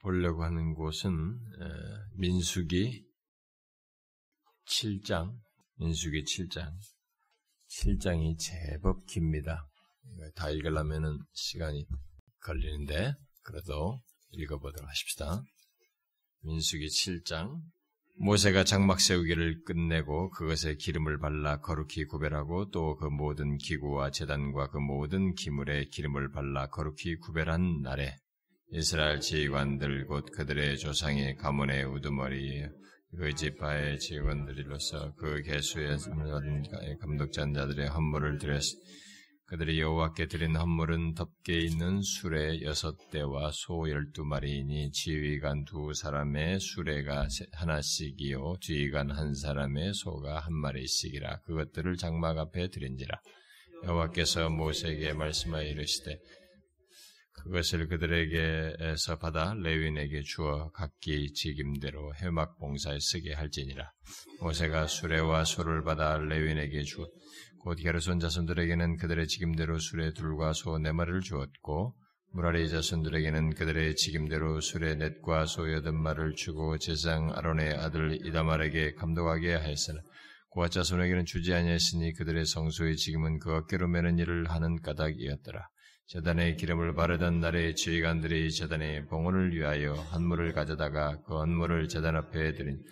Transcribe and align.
보려고 0.00 0.44
하는 0.44 0.74
곳은 0.74 1.38
민수기 2.14 3.04
7장, 4.66 5.34
민수기 5.76 6.24
7장. 6.24 6.72
7장이 7.68 8.38
제법 8.38 9.04
깁니다. 9.06 9.68
다 10.34 10.50
읽으려면 10.50 11.18
시간이 11.32 11.86
걸리는데 12.40 13.14
그래도 13.42 14.00
읽어보도록 14.30 14.88
하십시다. 14.88 15.42
민수기 16.42 16.86
7장 16.86 17.60
모세가 18.20 18.64
장막 18.64 19.00
세우기를 19.00 19.62
끝내고 19.64 20.30
그것에 20.30 20.74
기름을 20.74 21.18
발라 21.18 21.60
거룩히 21.60 22.04
구별하고 22.04 22.70
또 22.70 22.96
그 22.96 23.04
모든 23.06 23.58
기구와 23.58 24.10
재단과 24.10 24.70
그 24.70 24.78
모든 24.78 25.34
기물에 25.34 25.84
기름을 25.86 26.32
발라 26.32 26.68
거룩히 26.68 27.16
구별한 27.16 27.82
날에 27.82 28.16
이스라엘 28.70 29.20
지휘관들 29.20 30.06
곧 30.06 30.26
그들의 30.30 30.78
조상의 30.78 31.36
가문의 31.36 31.84
우두머리 31.84 32.66
그 33.16 33.34
지파의 33.34 33.98
지휘관들로서 33.98 35.14
그 35.14 35.42
개수의 35.42 35.96
감독자 37.00 37.50
자들의 37.50 37.88
헌물을 37.88 38.38
드렸 38.38 38.62
그들이 39.46 39.80
여호와께 39.80 40.26
드린 40.26 40.54
헌물은 40.56 41.14
덮개 41.14 41.54
있는 41.54 42.02
수레 42.02 42.60
여섯 42.60 42.94
대와 43.10 43.50
소 43.54 43.88
열두 43.88 44.22
마리이니 44.24 44.92
지휘관 44.92 45.64
두 45.64 45.94
사람의 45.94 46.60
수레가 46.60 47.28
하나씩이요 47.52 48.56
지휘관 48.60 49.10
한 49.10 49.34
사람의 49.34 49.94
소가 49.94 50.40
한 50.40 50.52
마리씩이라. 50.52 51.40
그것들을 51.46 51.96
장막 51.96 52.36
앞에 52.36 52.68
드린지라. 52.68 53.18
여호와께서 53.84 54.50
모세에게 54.50 55.14
말씀하여 55.14 55.66
이르시되 55.66 56.18
그것을 57.48 57.88
그들에게서 57.88 59.18
받아 59.18 59.54
레윈에게 59.54 60.20
주어 60.22 60.70
각기 60.70 61.32
직임대로 61.32 62.14
해막 62.16 62.58
봉사에 62.58 62.98
쓰게 63.00 63.32
할지니라. 63.32 63.90
모세가 64.42 64.86
수레와 64.86 65.44
소를 65.44 65.82
받아 65.82 66.18
레윈에게 66.18 66.82
주었. 66.82 67.08
곧 67.60 67.76
게르손 67.76 68.20
자손들에게는 68.20 68.98
그들의 68.98 69.26
직임대로 69.26 69.78
수레 69.78 70.12
둘과 70.12 70.52
소 70.52 70.78
네 70.78 70.92
마리를 70.92 71.22
주었고 71.22 71.94
무라리 72.32 72.68
자손들에게는 72.68 73.54
그들의 73.54 73.96
직임대로 73.96 74.60
수레 74.60 74.96
넷과 74.96 75.46
소 75.46 75.72
여덟 75.72 75.94
마리를 75.94 76.34
주고 76.34 76.76
제상 76.76 77.32
아론의 77.34 77.72
아들 77.78 78.26
이다말에게 78.26 78.92
감독하게 78.92 79.54
하였으나 79.54 80.00
고아 80.50 80.68
자손에게는 80.68 81.24
주지 81.24 81.54
아니했으니 81.54 82.12
그들의 82.12 82.44
성소의 82.44 82.96
직임은 82.96 83.38
그 83.38 83.54
어깨로 83.54 83.88
매는 83.88 84.18
일을 84.18 84.50
하는 84.50 84.76
까닭이었더라. 84.82 85.66
재단에 86.08 86.54
기름을 86.54 86.94
바르던 86.94 87.40
날에 87.40 87.74
지휘관들이 87.74 88.50
재단의 88.50 89.08
봉헌을 89.08 89.54
위하여 89.54 89.92
한물을 89.92 90.54
가져다가 90.54 91.20
그 91.26 91.36
헌물을 91.38 91.86
재단 91.88 92.16
앞에 92.16 92.54
드린 92.54 92.82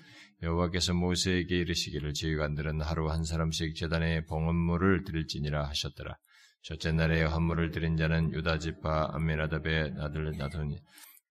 여호와께서 0.42 0.92
모세에게 0.92 1.56
이르시기를 1.61 2.12
지휘관들은 2.12 2.83
하루 2.83 3.09
한 3.11 3.25
사람씩 3.25 3.75
재단에 3.75 4.27
봉헌물을 4.27 5.05
드릴지니라 5.05 5.67
하셨더라. 5.67 6.14
첫째 6.61 6.92
날에 6.92 7.22
헌물을 7.22 7.70
드린 7.70 7.97
자는 7.97 8.34
유다 8.34 8.59
지파 8.59 9.12
암미나답의 9.14 9.94
아들 9.98 10.37
나돈이 10.37 10.78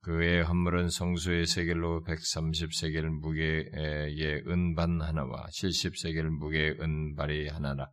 그의 0.02 0.42
헌물은 0.42 0.90
성수의 0.90 1.46
세겔로 1.46 2.04
130세겔 2.04 3.06
무게의 3.10 4.42
은반 4.48 5.02
하나와 5.04 5.46
70세겔 5.52 6.24
무게의 6.30 6.78
은발이 6.82 7.50
하나라. 7.50 7.92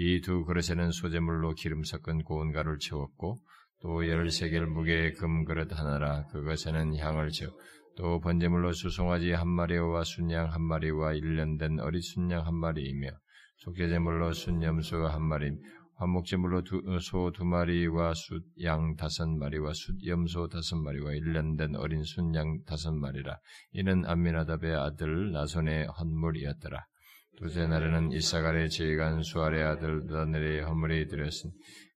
이 0.00 0.20
두 0.20 0.44
그릇에는 0.44 0.92
소재물로 0.92 1.54
기름 1.54 1.82
섞은 1.82 2.22
고운 2.22 2.52
가루를 2.52 2.78
채웠고 2.78 3.36
또 3.82 4.08
열세겔 4.08 4.64
무게의 4.66 5.14
금 5.14 5.44
그릇 5.44 5.76
하나라 5.76 6.24
그것에는 6.26 6.96
향을 6.96 7.30
채워 7.30 7.52
또 7.96 8.20
번제물로 8.20 8.72
수송아지 8.72 9.32
한 9.32 9.48
마리와 9.48 10.04
순양 10.04 10.52
한 10.52 10.62
마리와 10.62 11.14
일년된 11.14 11.80
어리 11.80 12.00
순양 12.00 12.46
한 12.46 12.54
마리이며 12.54 13.10
속죄제물로 13.56 14.34
순염소 14.34 15.04
한 15.08 15.20
마리 15.22 15.50
화목제물로 15.96 16.62
소 17.00 17.32
두 17.32 17.44
마리와 17.44 18.14
숫양 18.14 18.94
다섯 18.94 19.28
마리와 19.28 19.72
숫염소 19.74 20.46
다섯 20.46 20.76
마리와 20.76 21.12
일년된 21.12 21.74
어린 21.74 22.04
순양 22.04 22.62
다섯 22.66 22.92
마리라. 22.92 23.36
이는 23.72 24.06
암미나답의 24.06 24.76
아들 24.76 25.32
나손의 25.32 25.88
헌물이었더라 25.88 26.86
두째 27.38 27.68
날에는 27.68 28.10
이사갈의 28.10 28.68
지휘관 28.68 29.22
수알의 29.22 29.62
아들 29.62 30.06
다넬의 30.08 30.62
헌물이 30.62 31.06
드렸으니 31.06 31.52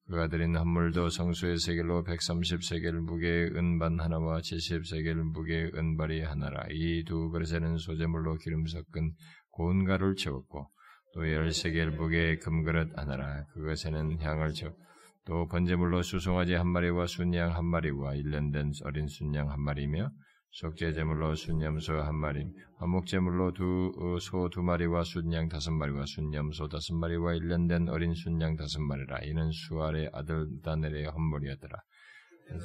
그가 0.07 0.29
드린 0.29 0.55
헌물도 0.57 1.09
성수의 1.09 1.59
세겔로 1.59 2.05
130세겔 2.05 2.93
무게의 2.93 3.51
은반 3.57 3.99
하나와 3.99 4.39
70세겔 4.39 5.15
무게의 5.15 5.73
은발이 5.75 6.23
하나라. 6.23 6.65
이 6.71 7.03
두 7.05 7.31
그릇에는 7.31 7.77
소재물로 7.77 8.37
기름 8.37 8.67
섞은 8.67 9.15
고운 9.51 9.85
가루를 9.85 10.15
채웠고 10.15 10.71
또 11.15 11.21
10세겔 11.23 11.97
무게의 11.97 12.39
금그릇 12.39 12.97
하나라. 12.97 13.45
그것에는 13.55 14.21
향을 14.21 14.53
채웠고 14.53 14.81
또 15.25 15.49
번제물로 15.49 16.03
수송아지 16.03 16.55
한 16.55 16.69
마리와 16.69 17.07
순양 17.07 17.57
한 17.57 17.65
마리와 17.65 18.15
일년된 18.15 18.73
어린 18.85 19.09
순양 19.09 19.51
한 19.51 19.61
마리며 19.61 20.09
속죄제물로 20.53 21.35
순염소 21.35 21.95
한 21.95 22.15
마리, 22.15 22.45
화목제물로 22.77 23.53
두 23.55 24.19
소두 24.21 24.61
어, 24.61 24.63
마리와 24.63 25.03
순양 25.03 25.49
다섯 25.49 25.71
마리와 25.71 26.05
순염소 26.05 26.69
다섯 26.69 26.95
마리와 26.95 27.35
일년된 27.35 27.89
어린 27.89 28.13
순양 28.13 28.57
다섯 28.57 28.81
마리라. 28.83 29.21
이는 29.23 29.51
수알의 29.51 30.11
아들 30.13 30.47
다넬의 30.63 31.07
헌물이었더라. 31.07 31.79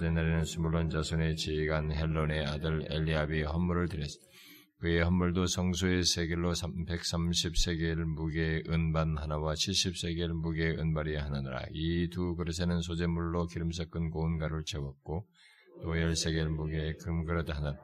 날에는 0.01 0.43
스물론 0.43 0.89
자손의 0.89 1.37
지휘관 1.37 1.93
헬론의 1.93 2.45
아들 2.45 2.85
엘리압이 2.91 3.43
헌물을 3.43 3.87
드렸으 3.87 4.19
그의 4.79 5.01
헌물도 5.03 5.45
성소의 5.45 6.03
세겔로 6.03 6.51
130세겔 6.53 7.95
무게의 8.03 8.63
은반 8.67 9.17
하나와 9.17 9.53
70세겔 9.53 10.27
무게의 10.33 10.77
은발이 10.77 11.15
하나더라. 11.15 11.61
이 11.71 12.09
두 12.09 12.35
그릇에는 12.35 12.81
소재물로 12.81 13.47
기름 13.47 13.71
섞은 13.71 14.09
고운 14.09 14.37
가루를 14.37 14.65
채웠고 14.65 15.25
또 15.81 15.99
열세겔 15.99 16.49
무게의 16.49 16.97
금그릇 16.97 17.49
하나 17.55 17.77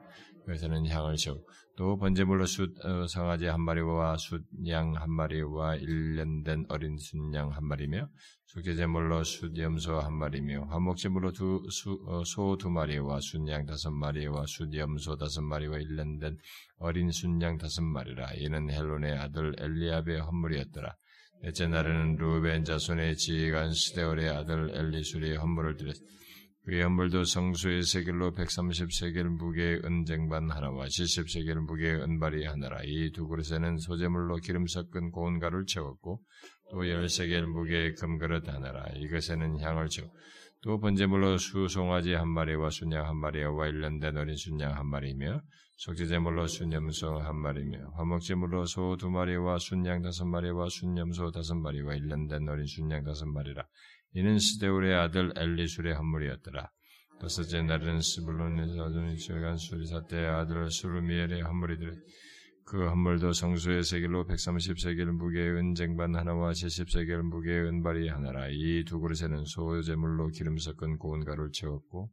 그래서는 0.44 0.86
향을 0.86 1.16
채우고 1.16 1.46
또 1.76 1.96
번제물로 1.98 2.46
숫 2.46 2.72
어, 2.84 3.06
상아지 3.08 3.46
한 3.46 3.60
마리와 3.60 4.16
숫양 4.16 4.94
한 4.94 5.10
마리와 5.10 5.76
일년된 5.76 6.66
어린 6.68 6.96
순양 6.98 7.50
한 7.50 7.64
마리며 7.66 8.08
속죄제물로 8.46 9.24
숫염소 9.24 9.98
한 9.98 10.12
마리며 10.12 10.66
화목제물로 10.66 11.32
두소두 11.32 12.68
어, 12.68 12.70
마리와 12.70 13.18
순양 13.20 13.66
다섯 13.66 13.90
마리와 13.90 14.44
숫염소 14.46 15.16
다섯 15.16 15.42
마리와 15.42 15.78
일년된 15.78 16.36
어린 16.78 17.10
순양 17.10 17.58
다섯 17.58 17.82
마리라 17.82 18.34
이는 18.34 18.70
헬론의 18.70 19.18
아들 19.18 19.56
엘리압의 19.58 20.20
헌물이었더라. 20.20 20.94
넷째 21.42 21.66
날에는 21.66 22.16
루벤 22.16 22.64
자손의 22.64 23.16
지휘관 23.16 23.72
스데올의 23.72 24.28
아들 24.30 24.70
엘리술의 24.72 25.36
헌물을 25.36 25.76
드렸다. 25.76 25.98
헌물도 26.66 27.24
성수의 27.24 27.82
세겔로 27.82 28.32
130세겔 28.32 29.24
무게의 29.24 29.82
은쟁반 29.84 30.50
하나와 30.50 30.86
70세겔 30.86 31.56
무게의 31.56 31.96
은발이 32.02 32.46
하나라. 32.46 32.80
이 32.84 33.12
두 33.12 33.28
그릇에는 33.28 33.76
소재물로 33.76 34.36
기름 34.36 34.66
섞은 34.66 35.10
고운 35.10 35.38
가루를 35.38 35.66
채웠고 35.66 36.22
또 36.70 36.78
10세겔 36.78 37.42
무게의 37.44 37.94
금그릇 37.96 38.48
하나라. 38.48 38.86
이것에는 38.96 39.60
향을 39.60 39.88
채워 39.88 40.08
또 40.62 40.80
번제물로 40.80 41.36
수송아지 41.36 42.14
한 42.14 42.28
마리와 42.28 42.70
순양 42.70 43.06
한 43.06 43.16
마리와 43.18 43.68
일년된 43.68 44.16
어린 44.16 44.34
순양 44.34 44.74
한 44.74 44.86
마리며 44.86 45.42
속죄제물로 45.76 46.46
순염소 46.46 47.18
한 47.18 47.36
마리며 47.36 47.90
화목제물로 47.96 48.64
소 48.64 48.96
두 48.96 49.10
마리와 49.10 49.58
순양 49.58 50.00
다섯 50.02 50.24
마리와 50.24 50.68
순염소 50.70 51.30
다섯 51.32 51.56
마리와 51.56 51.96
일년된 51.96 52.48
어린 52.48 52.64
순양 52.64 53.04
다섯 53.04 53.26
마리라. 53.26 53.66
이는 54.14 54.38
스데울의 54.38 54.94
아들 54.94 55.32
엘리술의 55.36 55.94
헌물이었더라. 55.94 56.70
다섯째 57.20 57.62
날은 57.62 58.00
스불론에서 58.00 59.16
지간 59.16 59.56
수리사 59.56 60.06
때의 60.06 60.26
아들 60.26 60.70
수르미엘의 60.70 61.42
헌물이더라. 61.42 61.92
그 62.66 62.88
헌물도 62.88 63.32
성수의 63.32 63.82
세겔로 63.82 64.26
130세겔 64.26 65.04
무게의 65.04 65.50
은쟁반 65.56 66.14
하나와 66.16 66.52
70세겔 66.52 67.22
무게의 67.22 67.68
은발이 67.68 68.08
하나라. 68.08 68.48
이 68.48 68.84
두 68.84 69.00
그릇에는 69.00 69.44
소제물로 69.44 70.28
기름 70.28 70.56
섞은 70.56 70.98
고운 70.98 71.24
가루를 71.24 71.50
채웠고 71.52 72.10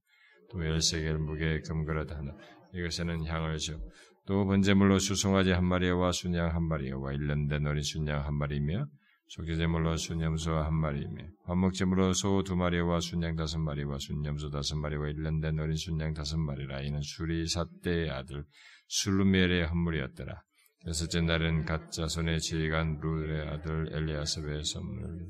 또 0.52 0.58
10세겔 0.60 1.18
무게의 1.18 1.62
금그릇 1.62 2.12
하나. 2.12 2.34
이것에는 2.74 3.26
향을 3.26 3.58
줘. 3.60 3.80
또 4.28 4.46
번제물로 4.46 5.00
수송아지 5.00 5.52
한 5.52 5.66
마리와 5.66 6.12
순양 6.12 6.54
한 6.54 6.64
마리와 6.68 7.14
일년된 7.14 7.66
어린 7.66 7.82
순양 7.82 8.26
한 8.26 8.36
마리며 8.36 8.86
속죄제물로 9.34 9.96
순염소 9.96 10.52
한 10.52 10.74
마리이며 10.74 11.24
화목제물로 11.46 12.12
소 12.12 12.44
두 12.44 12.58
마리와 12.58 13.00
순양 13.00 13.38
다섯 13.38 13.60
마리와 13.60 13.98
순염소 13.98 14.50
다섯 14.50 14.76
마리와 14.76 15.08
일년된 15.08 15.58
어린 15.58 15.78
순양 15.78 16.14
다섯 16.14 16.38
마리라 16.38 16.82
이는 16.82 17.00
수리 17.02 17.48
사대의 17.48 18.10
아들 18.10 18.44
술루멜의 18.88 19.68
헌물이었더라. 19.68 20.42
여섯째 20.88 21.22
날은 21.22 21.64
가짜 21.64 22.08
손의 22.10 22.42
지휘관 22.42 23.00
루의 23.02 23.48
아들 23.48 23.88
엘리아섭의 23.94 24.66
선물 24.66 25.30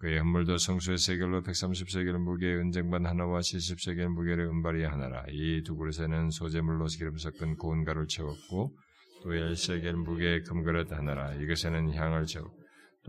그의 0.00 0.18
헌물도 0.18 0.58
성수의 0.58 0.98
세겔로 0.98 1.42
130세겔 1.42 2.18
무게의 2.18 2.58
은쟁반 2.58 3.06
하나와 3.06 3.40
70세겔 3.40 4.06
무게의 4.08 4.48
은발이 4.50 4.84
하나라. 4.84 5.24
이 5.30 5.62
두 5.62 5.76
그릇에는 5.76 6.28
소재물로 6.28 6.86
기름 6.98 7.16
섞은 7.16 7.56
고운 7.56 7.84
가루를 7.84 8.06
채웠고 8.06 8.76
또 9.22 9.30
10세겔 9.30 9.92
무게의 9.92 10.42
금그릇 10.42 10.92
하나라. 10.92 11.32
이것에는 11.36 11.94
향을 11.94 12.26
채웠고 12.26 12.59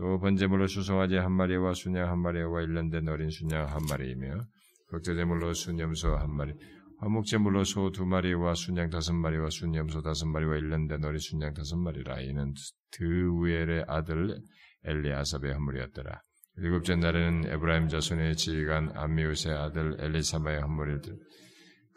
또 0.02 0.18
번제물로 0.18 0.66
수송아지 0.66 1.14
한 1.14 1.30
마리와 1.30 1.74
순양 1.74 2.10
한 2.10 2.18
마리와 2.18 2.62
일년된 2.62 3.08
어린 3.08 3.30
순양 3.30 3.68
한 3.68 3.82
마리이며 3.88 4.40
극제제물로 4.88 5.54
순염소 5.54 6.16
한 6.16 6.28
마리 6.34 6.52
화목제물로 6.98 7.62
소 7.62 7.92
두 7.92 8.04
마리와 8.04 8.54
순양 8.54 8.90
다섯 8.90 9.12
마리와 9.12 9.50
순염소 9.50 10.02
다섯 10.02 10.26
마리와 10.26 10.56
일년된 10.56 11.04
어린 11.04 11.20
순양 11.20 11.54
다섯 11.54 11.76
마리라. 11.76 12.20
이는 12.20 12.52
드우엘의 12.90 13.84
아들 13.86 14.40
엘리아삽의 14.84 15.52
헌물이었더라. 15.52 16.20
일곱째 16.58 16.96
날에는 16.96 17.52
에브라임 17.52 17.86
자손의 17.86 18.34
지휘관 18.34 18.96
암미우스의 18.96 19.54
아들 19.56 19.96
엘리사마의 20.00 20.62
헌물을 20.62 21.00
들 21.02 21.16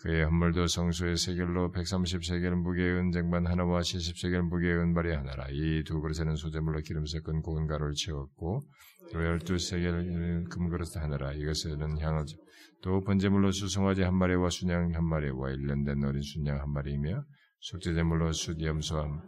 그의 0.05 0.23
헌물도 0.23 0.67
성소의 0.67 1.17
세겔로 1.17 1.71
130세겔 1.71 2.53
무게의 2.53 2.93
은쟁반 2.99 3.47
하나와 3.47 3.79
70세겔 3.79 4.43
무게의 4.43 4.77
은발이 4.77 5.11
하나라. 5.11 5.47
이 5.49 5.83
두 5.83 5.99
그릇에는 5.99 6.35
소재물로 6.35 6.81
기름 6.81 7.07
섞은 7.07 7.41
고운 7.41 7.65
가루를 7.65 7.93
채웠고 7.95 8.61
또 9.11 9.25
열두 9.25 9.57
세겔 9.57 10.43
금그릇 10.51 10.95
하나라. 10.97 11.33
이것에는 11.33 11.99
향을 11.99 12.25
또 12.83 13.01
번제물로 13.01 13.49
수송아지 13.49 14.03
한 14.03 14.13
마리와 14.13 14.51
순양 14.51 14.93
한 14.93 15.03
마리와 15.05 15.49
일년된 15.49 16.03
어린 16.03 16.21
순양 16.21 16.61
한 16.61 16.71
마리이며 16.71 17.23
속죄제물로 17.61 18.31
숫염소 18.31 18.99
한 18.99 19.21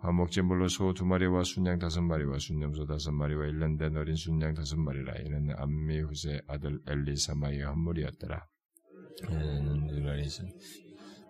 화목제물로 0.00 0.66
소 0.66 0.92
두 0.94 1.06
마리와 1.06 1.44
순양 1.44 1.78
다섯 1.78 2.02
마리와 2.02 2.40
순염소 2.40 2.86
다섯 2.86 3.12
마리와 3.12 3.46
일년된 3.46 3.96
어린 3.96 4.16
순양 4.16 4.54
다섯 4.54 4.80
마리라 4.80 5.14
이는 5.24 5.54
암미후세 5.56 6.40
아들 6.48 6.80
엘리사마의 6.88 7.62
헌물이었더라. 7.62 8.53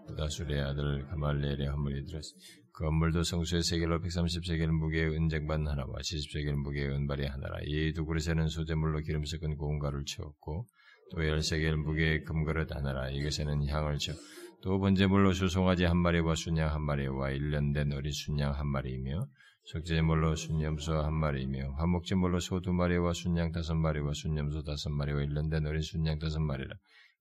부다술의 0.07 0.61
아들 0.61 1.07
가말레엘의 1.07 1.67
헌물이 1.69 2.05
들었으. 2.07 2.35
그 2.73 2.85
헌물도 2.85 3.23
성수의 3.23 3.63
세겔로 3.63 4.01
130세겔 4.01 4.67
무게의 4.67 5.17
은쟁반 5.17 5.67
하나와 5.67 5.93
70세겔 6.01 6.53
무게의 6.55 6.89
은발이 6.91 7.27
하나라. 7.27 7.59
이 7.65 7.93
두 7.93 8.05
그릇에는 8.05 8.49
소재물로 8.49 9.01
기름 9.01 9.25
섞은 9.25 9.57
고운 9.57 9.79
가루를 9.79 10.05
채웠고 10.07 10.67
또 11.13 11.29
열세겔 11.29 11.77
무게의 11.77 12.25
금그릇 12.25 12.75
하나라. 12.75 13.11
이것에는 13.11 13.69
향을 13.69 13.99
채워 13.99 14.17
또 14.63 14.79
번제물로 14.81 15.33
수송아지 15.33 15.85
한 15.85 15.99
마리와 15.99 16.35
순양 16.35 16.73
한 16.73 16.83
마리와 16.83 17.31
일년된 17.31 17.93
어린 17.93 18.11
순양 18.13 18.53
한 18.59 18.67
마리이며 18.67 19.27
속죄물로 19.67 20.37
순염소 20.37 20.95
한 20.95 21.15
마리이며 21.15 21.75
화목제물로 21.79 22.41
소 22.41 22.61
두 22.61 22.73
마리와 22.73 23.13
순양 23.15 23.53
다섯 23.53 23.75
마리와 23.75 24.13
순염소 24.15 24.63
다섯 24.63 24.91
마리와 24.91 25.23
일년된 25.23 25.67
어린 25.67 25.81
순양 25.81 26.19
다섯 26.19 26.41
마리라. 26.41 26.75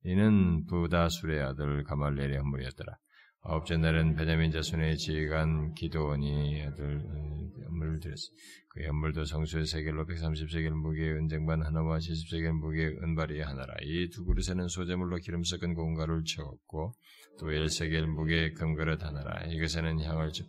이는 0.06 0.66
부다술의 0.66 1.42
아들 1.42 1.84
가말레의 1.84 2.38
헌물이었더라. 2.38 2.94
아홉째 3.46 3.76
날은 3.78 4.16
베냐민 4.16 4.52
자손의 4.52 4.98
지휘관 4.98 5.74
기도원이 5.74 6.64
아들 6.64 7.02
헌물을 7.68 8.00
드렸어. 8.00 8.22
그의 8.70 8.88
헌물도 8.88 9.26
성수의 9.26 9.66
세겔로 9.66 10.06
130세겔 10.06 10.70
무게의 10.70 11.14
은쟁반 11.16 11.62
하나와 11.62 11.98
70세겔 11.98 12.52
무게의 12.54 13.00
은발이 13.04 13.42
하나라. 13.42 13.74
이 13.82 14.10
두 14.10 14.24
그릇에는 14.24 14.68
소재물로 14.70 15.18
기름 15.18 15.44
섞은 15.44 15.74
공가를 15.74 16.24
채웠고 16.26 16.94
또 17.40 17.48
1세겔 17.48 18.06
무게의 18.06 18.54
금그릇 18.54 19.04
하나라. 19.04 19.44
이것에는 19.46 20.00
향을 20.02 20.32
주. 20.32 20.44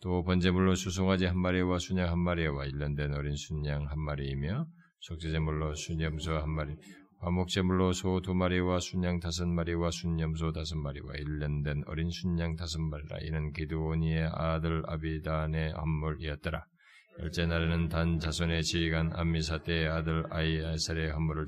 또 0.00 0.24
번제물로 0.24 0.74
수송아지 0.74 1.26
한 1.26 1.38
마리와 1.38 1.78
순양 1.78 2.08
한 2.10 2.18
마리와 2.18 2.66
일년된 2.66 3.14
어린 3.14 3.36
순양 3.36 3.86
한 3.88 4.00
마리이며 4.00 4.66
속죄제물로 4.98 5.74
순염소 5.74 6.32
한 6.32 6.50
마리 6.50 6.74
화목제물로 7.22 7.92
소 7.92 8.20
두 8.20 8.34
마리와 8.34 8.80
순양 8.80 9.20
다섯 9.20 9.46
마리와 9.46 9.92
순염소 9.92 10.50
다섯 10.52 10.76
마리와 10.76 11.14
일년된 11.14 11.84
어린 11.86 12.10
순양 12.10 12.56
다섯 12.56 12.80
마리라 12.80 13.18
이는 13.22 13.52
기드오니의 13.52 14.28
아들 14.34 14.82
아비단의 14.86 15.72
헌물이었더라. 15.72 16.64
열째 17.20 17.46
날에는 17.46 17.88
단 17.88 18.18
자손의 18.18 18.64
지휘관 18.64 19.12
암미사 19.14 19.62
때의 19.62 19.86
아들 19.88 20.24
아이아살의 20.30 21.12
헌물을 21.12 21.46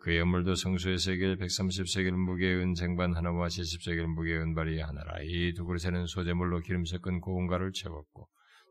그의 0.00 0.18
헌물도 0.20 0.54
성수의 0.54 0.98
세겔 0.98 1.38
130세겔 1.38 2.10
무게의 2.10 2.56
은쟁반 2.58 3.16
하나와 3.16 3.46
70세겔 3.48 4.02
무게의 4.06 4.40
은발이 4.40 4.78
하나라. 4.80 5.22
이 5.22 5.54
두 5.54 5.64
그릇에는 5.64 6.04
소재물로 6.06 6.60
기름 6.60 6.84
섞은 6.84 7.20
고운 7.20 7.46
가루를 7.46 7.72
채웠고 7.72 8.28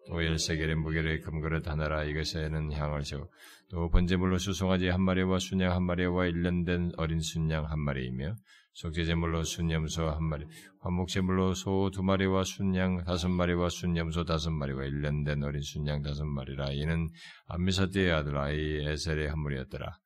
또 0.10 0.24
열세겔의 0.24 0.76
무게의 0.76 1.22
금그릇 1.22 1.68
하나라 1.68 2.04
이것에는 2.04 2.72
향을 2.72 3.02
채워 3.02 3.28
또 3.70 3.90
번제물로 3.90 4.38
수송아지 4.38 4.88
한 4.88 5.02
마리와 5.02 5.40
순양 5.40 5.72
한 5.72 5.84
마리와 5.84 6.28
일년된 6.28 6.94
어린 6.98 7.20
순양 7.20 7.66
한 7.70 7.80
마리이며 7.80 8.36
속죄제물로 8.74 9.44
순염소 9.44 10.08
한 10.08 10.24
마리, 10.24 10.46
화목제물로 10.82 11.56
소 11.56 11.90
두 11.92 12.04
마리와 12.04 12.44
순양 12.44 13.06
다섯 13.06 13.28
마리와 13.28 13.70
순염소 13.70 14.24
다섯 14.24 14.52
마리와 14.52 14.86
일년된 14.86 15.44
어린 15.44 15.62
순양 15.62 16.04
다섯 16.04 16.26
마리라 16.26 16.72
이는 16.72 17.08
암미사띠의 17.48 18.12
아들 18.12 18.38
아이 18.38 18.86
에셀의 18.86 19.30
한물이었더라. 19.30 19.98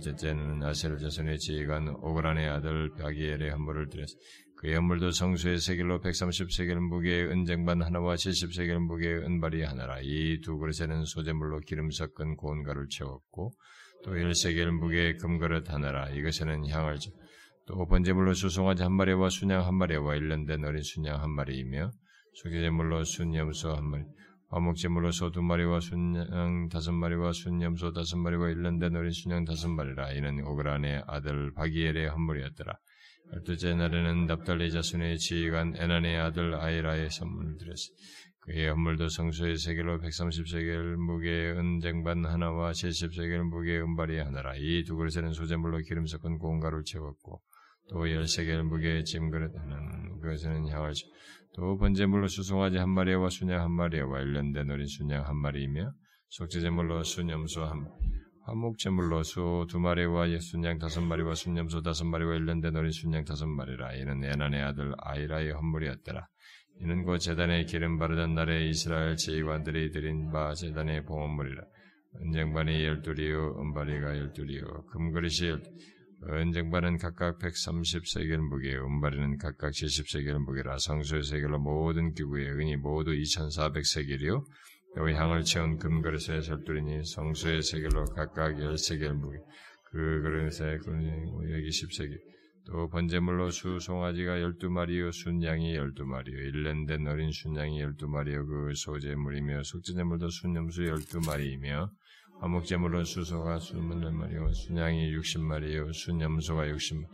첫째는 0.00 0.62
아셀 0.62 0.98
자손의 0.98 1.38
지휘관 1.38 1.88
오그란의 2.02 2.48
아들 2.48 2.90
바기엘의 2.98 3.50
한물을 3.50 3.88
드렸으 3.88 4.14
그의 4.56 4.76
헌물도 4.76 5.10
성수의 5.10 5.58
세겔로 5.58 6.00
130세겔 6.00 6.74
무게의 6.76 7.26
은쟁반 7.30 7.82
하나와 7.82 8.14
70세겔 8.14 8.78
무게의 8.78 9.24
은발이 9.24 9.62
하나라. 9.62 10.00
이 10.00 10.40
두 10.42 10.58
그릇에는 10.58 11.04
소재물로 11.04 11.60
기름 11.60 11.90
섞은 11.90 12.36
고운 12.36 12.62
가루를 12.62 12.88
채웠고 12.88 13.52
또 14.04 14.12
1세겔 14.12 14.70
무게의 14.70 15.18
금그릇 15.18 15.70
하나라. 15.70 16.08
이것에는 16.10 16.68
향을 16.68 16.98
줘. 16.98 17.10
또 17.66 17.86
번제물로 17.86 18.34
수송아지 18.34 18.82
한 18.82 18.92
마리와 18.92 19.30
순양 19.30 19.66
한 19.66 19.74
마리와 19.74 20.16
일년된 20.16 20.64
어린 20.64 20.82
순양 20.82 21.22
한 21.22 21.30
마리이며 21.30 21.90
소개제물로 22.34 23.04
순염소 23.04 23.74
한 23.74 23.84
마리 23.84 24.04
화목제물로 24.54 25.10
소두 25.10 25.42
마리와 25.42 25.80
순양 25.80 26.68
다섯 26.68 26.92
마리와 26.92 27.32
순염소 27.32 27.92
다섯 27.92 28.16
마리와 28.18 28.50
일년된 28.50 28.94
어린 28.94 29.10
순양 29.10 29.44
다섯 29.44 29.68
마리라. 29.68 30.12
이는 30.12 30.46
오그란의 30.46 31.02
아들 31.08 31.52
바기엘의 31.54 32.08
헌물이었더라. 32.10 32.72
열두째 33.32 33.74
날에는 33.74 34.26
납달리 34.26 34.70
자손의 34.70 35.18
지휘관 35.18 35.74
에난의 35.76 36.18
아들 36.18 36.54
아이라의 36.54 37.10
선물을 37.10 37.56
드렸으. 37.58 37.90
그의 38.42 38.68
헌물도 38.68 39.08
성소의 39.08 39.56
세겔로 39.56 40.00
130세겔 40.00 40.96
무게의 40.98 41.58
은쟁반 41.58 42.24
하나와 42.24 42.70
70세겔 42.70 43.38
무게의 43.42 43.82
은발이 43.82 44.18
하나라. 44.18 44.54
이 44.54 44.84
두 44.84 44.94
그릇에는 44.94 45.32
소재물로 45.32 45.78
기름 45.78 46.06
섞은 46.06 46.38
가루를 46.60 46.84
채웠고 46.84 47.40
또 47.90 47.98
10세겔 47.98 48.62
무게의 48.62 49.04
짐그릇 49.04 49.56
하나는 49.56 50.20
그것에는 50.20 50.68
향을 50.68 50.92
또 51.54 51.78
번제물로 51.78 52.26
수송아지 52.26 52.78
한 52.78 52.90
마리와 52.90 53.28
순양 53.28 53.60
한 53.60 53.70
마리와 53.70 54.20
일년된 54.20 54.70
어린 54.70 54.86
순양 54.86 55.26
한 55.26 55.36
마리이며 55.36 55.92
속죄제물로 56.30 57.04
순염소 57.04 57.64
한 57.64 57.86
화목제물로 58.42 59.22
수 59.22 59.66
두 59.68 59.78
마리와 59.78 60.26
순양 60.38 60.78
다섯 60.78 61.00
마리와 61.00 61.34
순염소 61.34 61.82
다섯 61.82 62.04
마리와 62.04 62.34
일년된 62.34 62.76
어린 62.76 62.90
순양 62.90 63.24
다섯 63.24 63.46
마리라. 63.46 63.94
이는 63.94 64.22
에난의 64.24 64.62
아들 64.62 64.92
아이라의 64.98 65.52
헌물이었더라. 65.52 66.26
이는 66.80 67.04
곧 67.04 67.18
재단에 67.18 67.64
기름 67.64 67.98
바르던 67.98 68.34
날에 68.34 68.66
이스라엘 68.66 69.16
제의관들이 69.16 69.92
드린 69.92 70.30
바 70.32 70.54
재단의 70.54 71.04
봉헌물이라. 71.04 71.62
은쟁반이 72.20 72.84
열두리요, 72.84 73.60
은바리가 73.60 74.18
열두리요, 74.18 74.86
금그릇이 74.86 75.48
열 75.50 75.62
은쟁반은 76.30 76.98
각각 76.98 77.38
130세겔 77.38 78.38
무게, 78.38 78.76
은바리는 78.76 79.38
각각 79.38 79.70
70세겔 79.70 80.38
무게라 80.38 80.78
성소의 80.78 81.22
세겔로 81.22 81.58
모든 81.58 82.14
기구의 82.14 82.50
은이 82.50 82.76
모두 82.76 83.12
2400세겔이요. 83.12 84.44
여기 84.96 85.12
향을 85.12 85.42
채운 85.42 85.76
금그릇에 85.78 86.40
절두리니 86.40 87.04
성수의 87.04 87.62
세겔로 87.62 88.04
각각 88.14 88.60
열세겔 88.60 89.14
무게 89.14 89.38
그 89.90 90.22
그릇에 90.22 90.78
여기 91.52 91.72
십세겔 91.72 92.16
또 92.66 92.88
번제물로 92.88 93.50
수 93.50 93.78
송아지가 93.80 94.40
열두 94.40 94.70
마리요 94.70 95.10
순양이 95.10 95.74
열두 95.74 96.04
마리요 96.06 96.38
일년된 96.38 97.06
어린 97.08 97.32
순양이 97.32 97.80
열두 97.80 98.08
마리요 98.08 98.46
그 98.46 98.72
소제물이며 98.74 99.64
속죄제물도 99.64 100.28
순염수 100.28 100.86
열두 100.86 101.20
마리이며 101.26 101.90
화목제물로 102.44 103.04
수소가 103.04 103.58
스물네 103.58 104.10
마리요 104.10 104.52
순양이 104.52 105.14
육십 105.14 105.40
마리요 105.40 105.90
순염소가 105.94 106.68
육십 106.68 106.98
마리 106.98 107.06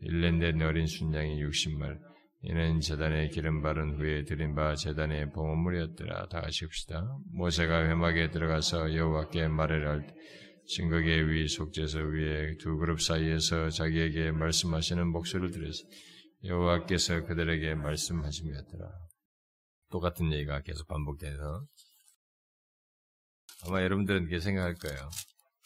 일년된 0.00 0.60
어린 0.60 0.88
순양이 0.88 1.40
육십 1.40 1.78
마리 1.78 1.96
이는 2.42 2.80
재단에 2.80 3.28
기름 3.28 3.62
바른 3.62 3.94
후에 3.94 4.24
드린 4.24 4.56
바 4.56 4.74
재단의 4.74 5.30
봉헌물이었더라. 5.30 6.26
다 6.26 6.42
읍시다. 6.48 7.16
모세가 7.32 7.88
회막에 7.90 8.32
들어가서 8.32 8.96
여호와께 8.96 9.46
말을 9.46 9.86
할때 9.86 10.12
증거계 10.66 11.28
위 11.28 11.46
속죄서 11.46 12.00
위에 12.00 12.56
두 12.56 12.76
그룹 12.78 13.00
사이에서 13.00 13.68
자기에게 13.68 14.32
말씀하시는 14.32 15.06
목소리를 15.06 15.52
들었어. 15.52 15.78
여호와께서 16.42 17.26
그들에게 17.26 17.76
말씀하심이었더라. 17.76 18.90
똑같은 19.92 20.32
얘기가 20.32 20.62
계속 20.62 20.88
반복돼서 20.88 21.66
아마 23.66 23.82
여러분들은 23.82 24.22
이렇게 24.22 24.40
생각할 24.40 24.74
거예요. 24.74 25.08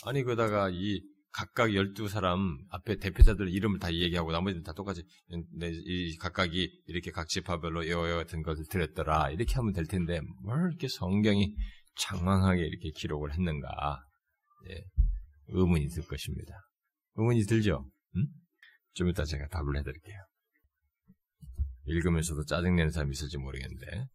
아니 0.05 0.23
그러다가 0.23 0.69
이 0.71 1.01
각각 1.33 1.75
열두 1.75 2.09
사람 2.09 2.59
앞에 2.71 2.97
대표자들 2.97 3.51
이름을 3.51 3.79
다 3.79 3.93
얘기하고 3.93 4.33
나머지는 4.33 4.63
다 4.63 4.73
똑같이 4.73 5.03
이 5.85 6.17
각각이 6.17 6.83
이렇게 6.87 7.11
각 7.11 7.29
지파별로 7.29 7.89
여여 7.89 8.17
같은 8.17 8.43
것을 8.43 8.65
드렸더라 8.71 9.31
이렇게 9.31 9.55
하면 9.57 9.75
될 9.75 9.87
텐데 9.87 10.21
뭘 10.43 10.69
이렇게 10.71 10.89
성경이 10.89 11.55
장황하게 11.97 12.63
이렇게 12.63 12.91
기록을 12.91 13.35
했는가 13.35 13.69
예, 14.71 14.85
의문이 15.49 15.89
들 15.89 16.07
것입니다. 16.07 16.55
의문이 17.17 17.43
들죠? 17.43 17.87
음? 18.17 18.27
좀 18.95 19.09
이따 19.09 19.25
제가 19.25 19.47
답을 19.49 19.77
해드릴게요. 19.77 20.19
읽으면서도 21.85 22.45
짜증내는 22.45 22.91
사람이 22.91 23.13
있을지 23.13 23.37
모르겠는데 23.37 24.07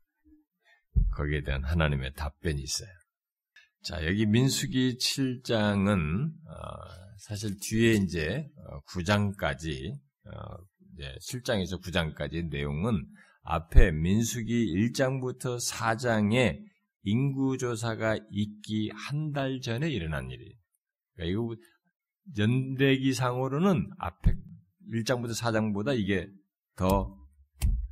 거기에 1.16 1.42
대한 1.44 1.64
하나님의 1.64 2.14
답변이 2.14 2.62
있어요. 2.62 2.90
자, 3.84 4.06
여기 4.06 4.28
민수기 4.28 4.98
7장은 5.00 6.28
어, 6.28 6.54
사실 7.18 7.58
뒤에 7.60 7.94
이제 7.94 8.48
9장까지 8.94 9.94
어, 10.26 10.30
어, 10.30 10.58
이제 10.94 11.16
7장에서 11.20 11.82
9장까지 11.82 12.50
내용은 12.50 13.04
앞에 13.42 13.92
민수기 13.92 14.68
1장부터 14.76 15.58
4장에 15.68 16.60
인구조사가 17.04 18.20
있기 18.30 18.92
한 18.94 19.34
달 19.34 19.60
전에 19.62 19.90
일어난 19.90 20.30
일이에요. 20.30 20.54
그러니까 21.16 21.32
이거 21.32 21.56
연대기상으로는 22.38 23.90
앞에 23.98 24.36
1장부터 24.94 25.32
4장보다 25.42 25.98
이게 25.98 26.28
더 26.76 27.18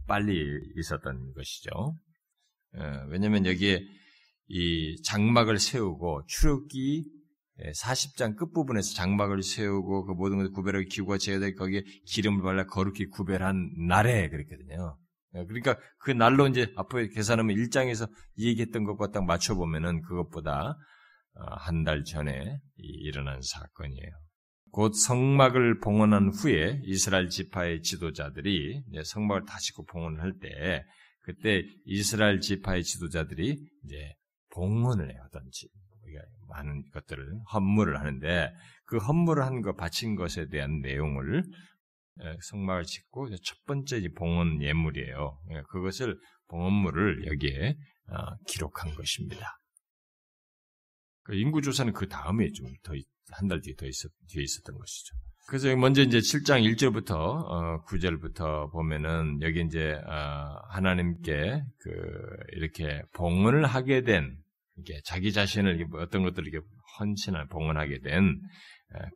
빨리 0.06 0.38
있었던 0.78 1.34
것이죠. 1.34 1.98
왜냐면 3.10 3.48
여기에 3.48 3.82
이 4.50 5.02
장막을 5.04 5.60
세우고 5.60 6.26
출애굽기 6.28 7.06
40장 7.76 8.36
끝부분에서 8.36 8.96
장막을 8.96 9.44
세우고 9.44 10.06
그 10.06 10.14
모든 10.14 10.38
것을 10.38 10.52
구별하고 10.52 10.86
기구가 10.90 11.18
제어되 11.18 11.54
거기에 11.54 11.84
기름을 12.06 12.42
발라 12.42 12.66
거룩히 12.66 13.06
구별한 13.08 13.74
날에 13.88 14.30
그랬거든요. 14.30 14.98
그러니까 15.32 15.78
그 16.00 16.12
날로 16.12 16.48
이제 16.48 16.72
앞으로 16.76 17.08
계산하면 17.10 17.56
1장에서 17.56 18.10
얘기했던 18.38 18.84
것과 18.86 19.12
딱 19.12 19.26
맞춰보면은 19.26 20.02
그것보다 20.02 20.76
어, 21.36 21.56
한달 21.58 22.04
전에 22.04 22.58
일어난 22.76 23.40
사건이에요. 23.42 24.12
곧 24.72 24.94
성막을 24.94 25.80
봉헌한 25.80 26.30
후에 26.30 26.82
이스라엘 26.84 27.30
지파의 27.30 27.82
지도자들이 27.82 28.84
성막을 29.04 29.46
다시고 29.46 29.86
봉헌할 29.86 30.34
때 30.42 30.84
그때 31.22 31.64
이스라엘 31.86 32.40
지파의 32.40 32.84
지도자들이 32.84 33.58
이제 33.86 34.14
봉헌을 34.60 35.12
해요. 35.12 35.22
어떤지 35.28 35.70
많은 36.50 36.84
것들을 36.92 37.40
헌물을 37.54 37.98
하는데 38.00 38.54
그 38.86 38.98
헌물을 38.98 39.44
한거 39.44 39.74
바친 39.76 40.16
것에 40.16 40.48
대한 40.50 40.82
내용을 40.82 41.44
성막을 42.42 42.84
짓고 42.84 43.30
첫 43.44 43.58
번째 43.66 44.02
봉헌 44.18 44.62
예물이에요. 44.62 45.40
그것을 45.70 46.18
봉헌물을 46.50 47.28
여기에 47.28 47.78
어, 48.12 48.36
기록한 48.48 48.94
것입니다. 48.96 49.60
그 51.24 51.36
인구 51.36 51.62
조사는 51.62 51.94
그 51.94 52.08
다음에 52.08 52.50
좀 52.52 52.68
더 52.84 52.96
한 53.32 53.48
달 53.48 53.62
뒤에 53.62 53.76
더 53.76 53.86
있었, 53.86 54.10
뒤에 54.28 54.44
있었던 54.44 54.76
것이죠. 54.76 55.16
그래서 55.48 55.76
먼저 55.76 56.02
이제 56.02 56.18
7장 56.18 56.64
1절부터 56.76 57.12
어, 57.12 57.84
9절부터 57.86 58.72
보면은 58.72 59.40
여기 59.42 59.62
이제 59.62 59.94
어, 59.94 60.62
하나님께 60.70 61.64
그 61.80 61.92
이렇게 62.54 63.04
봉헌을 63.14 63.66
하게 63.66 64.02
된 64.02 64.36
이게 64.80 65.00
자기 65.06 65.32
자신을 65.32 65.88
어떤 65.94 66.24
것들을 66.24 66.52
헌신을 67.00 67.48
봉헌하게 67.48 68.00
된 68.00 68.40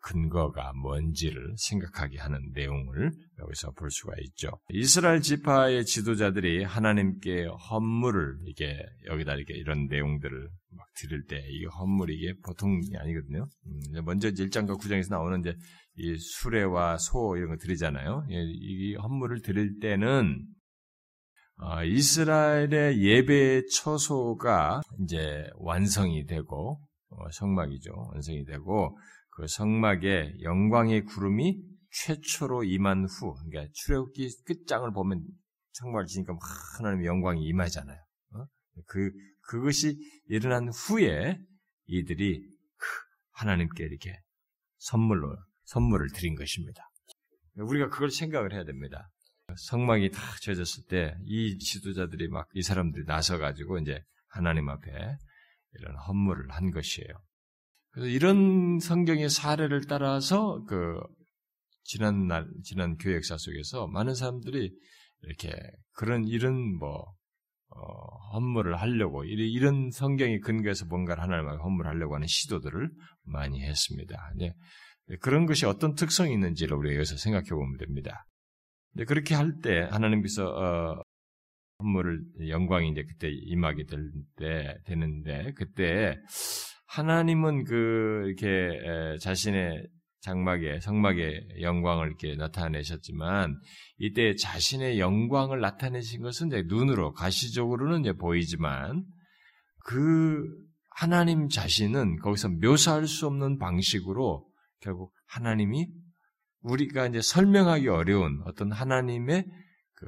근거가 0.03 0.71
뭔지를 0.73 1.55
생각하게 1.57 2.19
하는 2.19 2.39
내용을 2.53 3.11
여기서 3.39 3.71
볼 3.71 3.89
수가 3.89 4.13
있죠. 4.19 4.51
이스라엘 4.69 5.21
지파의 5.21 5.85
지도자들이 5.85 6.63
하나님께 6.63 7.45
헌물을 7.45 8.37
이게 8.45 8.77
여기다 9.07 9.33
이렇게 9.33 9.55
이런 9.55 9.87
내용들을 9.87 10.49
막 10.75 10.85
드릴 10.95 11.25
때 11.25 11.43
이게 11.49 11.65
헌물이 11.65 12.15
이게 12.15 12.33
보통이 12.45 12.95
아니거든요. 12.95 13.47
음, 13.65 14.05
먼저 14.05 14.29
1장과 14.29 14.79
9장에서 14.79 15.09
나오는 15.09 15.39
이제 15.39 15.55
이 15.95 16.17
수레와 16.17 16.97
소 16.97 17.35
이런 17.35 17.49
거 17.49 17.57
드리잖아요. 17.57 18.27
예, 18.29 18.43
이 18.43 18.95
헌물을 18.95 19.41
드릴 19.41 19.79
때는 19.79 20.45
어, 21.57 21.83
이스라엘의 21.83 23.01
예배 23.01 23.63
처소가 23.71 24.81
이제 25.01 25.49
완성이 25.57 26.25
되고 26.25 26.81
어, 27.09 27.31
성막이죠. 27.31 27.91
완성이 28.11 28.43
되고 28.45 28.97
그 29.29 29.47
성막에 29.47 30.33
영광의 30.41 31.05
구름이 31.05 31.61
최초로 31.91 32.63
임한 32.63 33.05
후, 33.05 33.35
그러니까 33.35 33.71
출애굽기 33.73 34.43
끝장을 34.45 34.91
보면 34.91 35.23
성막을 35.73 36.05
지니까 36.07 36.37
하나님의 36.77 37.05
영광이 37.05 37.43
임하잖아요. 37.43 37.97
어? 38.35 38.45
그 38.87 39.11
그것이 39.41 39.97
일어난 40.27 40.69
후에 40.69 41.37
이들이 41.85 42.41
하나님께 43.31 43.83
이렇게 43.83 44.19
선물로 44.77 45.35
선물을 45.65 46.09
드린 46.13 46.35
것입니다. 46.35 46.81
우리가 47.55 47.89
그걸 47.89 48.09
생각을 48.09 48.53
해야 48.53 48.63
됩니다. 48.63 49.09
성막이 49.57 50.11
다 50.11 50.21
젖었을 50.41 50.85
때 50.87 51.15
이 51.25 51.57
지도자들이 51.57 52.27
막 52.29 52.47
이 52.55 52.61
사람들이 52.61 53.05
나서 53.05 53.37
가지고 53.37 53.79
이제 53.79 54.01
하나님 54.27 54.69
앞에 54.69 54.91
이런 55.73 55.95
헌물을 56.07 56.49
한 56.51 56.71
것이에요. 56.71 57.09
그래서 57.91 58.07
이런 58.09 58.79
성경의 58.79 59.29
사례를 59.29 59.85
따라서 59.87 60.63
그 60.67 60.99
지난 61.83 62.27
날 62.27 62.47
지난 62.63 62.97
교회 62.97 63.15
역사 63.15 63.37
속에서 63.37 63.87
많은 63.87 64.15
사람들이 64.15 64.71
이렇게 65.21 65.51
그런 65.93 66.25
이런 66.27 66.77
뭐 66.77 67.05
어, 67.69 68.17
헌물을 68.33 68.79
하려고 68.79 69.23
이런 69.25 69.89
성경의 69.91 70.39
근거에서 70.41 70.85
뭔가를 70.85 71.23
하나님 71.23 71.47
앞에 71.47 71.57
헌물을 71.57 71.89
하려고 71.89 72.15
하는 72.15 72.27
시도들을 72.27 72.91
많이 73.23 73.61
했습니다. 73.63 74.31
네. 74.37 74.53
그런 75.21 75.45
것이 75.45 75.65
어떤 75.65 75.95
특성이 75.95 76.33
있는지를 76.33 76.77
우리가 76.77 76.95
여기서 76.95 77.17
생각해 77.17 77.49
보면 77.49 77.77
됩니다. 77.77 78.25
근데 78.93 79.05
그렇게 79.05 79.35
할 79.35 79.59
때 79.61 79.87
하나님께서 79.91 80.45
어, 80.47 81.01
선물을 81.79 82.21
영광이 82.49 82.89
이제 82.91 83.03
그때 83.03 83.29
임하게 83.29 83.85
될 83.85 84.11
때 84.37 84.77
되는데 84.85 85.51
그때 85.55 86.17
하나님은 86.87 87.63
그 87.65 88.23
이렇게 88.27 89.17
자신의 89.19 89.87
장막에 90.21 90.79
성막의 90.79 91.61
영광을 91.61 92.07
이렇게 92.07 92.35
나타내셨지만 92.35 93.59
이때 93.97 94.35
자신의 94.35 94.99
영광을 94.99 95.59
나타내신 95.59 96.21
것은 96.21 96.47
이제 96.47 96.63
눈으로 96.67 97.11
가시적으로는 97.13 98.01
이제 98.01 98.13
보이지만 98.13 99.03
그 99.85 100.43
하나님 100.91 101.49
자신은 101.49 102.19
거기서 102.19 102.49
묘사할 102.49 103.07
수 103.07 103.27
없는 103.27 103.57
방식으로 103.57 104.47
결국 104.79 105.11
하나님이 105.27 105.87
우리가 106.63 107.07
이제 107.07 107.21
설명하기 107.21 107.87
어려운 107.87 108.41
어떤 108.45 108.71
하나님의 108.71 109.45
그 109.93 110.07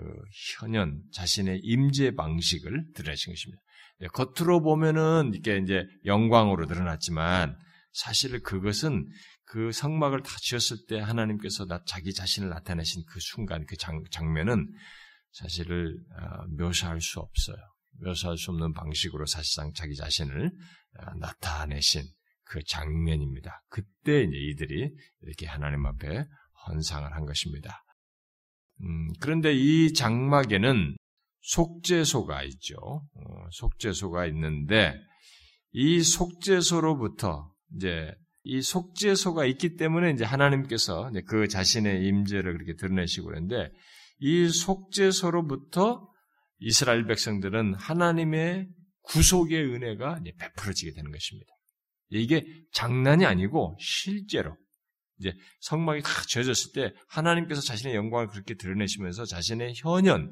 현현 0.59 1.01
자신의 1.13 1.59
임재 1.63 2.15
방식을 2.15 2.93
드러내신 2.95 3.33
것입니다. 3.33 3.61
네, 3.99 4.07
겉으로 4.07 4.61
보면은 4.61 5.31
이게 5.33 5.57
이제 5.57 5.85
영광으로 6.05 6.65
드러났지만 6.65 7.57
사실 7.93 8.41
그것은 8.41 9.07
그 9.45 9.71
성막을 9.71 10.21
다 10.23 10.31
지었을 10.41 10.77
때 10.89 10.99
하나님께서 10.99 11.65
자기 11.85 12.13
자신을 12.13 12.49
나타내신 12.49 13.03
그 13.07 13.19
순간 13.19 13.65
그 13.65 13.77
장, 13.77 14.03
장면은 14.11 14.67
사실을 15.31 15.97
어, 16.17 16.47
묘사할 16.57 16.99
수 16.99 17.19
없어요. 17.19 17.57
묘사할 18.01 18.37
수 18.37 18.51
없는 18.51 18.73
방식으로 18.73 19.25
사실상 19.25 19.71
자기 19.73 19.95
자신을 19.95 20.47
어, 20.47 21.13
나타내신 21.19 22.03
그 22.43 22.63
장면입니다. 22.63 23.63
그때 23.69 24.23
이제 24.23 24.37
이들이 24.37 24.91
이렇게 25.21 25.45
하나님 25.45 25.85
앞에 25.85 26.25
헌상을 26.67 27.11
한 27.13 27.25
것입니다. 27.25 27.83
음, 28.81 29.13
그런데 29.19 29.53
이 29.53 29.93
장막에는 29.93 30.95
속죄소가 31.41 32.43
있죠. 32.43 32.75
어, 32.77 33.47
속죄소가 33.51 34.25
있는데 34.27 34.99
이 35.71 36.01
속죄소로부터 36.01 37.51
이제 37.75 38.13
이 38.43 38.61
속죄소가 38.61 39.45
있기 39.45 39.75
때문에 39.75 40.11
이제 40.11 40.23
하나님께서 40.23 41.09
이제 41.09 41.21
그 41.27 41.47
자신의 41.47 42.05
임재를 42.07 42.53
그렇게 42.53 42.75
드러내시고 42.75 43.27
그러는데 43.27 43.71
이 44.19 44.47
속죄소로부터 44.49 46.07
이스라엘 46.59 47.05
백성들은 47.05 47.75
하나님의 47.75 48.67
구속의 49.03 49.63
은혜가 49.73 50.21
베풀어지게 50.37 50.93
되는 50.93 51.11
것입니다. 51.11 51.51
이게 52.09 52.45
장난이 52.71 53.25
아니고 53.25 53.77
실제로 53.79 54.55
이제 55.19 55.33
성막이 55.61 56.01
다 56.01 56.09
지어졌을 56.27 56.71
때 56.73 56.93
하나님께서 57.07 57.61
자신의 57.61 57.95
영광을 57.95 58.27
그렇게 58.27 58.55
드러내시면서 58.55 59.25
자신의 59.25 59.73
현현, 59.77 60.31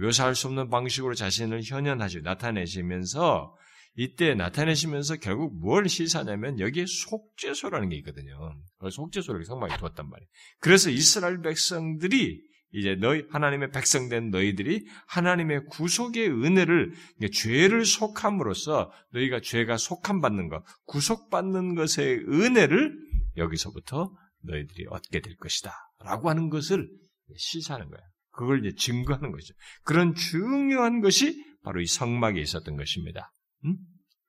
묘사할 0.00 0.34
수 0.34 0.48
없는 0.48 0.68
방식으로 0.68 1.14
자신을 1.14 1.62
현현하시 1.62 2.22
나타내시면서 2.22 3.54
이때 3.96 4.34
나타내시면서 4.34 5.16
결국 5.16 5.58
뭘 5.58 5.88
시사하냐면 5.88 6.60
여기에 6.60 6.84
속죄소라는 6.86 7.88
게 7.88 7.96
있거든요. 7.96 8.54
속죄소를 8.90 9.44
성막에 9.44 9.78
두었단 9.78 10.08
말이에요. 10.08 10.28
그래서 10.60 10.90
이스라엘 10.90 11.40
백성들이 11.40 12.42
이제 12.72 12.94
너희 12.96 13.24
하나님의 13.30 13.70
백성된 13.70 14.30
너희들이 14.30 14.86
하나님의 15.06 15.66
구속의 15.70 16.28
은혜를 16.28 16.92
죄를 17.32 17.86
속함으로써 17.86 18.92
너희가 19.12 19.40
죄가 19.40 19.78
속함 19.78 20.20
받는 20.20 20.48
것, 20.48 20.62
구속 20.84 21.30
받는 21.30 21.74
것의 21.74 22.18
은혜를 22.28 22.92
여기서부터 23.36 24.12
너희들이 24.42 24.86
얻게 24.90 25.20
될 25.20 25.36
것이다 25.36 25.72
라고 26.00 26.30
하는 26.30 26.48
것을 26.48 26.88
시사하는 27.36 27.88
거예요. 27.88 28.02
그걸 28.30 28.64
이제 28.64 28.74
증거하는 28.76 29.32
거죠. 29.32 29.54
그런 29.82 30.14
중요한 30.14 31.00
것이 31.00 31.42
바로 31.62 31.80
이 31.80 31.86
성막에 31.86 32.40
있었던 32.40 32.76
것입니다. 32.76 33.32
음? 33.64 33.76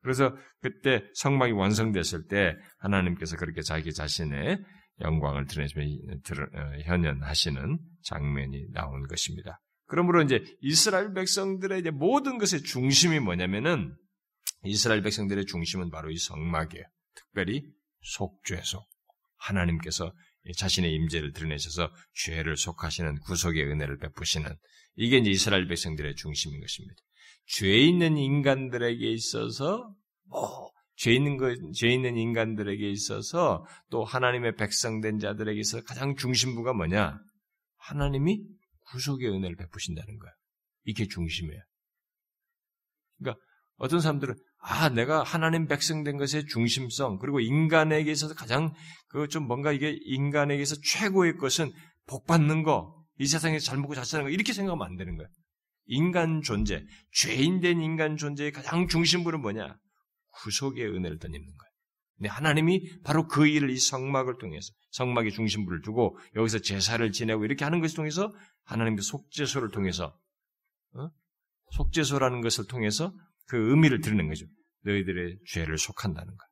그래서 0.01 0.35
그때 0.61 1.03
성막이 1.15 1.51
완성됐을 1.51 2.27
때 2.27 2.55
하나님께서 2.79 3.35
그렇게 3.35 3.61
자기 3.61 3.93
자신의 3.93 4.63
영광을 5.01 5.45
드러내시며 5.45 5.83
어, 5.83 6.79
현현하시는 6.85 7.77
장면이 8.03 8.71
나온 8.71 9.07
것입니다. 9.07 9.59
그러므로 9.85 10.21
이제 10.21 10.43
이스라엘 10.61 11.13
백성들의 11.13 11.79
이제 11.79 11.91
모든 11.91 12.37
것의 12.37 12.63
중심이 12.63 13.19
뭐냐면은 13.19 13.95
이스라엘 14.63 15.01
백성들의 15.01 15.45
중심은 15.45 15.91
바로 15.91 16.09
이 16.09 16.17
성막이에요. 16.17 16.83
특별히 17.15 17.63
속죄소. 18.01 18.85
하나님께서 19.38 20.13
자신의 20.56 20.94
임재를 20.94 21.34
드러내셔서 21.34 21.91
죄를 22.13 22.58
속하시는 22.58 23.20
구속의 23.20 23.65
은혜를 23.65 23.98
베푸시는 24.00 24.50
이게 24.96 25.17
이제 25.17 25.29
이스라엘 25.29 25.67
백성들의 25.67 26.15
중심인 26.15 26.60
것입니다. 26.60 26.96
죄 27.46 27.77
있는 27.77 28.17
인간들에게 28.17 29.10
있어서 29.12 29.94
뭐, 30.25 30.72
죄 30.96 31.13
있는 31.13 31.38
것, 31.38 31.56
죄 31.74 31.89
있는 31.89 32.17
인간들에게 32.17 32.89
있어서 32.89 33.65
또 33.89 34.03
하나님의 34.03 34.56
백성된 34.56 35.20
자들에게 35.20 35.60
있어서 35.60 35.84
가장 35.84 36.15
중심부가 36.15 36.74
뭐냐? 36.74 37.20
하나님이 37.77 38.44
구속의 38.91 39.29
은혜를 39.29 39.56
베푸신다는 39.56 40.17
거야. 40.17 40.32
이게 40.84 41.08
중심이에요. 41.08 41.62
그러니까 43.20 43.41
어떤 43.75 44.01
사람들은 44.01 44.36
아 44.69 44.89
내가 44.89 45.24
하나님 45.24 45.65
백성된 45.67 46.17
것의 46.17 46.45
중심성 46.47 47.19
그리고 47.19 47.39
인간에게 47.39 48.12
있어서 48.12 48.33
가장 48.36 48.74
그 49.07 49.27
좀 49.27 49.47
뭔가 49.47 49.71
이게 49.71 49.97
인간에게 50.03 50.65
서 50.65 50.75
최고의 50.83 51.38
것은 51.38 51.71
복 52.05 52.27
받는 52.27 52.63
거, 52.63 52.93
이 53.17 53.25
세상에서 53.25 53.65
잘 53.65 53.77
먹고 53.77 53.95
잘 53.95 54.05
사는 54.05 54.25
거 54.25 54.29
이렇게 54.29 54.51
생각하면 54.51 54.86
안 54.86 54.97
되는 54.97 55.15
거야. 55.15 55.27
인간 55.86 56.41
존재, 56.41 56.83
죄인된 57.13 57.79
인간 57.81 58.17
존재의 58.17 58.51
가장 58.51 58.89
중심부는 58.89 59.41
뭐냐? 59.41 59.77
구속의 60.43 60.86
은혜를 60.86 61.17
던지는 61.17 61.45
거예요. 61.45 61.71
근데 62.17 62.29
하나님이 62.29 63.01
바로 63.03 63.27
그 63.27 63.47
일을 63.47 63.69
이 63.69 63.77
성막을 63.77 64.38
통해서 64.38 64.74
성막의 64.91 65.31
중심부를 65.31 65.81
두고 65.81 66.17
여기서 66.36 66.59
제사를 66.59 67.09
지내고 67.12 67.45
이렇게 67.45 67.63
하는 67.63 67.79
것을 67.79 67.95
통해서 67.95 68.33
하나님의 68.65 69.01
속죄소를 69.01 69.71
통해서 69.71 70.13
어? 70.93 71.09
속죄소라는 71.71 72.41
것을 72.41 72.67
통해서 72.67 73.13
그 73.45 73.69
의미를 73.71 74.01
드리는 74.01 74.27
거죠. 74.27 74.45
너희들의 74.81 75.39
죄를 75.48 75.77
속한다는 75.77 76.36
것. 76.36 76.48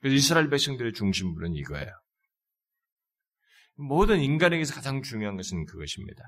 그래서 0.00 0.16
이스라엘 0.16 0.50
백성들의 0.50 0.92
중심부는 0.92 1.54
이거예요. 1.54 1.90
모든 3.76 4.20
인간에게서 4.20 4.74
가장 4.74 5.02
중요한 5.02 5.36
것은 5.36 5.64
그것입니다. 5.66 6.22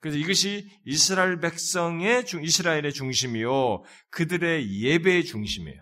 그래서 0.00 0.18
이것이 0.18 0.68
이스라엘 0.84 1.38
백성의 1.38 2.24
이스라엘의 2.42 2.92
중심이요 2.92 3.84
그들의 4.10 4.82
예배의 4.82 5.24
중심이에요. 5.24 5.80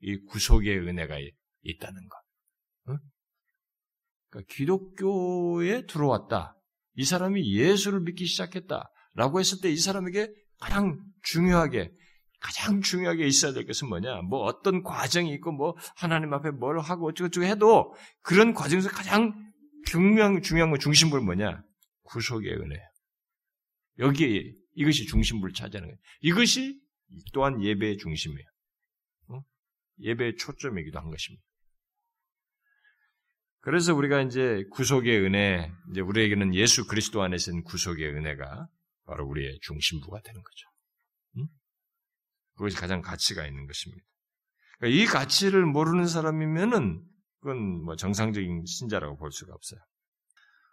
이 0.00 0.16
구속의 0.26 0.78
은혜가 0.78 1.18
있다는 1.62 2.08
것. 2.08 2.18
응? 2.88 2.98
그러니까 4.30 4.54
기독교에 4.54 5.84
들어왔다. 5.86 6.54
이 6.94 7.04
사람이 7.04 7.54
예수를 7.54 8.00
믿기 8.00 8.24
시작했다라고 8.26 9.40
했을 9.40 9.60
때 9.60 9.70
이 9.70 9.76
사람에게 9.76 10.32
가장 10.60 10.98
중요하게 11.22 11.90
가장 12.40 12.80
중요하게 12.80 13.26
있어야 13.26 13.52
될 13.52 13.66
것은 13.66 13.88
뭐냐? 13.88 14.22
뭐 14.22 14.40
어떤 14.44 14.82
과정이 14.82 15.32
있고 15.34 15.52
뭐 15.52 15.76
하나님 15.96 16.32
앞에 16.32 16.50
뭘 16.50 16.78
하고 16.78 17.08
어쩌고저쩌고 17.08 17.46
해도 17.46 17.94
그런 18.22 18.54
과정에서 18.54 18.88
가장 18.88 19.34
중요한 19.86 20.40
중요한 20.42 20.70
거 20.70 20.78
중심부는 20.78 21.24
뭐냐? 21.24 21.62
구속의 22.04 22.52
은혜. 22.52 22.76
여기에 23.98 24.52
이것이 24.74 25.06
중심부를 25.06 25.52
차지하는 25.54 25.88
거예요. 25.88 25.98
이것이 26.20 26.80
또한 27.32 27.62
예배의 27.62 27.98
중심이에요. 27.98 28.46
어? 29.30 29.42
예배의 30.00 30.36
초점이기도 30.36 30.98
한 30.98 31.10
것입니다. 31.10 31.44
그래서 33.60 33.94
우리가 33.94 34.22
이제 34.22 34.64
구속의 34.70 35.20
은혜, 35.20 35.70
이제 35.90 36.00
우리에게는 36.00 36.54
예수 36.54 36.86
그리스도 36.86 37.22
안에서 37.22 37.50
는 37.50 37.64
구속의 37.64 38.06
은혜가 38.14 38.68
바로 39.04 39.26
우리의 39.26 39.58
중심부가 39.62 40.20
되는 40.22 40.40
거죠. 40.40 40.77
응? 42.58 42.64
그것이 42.64 42.76
가장 42.76 43.00
가치가 43.00 43.46
있는 43.46 43.66
것입니다. 43.66 44.04
그러니까 44.78 45.02
이 45.02 45.06
가치를 45.06 45.64
모르는 45.64 46.06
사람이면은 46.06 47.02
그건 47.40 47.84
뭐 47.84 47.96
정상적인 47.96 48.64
신자라고 48.66 49.16
볼 49.16 49.32
수가 49.32 49.54
없어요. 49.54 49.80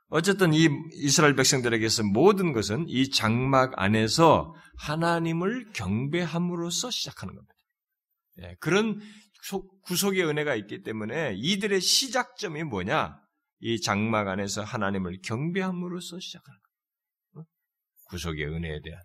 어쨌든 0.09 0.53
이 0.53 0.67
이스라엘 0.93 1.35
백성들에게서 1.35 2.03
모든 2.03 2.53
것은 2.53 2.85
이 2.87 3.09
장막 3.09 3.73
안에서 3.75 4.53
하나님을 4.77 5.71
경배함으로써 5.73 6.91
시작하는 6.91 7.35
겁니다. 7.35 7.53
예, 8.41 8.55
그런 8.59 8.99
구속의 9.83 10.25
은혜가 10.25 10.55
있기 10.55 10.83
때문에 10.83 11.35
이들의 11.37 11.81
시작점이 11.81 12.63
뭐냐? 12.63 13.19
이 13.59 13.79
장막 13.81 14.27
안에서 14.27 14.63
하나님을 14.63 15.21
경배함으로써 15.23 16.19
시작하는 16.19 16.59
거예요. 17.33 17.47
어? 17.47 17.49
구속의 18.09 18.45
은혜에 18.45 18.81
대한 18.83 19.01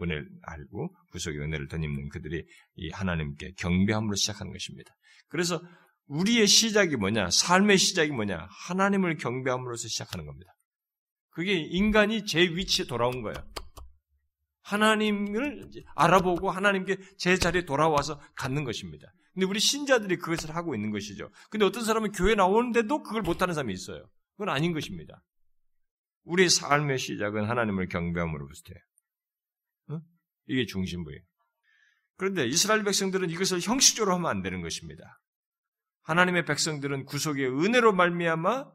은혜를 0.00 0.28
알고 0.42 0.94
구속의 1.12 1.40
은혜를 1.40 1.68
덧입는 1.68 2.08
그들이 2.10 2.44
이 2.76 2.90
하나님께 2.90 3.52
경배함으로 3.58 4.14
시작하는 4.14 4.52
것입니다. 4.52 4.94
그래서 5.28 5.62
우리의 6.06 6.46
시작이 6.46 6.96
뭐냐? 6.96 7.30
삶의 7.30 7.78
시작이 7.78 8.10
뭐냐? 8.10 8.48
하나님을 8.68 9.16
경배함으로써 9.16 9.88
시작하는 9.88 10.26
겁니다. 10.26 10.52
그게 11.30 11.54
인간이 11.54 12.24
제 12.24 12.40
위치에 12.40 12.86
돌아온 12.86 13.22
거예요. 13.22 13.36
하나님을 14.62 15.70
알아보고 15.94 16.50
하나님께 16.50 16.96
제 17.16 17.36
자리에 17.36 17.64
돌아와서 17.64 18.20
갖는 18.34 18.64
것입니다. 18.64 19.06
근데 19.32 19.46
우리 19.46 19.60
신자들이 19.60 20.16
그것을 20.16 20.54
하고 20.54 20.74
있는 20.74 20.90
것이죠. 20.90 21.30
근데 21.50 21.64
어떤 21.64 21.84
사람은 21.84 22.12
교회 22.12 22.34
나오는데도 22.34 23.02
그걸 23.02 23.22
못하는 23.22 23.54
사람이 23.54 23.72
있어요. 23.72 24.08
그건 24.36 24.54
아닌 24.54 24.72
것입니다. 24.72 25.22
우리의 26.24 26.50
삶의 26.50 26.98
시작은 26.98 27.48
하나님을 27.48 27.88
경배함으로부터예요. 27.88 28.87
어? 30.48 30.52
이게 30.52 30.66
중심부예요. 30.66 31.20
그런데 32.16 32.46
이스라엘 32.46 32.82
백성들은 32.82 33.30
이것을 33.30 33.60
형식적으로 33.60 34.14
하면 34.16 34.30
안 34.30 34.42
되는 34.42 34.60
것입니다. 34.60 35.20
하나님의 36.02 36.44
백성들은 36.46 37.04
구속의 37.04 37.46
은혜로 37.46 37.92
말미암아 37.92 38.66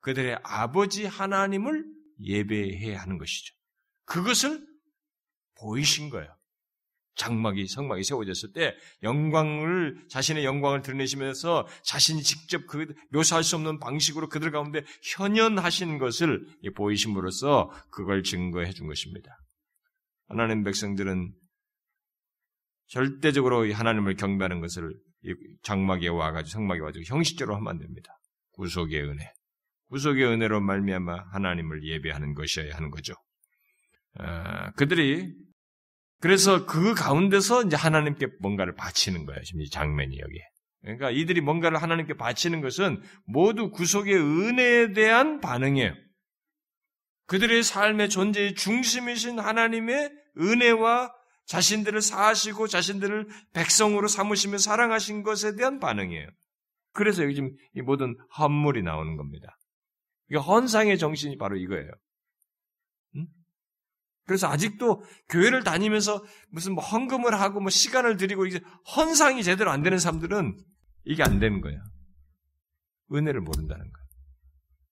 그들의 0.00 0.38
아버지 0.42 1.04
하나님을 1.04 1.84
예배해야 2.20 3.00
하는 3.00 3.18
것이죠. 3.18 3.54
그것을 4.06 4.66
보이신 5.60 6.10
거예요. 6.10 6.34
장막이 7.16 7.66
성막이 7.66 8.02
세워졌을 8.02 8.52
때 8.52 8.74
영광을 9.02 10.02
자신의 10.08 10.44
영광을 10.44 10.80
드러내시면서 10.80 11.66
자신이 11.82 12.22
직접 12.22 12.66
그 12.66 12.86
묘사할 13.10 13.44
수 13.44 13.56
없는 13.56 13.78
방식으로 13.78 14.28
그들 14.28 14.50
가운데 14.50 14.82
현현하신 15.02 15.98
것을 15.98 16.46
보이심으로써 16.74 17.70
그걸 17.90 18.22
증거해 18.22 18.72
준 18.72 18.86
것입니다. 18.86 19.38
하나님 20.30 20.62
백성들은 20.62 21.32
절대적으로 22.86 23.72
하나님을 23.72 24.14
경배하는 24.14 24.60
것을 24.60 24.94
장막에 25.62 26.08
와가지고 26.08 26.52
성막에 26.52 26.80
와가지고 26.80 27.04
형식적으로 27.14 27.56
하면 27.56 27.68
안 27.68 27.78
됩니다. 27.78 28.16
구속의 28.52 29.02
은혜, 29.02 29.32
구속의 29.88 30.24
은혜로 30.24 30.60
말미암아 30.60 31.26
하나님을 31.32 31.84
예배하는 31.84 32.34
것이어야 32.34 32.74
하는 32.74 32.90
거죠. 32.90 33.14
아, 34.14 34.70
그들이 34.72 35.34
그래서 36.20 36.66
그 36.66 36.94
가운데서 36.94 37.64
이제 37.64 37.76
하나님께 37.76 38.28
뭔가를 38.40 38.74
바치는 38.74 39.26
거예요. 39.26 39.42
지금 39.42 39.62
이 39.62 39.70
장면이 39.70 40.18
여기에. 40.18 40.42
그러니까 40.82 41.10
이들이 41.10 41.40
뭔가를 41.40 41.82
하나님께 41.82 42.14
바치는 42.14 42.60
것은 42.60 43.02
모두 43.26 43.70
구속의 43.70 44.14
은혜에 44.14 44.92
대한 44.92 45.40
반응이에요. 45.40 45.94
그들의 47.26 47.62
삶의 47.62 48.08
존재의 48.08 48.54
중심이신 48.54 49.38
하나님의 49.38 50.19
은혜와 50.38 51.12
자신들을 51.46 52.00
사하시고 52.00 52.68
자신들을 52.68 53.28
백성으로 53.52 54.06
삼으시며 54.08 54.58
사랑하신 54.58 55.22
것에 55.22 55.56
대한 55.56 55.80
반응이에요. 55.80 56.28
그래서 56.92 57.22
여기 57.24 57.34
지금 57.34 57.50
이 57.74 57.82
모든 57.82 58.16
헌물이 58.38 58.82
나오는 58.82 59.16
겁니다. 59.16 59.56
이게 60.28 60.38
헌상의 60.38 60.98
정신이 60.98 61.38
바로 61.38 61.56
이거예요. 61.56 61.90
응? 63.16 63.26
그래서 64.26 64.48
아직도 64.48 65.02
교회를 65.28 65.64
다니면서 65.64 66.24
무슨 66.50 66.74
뭐 66.74 66.84
헌금을 66.84 67.34
하고 67.34 67.60
뭐 67.60 67.70
시간을 67.70 68.16
들이고 68.16 68.46
이제 68.46 68.60
헌상이 68.96 69.42
제대로 69.42 69.70
안 69.70 69.82
되는 69.82 69.98
사람들은 69.98 70.56
이게 71.04 71.22
안 71.22 71.40
되는 71.40 71.60
거예요. 71.60 71.82
은혜를 73.12 73.40
모른다는 73.40 73.82
거예요. 73.82 74.00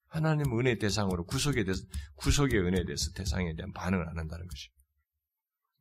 하나님 0.08 0.58
은혜 0.58 0.76
대상으로 0.78 1.24
구속에 1.24 1.64
대해서 1.64 1.82
구속의 2.16 2.58
은혜에 2.58 2.84
대해서 2.84 3.10
대상에 3.14 3.54
대한 3.54 3.72
반응을 3.72 4.08
안 4.08 4.18
한다는 4.18 4.46
것이 4.46 4.68
뭐 4.74 4.77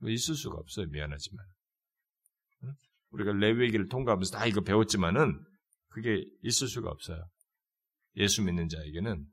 있을 0.03 0.35
수가 0.35 0.57
없어요. 0.57 0.87
미안하지만 0.87 1.45
우리가 3.11 3.31
레위기를 3.33 3.87
통과하면서 3.87 4.37
다 4.37 4.45
이거 4.45 4.61
배웠지만은 4.61 5.43
그게 5.89 6.23
있을 6.43 6.67
수가 6.67 6.89
없어요. 6.89 7.27
예수 8.17 8.43
믿는 8.43 8.67
자에게는 8.69 9.25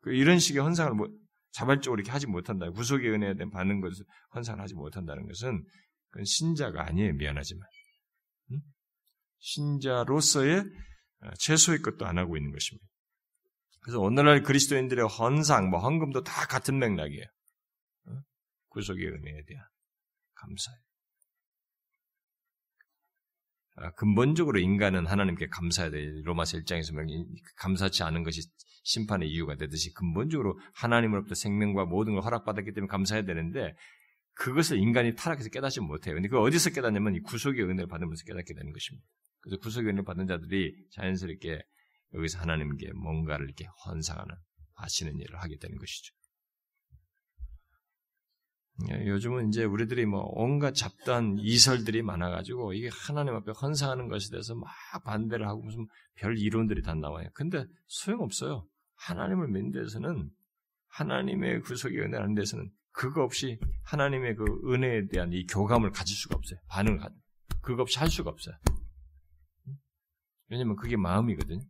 그 0.00 0.12
이런 0.12 0.38
식의 0.38 0.62
헌상을 0.62 0.92
뭐 0.94 1.08
자발적으로 1.52 2.00
이렇게 2.00 2.10
하지 2.10 2.26
못한다. 2.26 2.70
구속의 2.70 3.10
은혜에 3.10 3.34
대한 3.34 3.50
받는 3.50 3.80
것을 3.80 4.04
헌상을 4.34 4.60
하지 4.60 4.74
못한다는 4.74 5.26
것은 5.26 5.64
그건 6.10 6.24
신자가 6.24 6.86
아니에요. 6.86 7.14
미안하지만 7.14 7.66
응? 8.52 8.60
신자로서의 9.38 10.60
어, 10.60 11.30
최소의 11.38 11.82
것도 11.82 12.06
안 12.06 12.18
하고 12.18 12.36
있는 12.36 12.52
것입니다. 12.52 12.86
그래서 13.80 14.00
오늘날 14.00 14.42
그리스도인들의 14.42 15.06
헌상, 15.08 15.70
뭐 15.70 15.80
헌금도 15.80 16.22
다 16.22 16.46
같은 16.46 16.78
맥락이에요. 16.78 17.26
구속의 18.68 19.06
은혜에 19.06 19.44
대한 19.46 19.66
감사예요. 20.42 20.78
아, 23.76 23.90
근본적으로 23.92 24.58
인간은 24.58 25.06
하나님께 25.06 25.48
감사해야 25.48 25.90
돼. 25.90 26.22
로마서 26.24 26.58
1장에서 26.58 26.94
감사치 27.56 28.02
않은 28.02 28.22
것이 28.22 28.42
심판의 28.84 29.30
이유가 29.30 29.56
되듯이 29.56 29.92
근본적으로 29.94 30.58
하나님으로부터 30.74 31.34
생명과 31.34 31.86
모든 31.86 32.14
걸 32.14 32.22
허락받았기 32.22 32.72
때문에 32.74 32.88
감사해야 32.88 33.24
되는데 33.24 33.74
그것을 34.34 34.78
인간이 34.78 35.14
타락해서 35.14 35.48
깨닫지 35.50 35.80
못해요. 35.80 36.14
근데 36.14 36.28
그 36.28 36.38
어디서 36.38 36.70
깨닫냐면 36.70 37.14
이 37.14 37.20
구속의 37.20 37.62
은혜를 37.64 37.86
받으면서 37.86 38.24
깨닫게 38.24 38.54
되는 38.54 38.72
것입니다. 38.72 39.06
그래서 39.40 39.58
구속의 39.58 39.88
은혜를 39.88 40.04
받은 40.04 40.26
자들이 40.26 40.74
자연스럽게 40.92 41.62
여기서 42.14 42.40
하나님께 42.40 42.92
뭔가를 42.92 43.46
이렇게 43.46 43.66
헌상하는 43.86 44.34
하시는 44.74 45.18
일을 45.18 45.40
하게 45.40 45.56
되는 45.58 45.78
것이죠. 45.78 46.14
예, 48.90 49.06
요즘은 49.06 49.48
이제 49.48 49.64
우리들이 49.64 50.06
뭐 50.06 50.24
온갖 50.32 50.74
잡다한 50.74 51.36
이설들이 51.38 52.02
많아가지고 52.02 52.72
이게 52.72 52.88
하나님 52.92 53.34
앞에 53.34 53.52
헌상하는 53.52 54.08
것에 54.08 54.30
대해서 54.30 54.54
막 54.54 54.68
반대를 55.04 55.46
하고 55.46 55.62
무슨 55.62 55.86
별 56.14 56.38
이론들이 56.38 56.82
다 56.82 56.94
나와요. 56.94 57.28
근데 57.34 57.64
소용없어요. 57.86 58.66
하나님을 58.96 59.48
믿는 59.48 59.72
데서는 59.72 60.30
하나님의 60.88 61.60
구속의 61.62 61.98
은혜를 61.98 62.22
하는 62.22 62.34
데서는 62.34 62.70
그거 62.92 63.22
없이 63.22 63.58
하나님의 63.84 64.36
그 64.36 64.44
은혜에 64.66 65.06
대한 65.08 65.32
이 65.32 65.46
교감을 65.46 65.90
가질 65.90 66.16
수가 66.16 66.36
없어요. 66.36 66.58
반응을 66.68 66.98
가 66.98 67.10
그거 67.62 67.82
없이 67.82 67.98
할 67.98 68.08
수가 68.08 68.30
없어요. 68.30 68.54
왜냐면 70.48 70.76
그게 70.76 70.96
마음이거든요. 70.96 71.60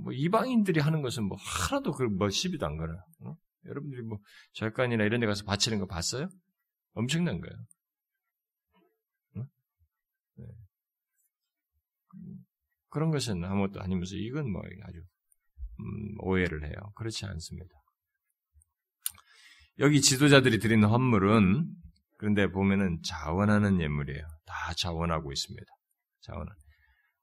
예. 0.00 0.04
뭐 0.04 0.12
이방인들이 0.12 0.80
하는 0.80 1.02
것은 1.02 1.24
뭐 1.24 1.36
하나도 1.38 1.92
그뭐 1.92 2.30
시비도 2.30 2.66
안 2.66 2.76
걸어요. 2.76 3.02
어? 3.20 3.36
여러분들이 3.66 4.02
뭐 4.02 4.18
절간이나 4.54 5.04
이런 5.04 5.20
데 5.20 5.26
가서 5.26 5.44
바치는 5.44 5.78
거 5.78 5.86
봤어요? 5.86 6.28
엄청난 6.94 7.40
거예요. 7.40 7.56
어? 9.36 9.48
네. 10.36 10.46
그런 12.88 13.10
것은 13.10 13.44
아무것도 13.44 13.80
아니면서 13.80 14.16
이건 14.16 14.50
뭐 14.50 14.62
아주 14.84 14.98
음, 15.80 16.14
오해를 16.18 16.64
해요. 16.64 16.92
그렇지 16.96 17.26
않습니다. 17.26 17.70
여기 19.78 20.00
지도자들이 20.00 20.58
드리는 20.58 20.86
헌물은 20.86 21.66
그런데 22.18 22.48
보면은 22.48 23.00
자원하는 23.02 23.80
예물이에요. 23.80 24.26
다 24.44 24.74
자원하고 24.76 25.32
있습니다. 25.32 25.66
자원은. 26.20 26.52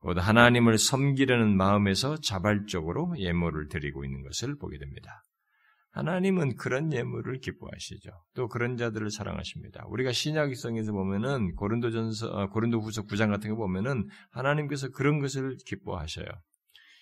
곧 0.08 0.18
하나님을 0.20 0.78
섬기려는 0.78 1.58
마음에서 1.58 2.16
자발적으로 2.22 3.14
예물을 3.18 3.68
드리고 3.68 4.06
있는 4.06 4.24
것을 4.24 4.56
보게 4.56 4.78
됩니다. 4.78 5.22
하나님은 5.92 6.56
그런 6.56 6.94
예물을 6.94 7.40
기뻐하시죠. 7.40 8.12
또 8.34 8.48
그런 8.48 8.78
자들을 8.78 9.12
사랑하십니다. 9.12 9.84
우리가 9.90 10.14
신약성에서 10.14 10.94
보면은 10.94 11.56
고린도전서 11.56 12.30
어, 12.30 12.48
고린도후서 12.52 13.04
9장 13.04 13.32
같은 13.32 13.50
거 13.50 13.58
보면은 13.58 14.08
하나님께서 14.32 14.92
그런 14.92 15.20
것을 15.20 15.58
기뻐하셔요. 15.66 16.28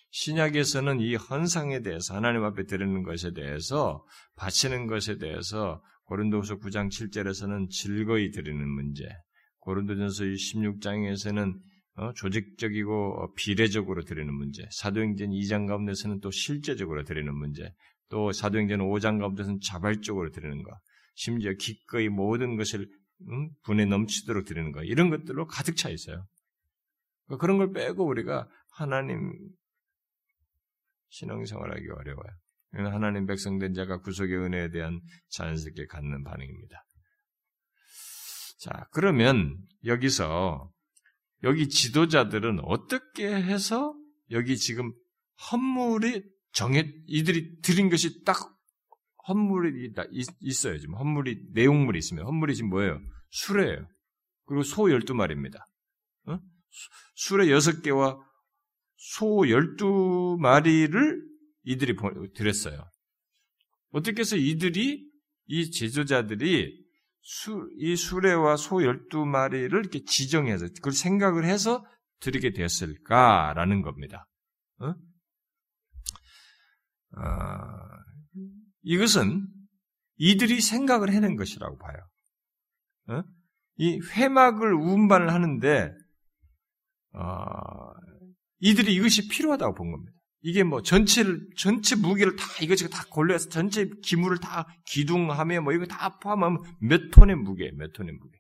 신약에서는 0.10 1.00
이 1.00 1.13
헌상에 1.13 1.82
대해서 1.82 2.15
하나님 2.15 2.44
앞에 2.44 2.63
드리는 2.63 3.04
것에 3.04 3.34
대해서 3.34 4.04
바치는 4.36 4.88
것에 4.88 5.20
대해서 5.20 5.80
고린도후서 6.06 6.58
9장 6.58 6.89
7절에서는 6.89 7.70
즐거이 7.70 8.32
드리는 8.32 8.68
문제, 8.68 9.08
고린도전서 9.60 10.24
16장에서는 10.24 11.54
어, 11.97 12.12
조직적이고 12.13 13.23
어, 13.23 13.34
비례적으로 13.34 14.03
드리는 14.03 14.34
문제, 14.34 14.67
사도행전 14.71 15.29
2장 15.29 15.67
가운데서는 15.67 16.19
또 16.19 16.29
실제적으로 16.29 17.03
드리는 17.03 17.34
문제, 17.34 17.73
또 18.10 18.31
사도행전 18.31 18.79
5장 18.79 19.19
가운데서는 19.19 19.60
자발적으로 19.62 20.29
드리는 20.31 20.62
것, 20.62 20.77
심지어 21.15 21.53
기꺼이 21.53 22.10
모든 22.10 22.58
것을 22.58 22.89
음, 23.29 23.49
분에 23.63 23.86
넘치도록 23.86 24.45
드리는 24.45 24.73
것, 24.73 24.84
이런 24.84 25.10
것들로 25.10 25.47
가득 25.47 25.77
차 25.77 25.89
있어요. 25.89 26.25
그러니까 27.25 27.41
그런 27.41 27.58
걸 27.58 27.71
빼고 27.71 28.05
우리가 28.05 28.49
하나님 28.71 29.34
신앙생활하기 31.10 31.88
어려워요. 31.89 32.91
하나님 32.91 33.25
백성된 33.25 33.73
자가 33.73 33.99
구속의 34.01 34.38
은혜에 34.38 34.69
대한 34.69 34.99
자연스럽게 35.29 35.86
갖는 35.86 36.25
반응입니다. 36.25 36.84
자, 38.60 38.86
그러면 38.91 39.58
여기서 39.86 40.69
여기 41.45 41.69
지도자들은 41.69 42.60
어떻게 42.63 43.27
해서 43.27 43.95
여기 44.31 44.58
지금 44.58 44.91
헌물이 45.51 46.23
정해 46.51 46.91
이들이 47.08 47.62
드린 47.62 47.89
것이 47.89 48.23
딱 48.23 48.38
헌물이 49.27 49.93
있어요. 50.41 50.77
지금 50.77 50.95
헌물이 50.95 51.51
내용물이 51.53 51.97
있으면 51.99 52.25
헌물이 52.25 52.55
지금 52.55 52.69
뭐예요? 52.69 52.99
수레예요. 53.29 53.88
그리고 54.45 54.63
소 54.63 54.84
12마리입니다. 54.84 55.58
어? 56.27 56.39
수레 57.15 57.45
6개와 57.45 58.19
소 58.97 59.25
12마리를 59.25 61.21
이들이 61.63 61.95
드렸어요. 62.36 62.89
어떻게 63.91 64.21
해서 64.21 64.36
이들이 64.36 65.10
이 65.47 65.71
제조자들이 65.71 66.85
수, 67.28 67.68
이 67.80 67.96
수레와 67.96 68.56
소 68.56 68.78
12마리를 68.78 69.72
이렇게 69.72 70.04
지정해서, 70.04 70.68
그걸 70.68 70.94
생각을 70.94 71.44
해서 71.44 71.84
드리게 72.20 72.52
되었을까라는 72.52 73.82
겁니다. 73.82 74.28
어? 74.78 74.94
어, 77.18 77.26
이것은 78.84 79.48
이들이 80.18 80.62
생각을 80.62 81.12
해낸 81.12 81.36
것이라고 81.36 81.80
봐요. 81.80 81.98
어? 83.08 83.24
이 83.78 84.00
회막을 84.00 84.76
운반을 84.76 85.34
하는데, 85.34 85.94
어, 87.14 87.92
이들이 88.60 88.94
이것이 88.94 89.30
필요하다고 89.30 89.74
본 89.74 89.92
겁니다. 89.92 90.14
이게 90.47 90.62
뭐 90.62 90.84
전체를 90.84 91.49
전체 91.58 91.95
무게를 91.95 92.36
다 92.36 92.45
이것저것 92.62 92.89
다 92.89 93.03
골려서 93.10 93.49
전체 93.49 93.89
기물을 94.03 94.38
다 94.38 94.67
기둥하며 94.86 95.62
뭐 95.62 95.73
이거 95.73 95.88
다 95.88 96.19
포함하면 96.19 96.62
몇 96.81 97.10
톤의 97.10 97.36
무게, 97.38 97.71
몇 97.71 97.91
톤의 97.93 98.13
무게. 98.13 98.38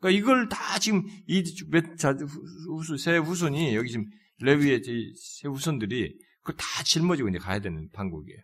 그러니까 0.00 0.18
이걸 0.18 0.48
다 0.48 0.78
지금 0.78 1.06
이몇 1.26 2.02
후수 2.66 2.96
세 2.96 3.18
후손이 3.18 3.76
여기 3.76 3.90
지금 3.90 4.06
레위의 4.38 4.80
세 5.16 5.48
후손들이 5.48 6.18
그걸 6.40 6.56
다 6.56 6.82
짊어지고 6.82 7.28
이제 7.28 7.36
가야 7.36 7.58
되는 7.58 7.90
판국이에요. 7.92 8.40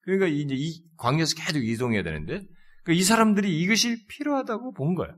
그러니까 0.00 0.26
이제 0.28 0.54
이 0.56 0.82
광야에서 0.96 1.34
계속 1.36 1.62
이동해야 1.62 2.02
되는데 2.02 2.40
그러니까 2.84 2.92
이 2.92 3.02
사람들이 3.02 3.60
이것이 3.60 4.06
필요하다고 4.06 4.72
본 4.72 4.94
거예요. 4.94 5.14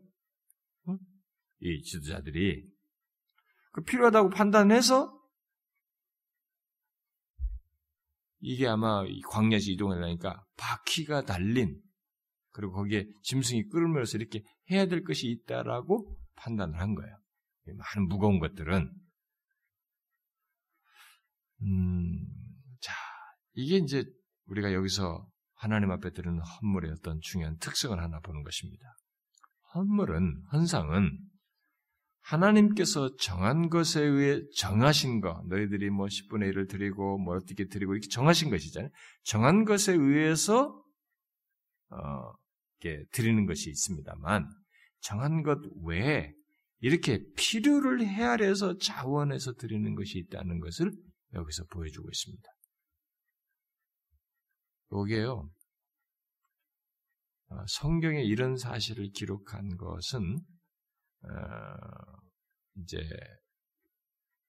이 1.61 1.83
지도자들이 1.83 2.65
그 3.71 3.83
필요하다고 3.83 4.31
판단해서 4.31 5.16
이게 8.41 8.67
아마 8.67 9.03
광야지 9.31 9.73
이동하려니까 9.73 10.45
바퀴가 10.57 11.25
달린 11.25 11.81
그리고 12.51 12.73
거기에 12.73 13.07
짐승이 13.23 13.69
끌면서 13.69 14.19
이렇게 14.19 14.43
해야 14.71 14.87
될 14.87 15.05
것이 15.05 15.29
있다라고 15.29 16.17
판단을 16.37 16.81
한 16.81 16.95
거예요. 16.95 17.17
많은 17.67 18.09
무거운 18.09 18.39
것들은 18.39 18.93
음, 21.63 22.27
자 22.81 22.93
이게 23.55 23.77
이제 23.77 24.05
우리가 24.47 24.73
여기서 24.73 25.27
하나님 25.55 25.91
앞에 25.91 26.11
드리는 26.13 26.39
헌물의 26.41 26.93
어떤 26.93 27.19
중요한 27.21 27.57
특성을 27.59 27.99
하나 27.99 28.21
보는 28.21 28.43
것입니다. 28.43 28.85
헌물은 29.75 30.45
헌상은 30.53 31.19
하나님께서 32.27 33.15
정한 33.17 33.69
것에 33.69 34.03
의해 34.03 34.43
정하신 34.57 35.21
것, 35.21 35.47
너희들이 35.47 35.91
뭐 35.91 36.07
10분의 36.07 36.53
1을 36.53 36.69
드리고 36.69 37.19
뭐 37.19 37.37
어떻게 37.37 37.67
드리고 37.67 37.93
이렇게 37.93 38.09
정하신 38.09 38.51
것이잖아요. 38.51 38.91
정한 39.23 39.65
것에 39.65 39.93
의해서 39.93 40.83
어, 41.91 42.33
이렇게 42.81 43.05
드리는 43.13 43.47
것이 43.47 43.71
있습니다만 43.71 44.49
정한 45.01 45.45
것 45.45 45.61
외에 45.85 46.33
이렇게 46.81 47.25
필요를 47.37 48.05
헤아려서 48.05 48.77
자원해서 48.79 49.55
드리는 49.55 49.95
것이 49.95 50.19
있다는 50.19 50.59
것을 50.59 50.91
여기서 51.33 51.65
보여주고 51.71 52.09
있습니다. 52.11 52.49
여기에요. 54.93 55.49
어, 57.51 57.57
성경에 57.69 58.25
이런 58.25 58.57
사실을 58.57 59.11
기록한 59.15 59.77
것은 59.77 60.39
어, 60.39 60.56
이제 62.83 62.99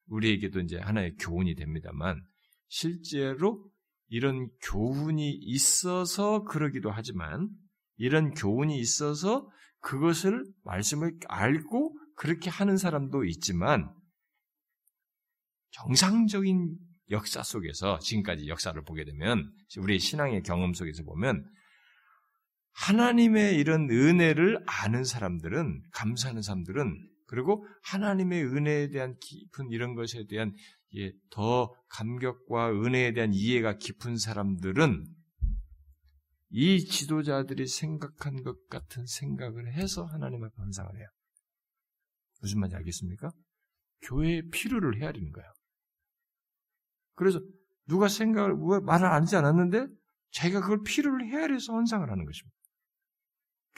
우리에게도 0.07 0.61
이제 0.61 0.77
하나의 0.77 1.15
교훈이 1.15 1.55
됩니다만 1.55 2.21
실제로 2.67 3.69
이런 4.09 4.49
교훈이 4.63 5.31
있어서 5.31 6.43
그러기도 6.43 6.91
하지만 6.91 7.49
이런 7.97 8.33
교훈이 8.33 8.77
있어서 8.79 9.49
그것을 9.79 10.45
말씀을 10.63 11.17
알고 11.27 11.97
그렇게 12.15 12.49
하는 12.49 12.77
사람도 12.77 13.25
있지만 13.25 13.93
정상적인 15.71 16.77
역사 17.09 17.43
속에서 17.43 17.99
지금까지 17.99 18.47
역사를 18.47 18.81
보게 18.83 19.05
되면 19.05 19.51
우리의 19.77 19.99
신앙의 19.99 20.43
경험 20.43 20.73
속에서 20.73 21.03
보면 21.03 21.45
하나님의 22.85 23.57
이런 23.57 23.89
은혜를 23.89 24.63
아는 24.67 25.03
사람들은 25.03 25.81
감사하는 25.93 26.41
사람들은 26.41 27.09
그리고 27.25 27.65
하나님의 27.83 28.45
은혜에 28.45 28.89
대한 28.89 29.17
깊은 29.19 29.71
이런 29.71 29.95
것에 29.95 30.25
대한 30.29 30.53
더 31.31 31.73
감격과 31.89 32.71
은혜에 32.71 33.13
대한 33.13 33.33
이해가 33.33 33.77
깊은 33.77 34.17
사람들은 34.17 35.05
이 36.49 36.85
지도자들이 36.85 37.67
생각한 37.67 38.43
것 38.43 38.67
같은 38.69 39.05
생각을 39.05 39.73
해서 39.73 40.05
하나님 40.05 40.43
앞에 40.43 40.53
헌상을 40.57 40.97
해요. 40.97 41.07
무슨 42.41 42.59
말인지 42.59 42.77
알겠습니까? 42.77 43.31
교회의 44.03 44.49
필요를 44.49 45.01
헤아리는 45.01 45.31
거예요. 45.31 45.51
그래서 47.15 47.41
누가 47.87 48.07
생각을 48.07 48.55
왜 48.69 48.79
말을 48.79 49.07
안 49.07 49.23
하지 49.23 49.35
않았는데 49.35 49.87
자기가 50.31 50.61
그걸 50.61 50.83
필요를 50.83 51.27
헤아려서 51.27 51.73
헌상을 51.73 52.09
하는 52.09 52.23
것입니다. 52.23 52.56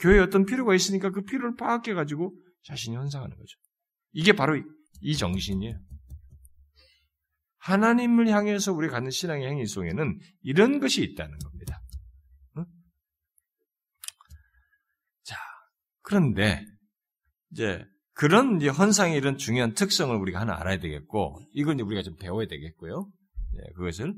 교회에 0.00 0.18
어떤 0.18 0.44
필요가 0.44 0.74
있으니까 0.74 1.10
그 1.10 1.22
필요를 1.22 1.56
파악해 1.56 1.94
가지고 1.94 2.34
자신이 2.64 2.96
헌상하는 2.96 3.36
거죠. 3.36 3.58
이게 4.12 4.32
바로 4.32 4.60
이 5.00 5.16
정신이에요. 5.16 5.78
하나님을 7.58 8.28
향해서 8.28 8.72
우리가 8.72 8.94
갖는 8.94 9.10
신앙의 9.10 9.46
행위 9.46 9.66
속에는 9.66 10.18
이런 10.42 10.80
것이 10.80 11.02
있다는 11.02 11.38
겁니다. 11.38 11.80
응? 12.56 12.64
자, 15.22 15.36
그런데 16.02 16.64
이제 17.52 17.84
그런 18.14 18.56
이제 18.56 18.68
헌상의 18.68 19.16
이런 19.16 19.36
중요한 19.36 19.74
특성을 19.74 20.14
우리가 20.16 20.40
하나 20.40 20.58
알아야 20.58 20.78
되겠고, 20.78 21.42
이걸 21.52 21.74
이제 21.74 21.82
우리가 21.82 22.02
좀 22.02 22.16
배워야 22.16 22.46
되겠고요. 22.46 23.10
네, 23.52 23.72
그것을. 23.74 24.14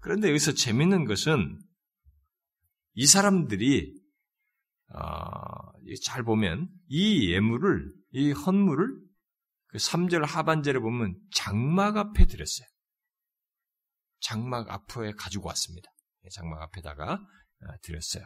그런데 0.00 0.28
여기서 0.28 0.54
재밌는 0.54 1.04
것은 1.04 1.58
이 2.94 3.06
사람들이 3.06 3.94
어, 4.94 5.72
잘 6.04 6.22
보면 6.22 6.68
이 6.88 7.32
예물을 7.32 7.92
이 8.12 8.32
헌물을 8.32 8.88
그 9.68 9.78
3절 9.78 10.24
하반절에 10.24 10.78
보면 10.78 11.16
장막 11.32 11.96
앞에 11.96 12.26
드렸어요. 12.26 12.66
장막 14.20 14.70
앞에 14.70 15.12
가지고 15.12 15.48
왔습니다. 15.48 15.90
네, 16.22 16.30
장막 16.30 16.62
앞에다가 16.62 17.14
어, 17.14 17.66
드렸어요. 17.82 18.24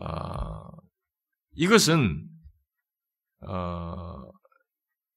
어, 0.00 0.68
이것은 1.52 2.28
어, 3.40 4.30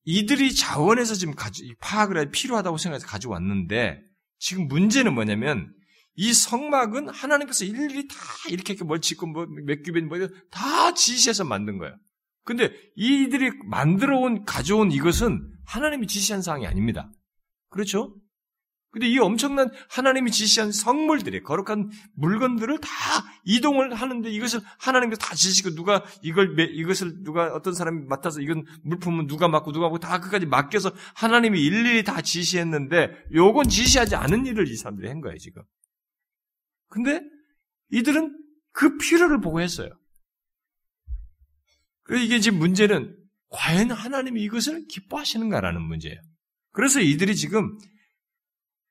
이들이 0.03 0.53
자원해서 0.55 1.15
지금 1.15 1.35
가지, 1.35 1.75
파악을 1.79 2.17
해 2.17 2.31
필요하다고 2.31 2.77
생각해서 2.77 3.07
가져왔는데 3.07 4.01
지금 4.39 4.67
문제는 4.67 5.13
뭐냐면 5.13 5.73
이 6.21 6.33
성막은 6.33 7.09
하나님께서 7.09 7.65
일일이 7.65 8.07
다 8.07 8.15
이렇게 8.51 8.75
뭘 8.83 9.01
짓고 9.01 9.25
뭐몇 9.25 9.81
규빗 9.83 10.03
뭐다 10.03 10.93
지시해서 10.93 11.43
만든 11.45 11.79
거예요. 11.79 11.95
근데 12.43 12.71
이들이 12.95 13.49
만들어 13.65 14.19
온 14.19 14.45
가져온 14.45 14.91
이것은 14.91 15.41
하나님이 15.65 16.05
지시한 16.05 16.43
사항이 16.43 16.67
아닙니다. 16.67 17.11
그렇죠? 17.69 18.15
근데 18.91 19.07
이 19.07 19.17
엄청난 19.17 19.71
하나님이 19.89 20.29
지시한 20.29 20.71
성물들이 20.71 21.41
거룩한 21.41 21.89
물건들을 22.17 22.77
다 22.81 22.89
이동을 23.45 23.95
하는데 23.95 24.29
이것을 24.29 24.59
하나님께서 24.77 25.19
다 25.19 25.33
지시고 25.33 25.73
누가 25.73 26.03
이걸 26.21 26.55
이것을 26.59 27.23
누가 27.23 27.47
어떤 27.47 27.73
사람이 27.73 28.05
맡아서 28.05 28.41
이건 28.41 28.65
물품은 28.83 29.25
누가 29.25 29.47
맡고 29.47 29.71
누가 29.71 29.87
맡고 29.87 29.97
다 29.97 30.19
그까지 30.19 30.45
맡겨서 30.45 30.91
하나님이 31.15 31.59
일일이 31.59 32.03
다 32.03 32.21
지시했는데 32.21 33.09
요건 33.33 33.67
지시하지 33.67 34.15
않은 34.17 34.45
일을 34.45 34.67
이 34.67 34.75
사람들이 34.75 35.07
한 35.07 35.21
거예요 35.21 35.39
지금. 35.39 35.63
근데 36.91 37.21
이들은 37.89 38.37
그 38.73 38.97
필요를 38.97 39.41
보고 39.41 39.59
했어요. 39.59 39.89
그래서 42.03 42.23
이게 42.23 42.39
지금 42.39 42.59
문제는 42.59 43.17
과연 43.49 43.91
하나님이 43.91 44.43
이것을 44.43 44.85
기뻐하시는가라는 44.87 45.81
문제예요. 45.81 46.19
그래서 46.71 46.99
이들이 46.99 47.35
지금 47.35 47.77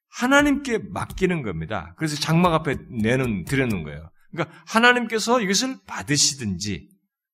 하나님께 0.08 0.78
맡기는 0.78 1.42
겁니다. 1.42 1.94
그래서 1.96 2.16
장막 2.16 2.52
앞에 2.54 2.76
내는 2.88 3.44
드려놓은 3.44 3.84
거예요. 3.84 4.10
그러니까 4.30 4.62
하나님께서 4.66 5.40
이것을 5.40 5.78
받으시든지 5.86 6.88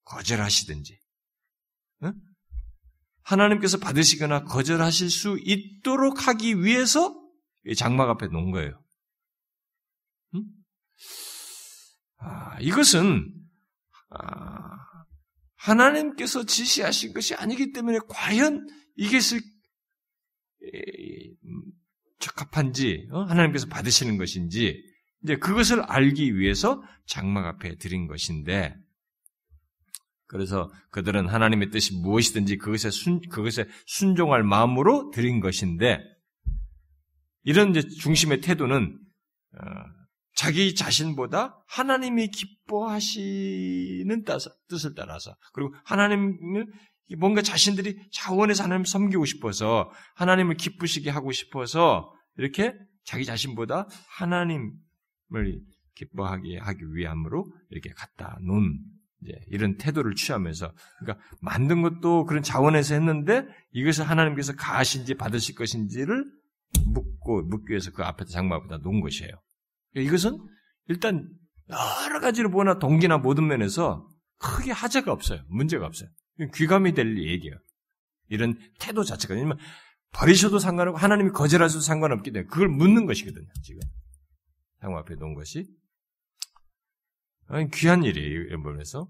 거절하시든지 0.05 0.99
응? 2.05 2.13
하나님께서 3.23 3.79
받으시거나 3.79 4.45
거절하실 4.45 5.11
수 5.11 5.39
있도록 5.43 6.29
하기 6.29 6.63
위해서 6.63 7.15
장막 7.77 8.09
앞에 8.11 8.29
놓은 8.29 8.51
거예요. 8.51 8.81
응? 12.23 12.29
아, 12.29 12.59
이것은 12.61 13.33
아, 14.11 14.77
하나님께서 15.57 16.45
지시하신 16.45 17.13
것이 17.13 17.35
아니기 17.35 17.73
때문에 17.73 17.99
과연 18.09 18.67
이것을 18.97 19.41
적합한지 22.19 23.09
어? 23.13 23.23
하나님께서 23.23 23.67
받으시는 23.67 24.17
것인지 24.17 24.83
이제 25.23 25.37
그것을 25.37 25.81
알기 25.83 26.39
위해서 26.39 26.83
장막 27.07 27.47
앞에 27.47 27.77
드린 27.77 28.07
것인데 28.07 28.75
그래서 30.27 30.71
그들은 30.91 31.29
하나님의 31.29 31.71
뜻이 31.71 31.95
무엇이든지 31.95 32.59
그것에 32.59 32.91
순 32.91 33.21
그것에 33.29 33.67
순종할 33.87 34.43
마음으로 34.43 35.11
드린 35.11 35.41
것인데 35.41 36.01
이런 37.45 37.71
이제 37.71 37.87
중심의 37.87 38.41
태도는 38.41 38.99
어, 39.55 39.96
자기 40.37 40.75
자신보다 40.75 41.65
하나님이 41.67 42.29
기뻐하시는 42.29 44.25
뜻을 44.69 44.95
따라서 44.95 45.35
그리고 45.55 45.75
하나님을 45.85 46.67
뭔가 47.19 47.41
자신들이 47.41 47.97
자원해서 48.13 48.63
하나님 48.63 48.85
섬기고 48.85 49.25
싶어서 49.25 49.91
하나님을 50.15 50.57
기쁘시게 50.57 51.09
하고 51.09 51.33
싶어서 51.33 52.13
이렇게 52.37 52.75
자기 53.05 53.25
자신보다 53.25 53.89
하나님을 54.19 54.77
기뻐하게 55.95 56.59
하기 56.59 56.81
위함으로 56.93 57.47
이렇게 57.71 57.91
갖다 57.91 58.37
놓은 58.47 58.79
이런 59.49 59.79
태도를 59.79 60.15
취하면서 60.15 60.71
그러니까 60.99 61.25
만든 61.41 61.81
것도 61.81 62.27
그런 62.27 62.43
자원에서 62.43 62.95
했는데 62.95 63.47
이것을 63.73 64.05
하나님께서 64.05 64.55
가하신지 64.55 65.15
받으실 65.15 65.55
것인지를 65.55 66.27
묻고 66.89 67.45
묻기 67.45 67.71
위해서 67.71 67.91
그 67.93 68.03
앞에다 68.03 68.31
장마보다 68.31 68.79
놓은 68.79 69.01
것이에요. 69.01 69.33
이것은 70.01 70.39
일단 70.89 71.29
여러 71.69 72.21
가지로 72.21 72.51
보나 72.51 72.79
동기나 72.79 73.19
모든 73.19 73.47
면에서 73.47 74.09
크게 74.39 74.73
하자가 74.73 75.13
없어요. 75.13 75.43
문제가 75.49 75.87
없어요. 75.87 76.09
귀감이 76.55 76.93
될 76.93 77.19
얘기예요. 77.19 77.57
이런 78.29 78.59
태도 78.79 79.05
자체가. 79.05 79.35
왜냐면 79.35 79.59
버리셔도 80.13 80.59
상관없고 80.59 80.99
하나님이 80.99 81.31
거절하셔도 81.31 81.81
상관없기 81.81 82.33
때문에 82.33 82.49
그걸 82.49 82.69
묻는 82.69 83.07
것이거든요. 83.07 83.47
지금 83.63 83.81
상호 84.81 84.99
앞에 84.99 85.15
놓은 85.15 85.35
것이 85.35 85.67
귀한 87.75 88.05
일이에요. 88.05 88.59
면에서. 88.59 89.09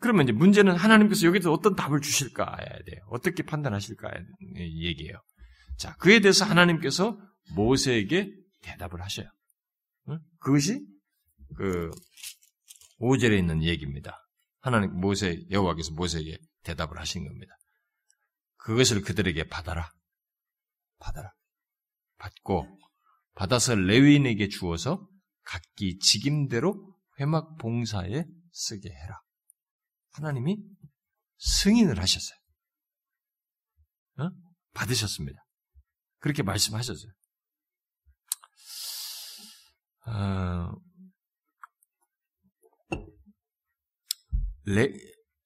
그러면 0.00 0.24
이제 0.24 0.32
문제는 0.32 0.76
하나님께서 0.76 1.26
여기서 1.26 1.52
어떤 1.52 1.74
답을 1.74 2.00
주실까야 2.00 2.56
돼요. 2.56 3.00
어떻게 3.08 3.42
판단하실까 3.42 4.10
얘기예요. 4.56 5.20
자, 5.76 5.94
그에 5.96 6.20
대해서 6.20 6.44
하나님께서 6.44 7.18
모세에게 7.54 8.32
대답을 8.62 9.02
하셔요. 9.02 9.28
그것이 10.38 10.86
그 11.56 11.90
5절에 13.00 13.38
있는 13.38 13.62
얘기입니다. 13.62 14.16
하나님 14.60 14.92
모세 14.98 15.44
여호와께서 15.50 15.92
모세에게 15.92 16.38
대답을 16.62 16.98
하신 16.98 17.26
겁니다. 17.26 17.54
그것을 18.56 19.02
그들에게 19.02 19.48
받아라. 19.48 19.90
받아라. 20.98 21.32
받고 22.18 22.78
받아서 23.34 23.74
레위인에게 23.74 24.48
주어서 24.48 25.08
각기 25.44 25.98
직임대로 25.98 26.96
회막 27.20 27.56
봉사에 27.58 28.24
쓰게 28.52 28.90
해라. 28.90 29.20
하나님이 30.12 30.58
승인을 31.38 31.98
하셨어요. 32.00 32.38
어? 34.18 34.30
받으셨습니다. 34.74 35.40
그렇게 36.18 36.42
말씀하셨어요. 36.42 37.12
어, 40.08 40.72
레, 44.64 44.92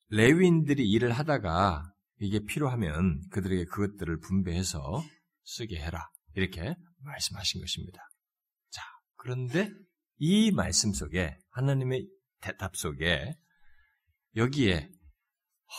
레윈들이 0.09 0.89
일을 0.89 1.13
하다가 1.13 1.93
이게 2.21 2.41
필요하면 2.41 3.21
그들에게 3.31 3.65
그것들을 3.65 4.21
분배해서 4.21 5.03
쓰게 5.45 5.77
해라. 5.77 6.09
이렇게 6.35 6.75
말씀하신 6.99 7.61
것입니다. 7.61 8.01
자, 8.71 8.83
그런데 9.17 9.71
이 10.19 10.51
말씀 10.53 10.93
속에, 10.93 11.37
하나님의 11.51 12.09
대답 12.41 12.77
속에, 12.77 13.35
여기에 14.37 14.89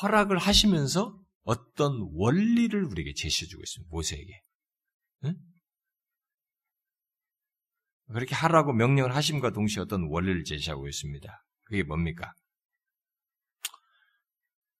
허락을 0.02 0.38
하시면서 0.38 1.19
어떤 1.43 2.10
원리를 2.13 2.84
우리에게 2.84 3.13
제시해주고 3.15 3.62
있습니다. 3.62 3.89
모세에게. 3.89 4.41
응? 5.26 5.36
그렇게 8.12 8.36
하라고 8.36 8.74
명령을 8.74 9.16
하심과 9.16 9.52
동시에 9.52 9.82
어떤 9.82 10.08
원리를 10.10 10.44
제시하고 10.44 10.88
있습니다. 10.88 11.46
그게 11.63 11.84
뭡니까? 11.84 12.34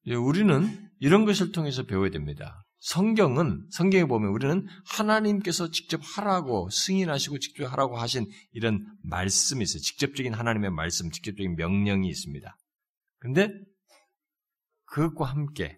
예, 0.06 0.16
우리는 0.16 0.90
이런 1.00 1.26
것을 1.26 1.52
통해서 1.52 1.84
배워야 1.84 2.10
됩니다. 2.10 2.64
성경은 2.80 3.66
성경에 3.72 4.04
보면 4.06 4.32
우리는 4.32 4.68
하나님께서 4.86 5.72
직접 5.72 6.02
하라고 6.04 6.70
승인하시고 6.70 7.40
직접 7.40 7.72
하라고 7.72 7.98
하신 7.98 8.30
이런 8.52 8.86
말씀이 9.04 9.64
있어요. 9.64 9.80
직접적인 9.80 10.34
하나님의 10.34 10.72
말씀, 10.72 11.10
직접적인 11.10 11.56
명령이 11.56 12.10
있습니다. 12.10 12.58
근데 13.20 13.50
그것과 14.84 15.26
함께 15.26 15.78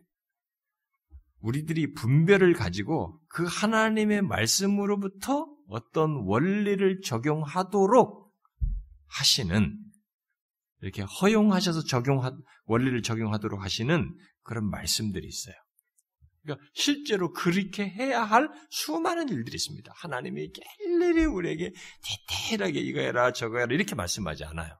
우리들이 1.41 1.93
분별을 1.93 2.53
가지고 2.53 3.21
그 3.27 3.45
하나님의 3.45 4.23
말씀으로부터 4.23 5.54
어떤 5.69 6.23
원리를 6.25 7.01
적용하도록 7.01 8.32
하시는 9.08 9.78
이렇게 10.82 11.01
허용하셔서 11.04 11.84
적용하 11.86 12.32
원리를 12.65 13.01
적용하도록 13.01 13.62
하시는 13.62 14.15
그런 14.43 14.69
말씀들이 14.69 15.28
있어요. 15.28 15.56
그러니까 16.43 16.65
실제로 16.73 17.32
그렇게 17.34 17.89
해야 17.89 18.23
할 18.23 18.49
수많은 18.69 19.30
일들이 19.30 19.56
있습니다. 19.56 19.91
하나님이 19.95 20.51
일일이 20.86 21.25
우리에게 21.25 21.73
디테일하게 22.04 22.80
이거 22.80 22.99
해라 22.99 23.32
저거 23.32 23.58
해라 23.58 23.73
이렇게 23.73 23.95
말씀하지 23.95 24.43
않아요. 24.45 24.78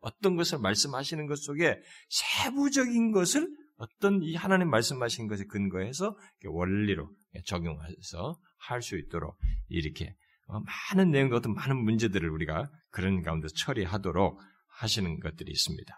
어떤 0.00 0.36
것을 0.36 0.58
말씀하시는 0.60 1.26
것 1.26 1.36
속에 1.40 1.76
세부적인 2.08 3.10
것을 3.10 3.48
어떤 3.78 4.22
이 4.22 4.36
하나님 4.36 4.70
말씀하신 4.70 5.26
것에 5.26 5.44
근거해서 5.46 6.16
원리로 6.44 7.10
적용해서 7.46 8.40
할 8.58 8.82
수 8.82 8.96
있도록 8.98 9.36
이렇게 9.68 10.14
많은 10.48 11.10
내용과 11.10 11.36
어떤 11.36 11.54
많은 11.54 11.76
문제들을 11.76 12.28
우리가 12.28 12.70
그런 12.90 13.22
가운데 13.22 13.48
처리하도록 13.54 14.40
하시는 14.80 15.20
것들이 15.20 15.50
있습니다. 15.50 15.94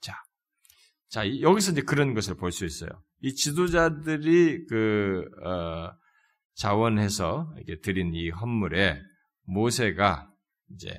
자, 0.00 0.14
자 1.08 1.40
여기서 1.40 1.72
이제 1.72 1.82
그런 1.82 2.14
것을 2.14 2.36
볼 2.36 2.52
수 2.52 2.64
있어요. 2.64 2.90
이 3.20 3.34
지도자들이 3.34 4.66
그 4.66 5.24
어, 5.44 5.92
자원해서 6.54 7.52
이렇게 7.56 7.80
드린 7.80 8.14
이 8.14 8.30
헌물에 8.30 9.00
모세가 9.42 10.30
이제 10.70 10.96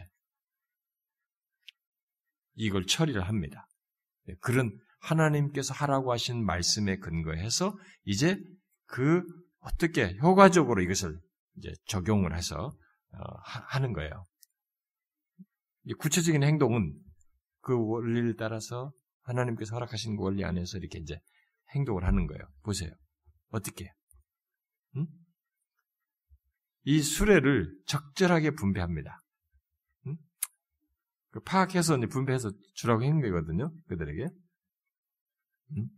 이걸 2.56 2.86
처리를 2.86 3.22
합니다. 3.22 3.68
네, 4.26 4.36
그런 4.42 4.78
하나님께서 5.00 5.74
하라고 5.74 6.12
하신 6.12 6.46
말씀에 6.46 6.98
근거해서 6.98 7.78
이제 8.04 8.38
그 8.86 9.24
어떻게 9.60 10.18
효과적으로 10.22 10.82
이것을 10.82 11.18
이제 11.58 11.74
적용을 11.86 12.36
해서 12.36 12.58
어, 12.66 12.72
하는 13.68 13.94
거예요. 13.94 14.24
구체적인 16.00 16.44
행동은 16.44 16.94
그 17.62 17.76
원리를 17.76 18.36
따라서 18.38 18.92
하나님께서 19.24 19.76
허락하신 19.76 20.16
그 20.18 20.24
원리 20.24 20.44
안에서 20.44 20.78
이렇게 20.78 21.00
이제 21.00 21.20
행동을 21.76 22.06
하는 22.06 22.28
거예요. 22.28 22.42
보세요. 22.64 22.92
어떻게? 23.50 23.92
응? 24.98 25.08
이 26.84 27.02
수레를 27.02 27.72
적절하게 27.86 28.52
분배합니다. 28.52 29.20
응? 30.08 30.18
그 31.32 31.42
파악해서 31.42 31.98
분배해서 31.98 32.52
주라고 32.76 33.04
한 33.04 33.22
거거든요. 33.22 33.72
그들에게. 33.88 34.28
응? 35.78 35.90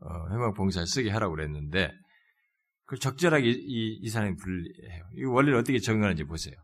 어, 0.00 0.28
해방 0.30 0.54
봉사에 0.54 0.86
쓰게 0.86 1.10
하라고 1.10 1.34
그랬는데, 1.34 1.92
그 2.90 2.98
적절하게 2.98 3.48
이, 3.48 4.00
이 4.02 4.08
사람이 4.08 4.34
분리해요. 4.34 5.04
이 5.14 5.22
원리를 5.22 5.56
어떻게 5.56 5.78
적용하는지 5.78 6.24
보세요. 6.24 6.56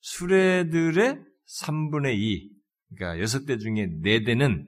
수레들의 0.00 1.22
3분의 1.62 2.18
2, 2.18 2.50
그러니까 2.96 3.22
6대 3.22 3.60
중에 3.60 3.86
4대는 4.02 4.66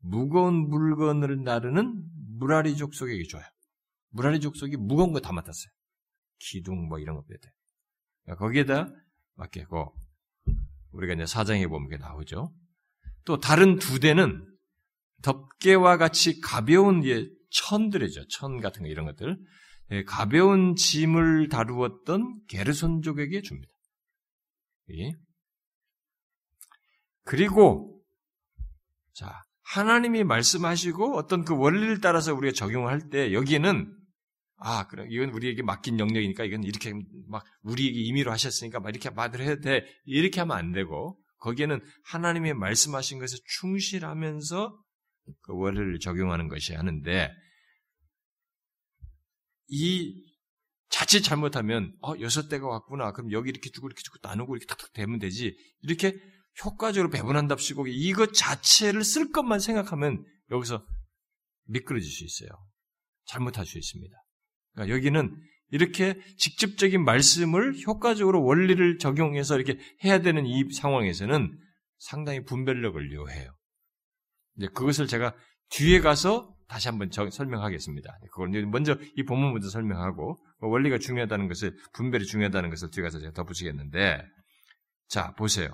무거운 0.00 0.68
물건을 0.68 1.44
나르는 1.44 2.02
무라리 2.36 2.76
족속에게 2.76 3.28
줘요. 3.28 3.44
무라리 4.08 4.40
족속이 4.40 4.76
무거운 4.76 5.12
거 5.12 5.20
다 5.20 5.32
맡았어요. 5.32 5.70
기둥 6.40 6.88
뭐 6.88 6.98
이런 6.98 7.14
것들. 7.14 7.38
그러니까 8.24 8.44
거기에다 8.44 8.88
맡기고 9.36 9.94
우리가 10.90 11.14
이제 11.14 11.26
사장에 11.26 11.68
보면 11.68 11.88
게 11.90 11.96
나오죠. 11.96 12.52
또 13.24 13.38
다른 13.38 13.78
두 13.78 14.00
대는 14.00 14.44
덮개와 15.22 15.96
같이 15.96 16.40
가벼운 16.40 17.06
예, 17.06 17.24
천들이죠. 17.50 18.26
천 18.26 18.60
같은 18.60 18.82
거 18.82 18.88
이런 18.88 19.06
것들. 19.06 19.38
예, 19.92 20.04
가벼운 20.04 20.76
짐을 20.76 21.48
다루었던 21.48 22.42
게르손족에게 22.48 23.42
줍니다. 23.42 23.72
예. 24.92 25.12
그리고 27.24 28.00
자 29.12 29.44
하나님이 29.62 30.24
말씀하시고 30.24 31.16
어떤 31.16 31.44
그 31.44 31.56
원리를 31.56 32.00
따라서 32.00 32.34
우리가 32.34 32.52
적용할 32.54 33.08
때 33.08 33.32
여기에는 33.32 33.96
아, 34.62 34.86
그럼 34.88 35.10
이건 35.10 35.30
우리에게 35.30 35.62
맡긴 35.62 35.98
영역이니까 35.98 36.44
이건 36.44 36.64
이렇게 36.64 36.92
막 37.28 37.44
우리에게 37.62 37.98
임의로 37.98 38.30
하셨으니까 38.30 38.80
막 38.80 38.90
이렇게 38.90 39.08
말을 39.08 39.40
해도 39.40 39.62
돼. 39.62 39.86
이렇게 40.04 40.40
하면 40.40 40.56
안 40.56 40.72
되고 40.72 41.18
거기에는 41.38 41.80
하나님의 42.04 42.54
말씀하신 42.54 43.18
것에 43.18 43.36
충실하면서 43.60 44.78
그 45.42 45.54
원리를 45.54 45.98
적용하는 46.00 46.48
것이 46.48 46.74
하는데 46.74 47.32
이 49.70 50.26
자칫 50.88 51.22
잘못하면 51.22 51.96
어 52.02 52.14
여섯 52.20 52.48
대가 52.48 52.66
왔구나. 52.66 53.12
그럼 53.12 53.32
여기 53.32 53.48
이렇게 53.48 53.70
주고 53.70 53.86
이렇게 53.86 54.02
주고 54.02 54.18
나누고 54.22 54.56
이렇게 54.56 54.66
탁탁 54.66 54.92
대면 54.92 55.18
되지. 55.18 55.56
이렇게 55.82 56.20
효과적으로 56.64 57.10
배분한답시고 57.10 57.86
이것 57.86 58.34
자체를 58.34 59.04
쓸 59.04 59.30
것만 59.30 59.60
생각하면 59.60 60.24
여기서 60.50 60.84
미끄러질 61.66 62.10
수 62.10 62.24
있어요. 62.24 62.50
잘못할 63.24 63.64
수 63.64 63.78
있습니다. 63.78 64.14
그러니까 64.72 64.96
여기는 64.96 65.40
이렇게 65.70 66.20
직접적인 66.36 67.04
말씀을 67.04 67.80
효과적으로 67.86 68.44
원리를 68.44 68.98
적용해서 68.98 69.56
이렇게 69.56 69.78
해야 70.04 70.20
되는 70.20 70.44
이 70.46 70.64
상황에서는 70.72 71.56
상당히 71.98 72.44
분별력을 72.44 73.12
요해요. 73.12 73.56
이제 74.56 74.66
그것을 74.74 75.06
제가 75.06 75.34
뒤에 75.70 76.00
가서 76.00 76.56
다시 76.70 76.86
한번 76.86 77.10
설명하겠습니다. 77.10 78.18
그걸 78.30 78.50
먼저 78.66 78.96
이 79.16 79.24
본문부터 79.24 79.68
설명하고 79.68 80.40
원리가 80.60 80.98
중요하다는 80.98 81.48
것을 81.48 81.76
분별이 81.94 82.24
중요하다는 82.24 82.70
것을 82.70 82.90
뒤에 82.90 83.02
가서 83.02 83.18
제가 83.18 83.32
덧붙이겠는데 83.32 84.22
자 85.08 85.34
보세요. 85.34 85.68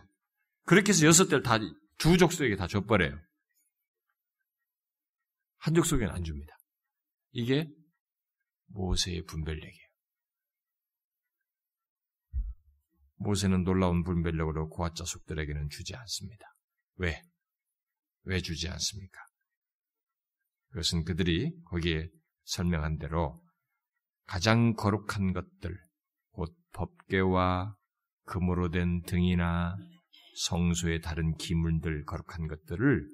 그렇게 0.64 0.90
해서 0.90 1.06
여섯 1.06 1.26
대를 1.26 1.42
다 1.42 1.58
두 1.98 2.16
족속에게 2.16 2.56
다 2.56 2.66
줘버려요. 2.66 3.18
한 5.58 5.74
족속에는 5.74 6.12
안 6.12 6.24
줍니다. 6.24 6.56
이게 7.32 7.68
모세의 8.66 9.24
분별력이에요. 9.24 9.86
모세는 13.18 13.64
놀라운 13.64 14.02
분별력으로 14.02 14.68
고아 14.68 14.92
자속들에게는 14.92 15.70
주지 15.70 15.96
않습니다. 15.96 16.46
왜? 16.96 17.22
왜 18.24 18.40
주지 18.40 18.68
않습니까? 18.68 19.25
그것은 20.68 21.04
그들이 21.04 21.52
거기에 21.64 22.08
설명한 22.44 22.98
대로 22.98 23.40
가장 24.26 24.74
거룩한 24.74 25.32
것들, 25.32 25.76
곧 26.32 26.54
법계와 26.72 27.76
금으로 28.24 28.70
된 28.70 29.02
등이나 29.02 29.76
성소의 30.48 31.00
다른 31.00 31.34
기물들 31.36 32.04
거룩한 32.04 32.48
것들을 32.48 33.08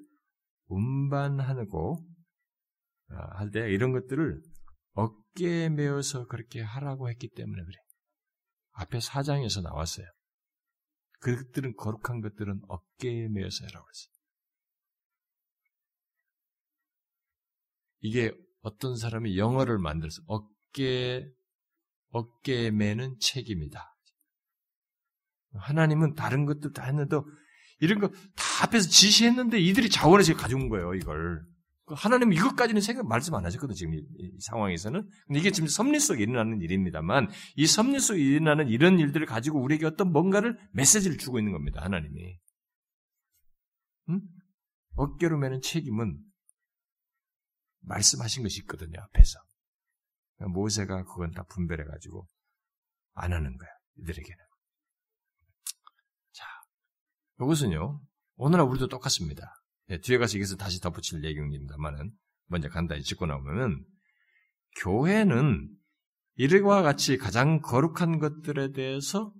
운반하고 0.67 2.03
아, 3.09 3.37
할때 3.37 3.69
이런 3.71 3.91
것들을 3.91 4.41
어깨에 4.93 5.69
메어서 5.69 6.25
그렇게 6.25 6.61
하라고 6.61 7.09
했기 7.09 7.29
때문에 7.29 7.63
그래. 7.63 7.75
앞에 8.73 8.99
사장에서 8.99 9.61
나왔어요. 9.61 10.05
그것들은 11.21 11.75
거룩한 11.75 12.21
것들은 12.21 12.61
어깨에 12.67 13.29
메어서 13.29 13.65
해라고 13.65 13.87
했어요. 13.87 14.12
이게 18.03 18.31
어떤 18.61 18.95
사람이 18.95 19.37
영어를 19.37 19.79
만들어서 19.79 20.21
어깨 20.27 21.27
어깨에 22.11 22.69
매는 22.69 23.17
책임이다. 23.19 23.89
하나님은 25.55 26.13
다른 26.13 26.45
것도 26.45 26.71
다 26.71 26.83
했는데도 26.83 27.25
이런 27.79 27.99
거 27.99 28.09
다 28.09 28.53
앞에서 28.63 28.89
지시했는데 28.89 29.59
이들이 29.59 29.89
자원해서 29.89 30.35
가져온 30.35 30.69
거예요, 30.69 30.93
이걸. 30.93 31.43
하나님은 31.85 32.33
이것까지는 32.33 32.81
생각, 32.81 33.07
말씀 33.07 33.35
안 33.35 33.45
하셨거든, 33.45 33.75
지금 33.75 33.93
이, 33.93 33.97
이, 33.97 34.31
상황에서는. 34.39 35.05
근데 35.27 35.39
이게 35.39 35.51
지금 35.51 35.67
섭리 35.67 35.99
속에 35.99 36.23
일어나는 36.23 36.61
일입니다만, 36.61 37.29
이 37.55 37.67
섭리 37.67 37.99
속에 37.99 38.21
일어나는 38.21 38.69
이런 38.69 38.99
일들을 38.99 39.25
가지고 39.25 39.61
우리에게 39.61 39.85
어떤 39.85 40.13
뭔가를 40.13 40.57
메시지를 40.71 41.17
주고 41.17 41.39
있는 41.39 41.51
겁니다, 41.51 41.81
하나님이. 41.83 42.39
응? 44.09 44.21
어깨로 44.95 45.37
매는 45.39 45.61
책임은 45.61 46.19
말씀하신 47.83 48.43
것이 48.43 48.61
있거든요, 48.61 48.99
앞에서. 49.01 49.39
모세가 50.39 51.03
그건 51.05 51.31
다 51.31 51.43
분별해가지고 51.43 52.27
안 53.13 53.33
하는 53.33 53.57
거야, 53.57 53.69
이들에게는. 53.97 54.45
자, 56.31 56.45
이것은요, 57.39 58.01
오늘날 58.35 58.67
우리도 58.67 58.87
똑같습니다. 58.87 59.53
네, 59.87 59.99
뒤에 59.99 60.17
가서 60.17 60.37
이것을 60.37 60.57
다시 60.57 60.79
덧붙일 60.81 61.21
내용입니다만은, 61.21 62.11
먼저 62.47 62.69
간단히 62.69 63.03
짚고 63.03 63.25
나오면은, 63.25 63.85
교회는 64.81 65.69
이와 66.37 66.81
같이 66.81 67.17
가장 67.17 67.61
거룩한 67.61 68.19
것들에 68.19 68.71
대해서 68.71 69.33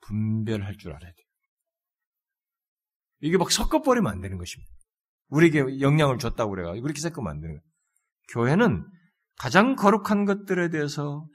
분별할 0.00 0.76
줄 0.76 0.92
알아야 0.92 1.10
돼요. 1.10 1.26
이게 3.20 3.38
막 3.38 3.50
섞어버리면 3.50 4.12
안 4.12 4.20
되는 4.20 4.36
것입니다. 4.36 4.70
우리에게 5.28 5.80
영향을 5.80 6.18
줬다고 6.18 6.50
그래가 6.50 6.72
그렇게 6.74 7.00
섞으면 7.00 7.28
안 7.28 7.40
되는 7.40 7.56
거예요. 7.56 7.65
교회는 8.28 8.84
가장 9.38 9.76
거룩한 9.76 10.24
것들에 10.24 10.70
대해서 10.70 11.26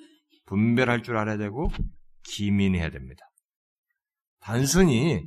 분별할 0.45 1.03
줄 1.03 1.17
알아야 1.17 1.37
되고 1.37 1.69
기민해야 2.23 2.89
됩니다. 2.89 3.25
단순히 4.39 5.23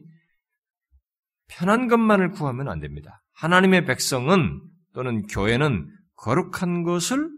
편한 1.49 1.89
것만을 1.89 2.31
구하면 2.31 2.69
안 2.69 2.81
됩니다. 2.81 3.23
하나님의 3.35 3.85
백성은 3.85 4.61
또는 4.93 5.23
교회는 5.27 5.89
거룩한 6.17 6.83
것을 6.83 7.31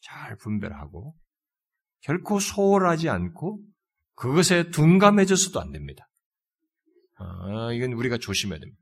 잘 0.00 0.36
분별하고 0.36 1.14
결코 2.00 2.38
소홀하지 2.38 3.08
않고 3.08 3.60
그것에 4.14 4.70
둔감해져서도 4.70 5.60
안 5.60 5.72
됩니다. 5.72 6.06
아, 7.16 7.72
이건 7.72 7.92
우리가 7.92 8.18
조심해야 8.18 8.58
됩니다. 8.58 8.80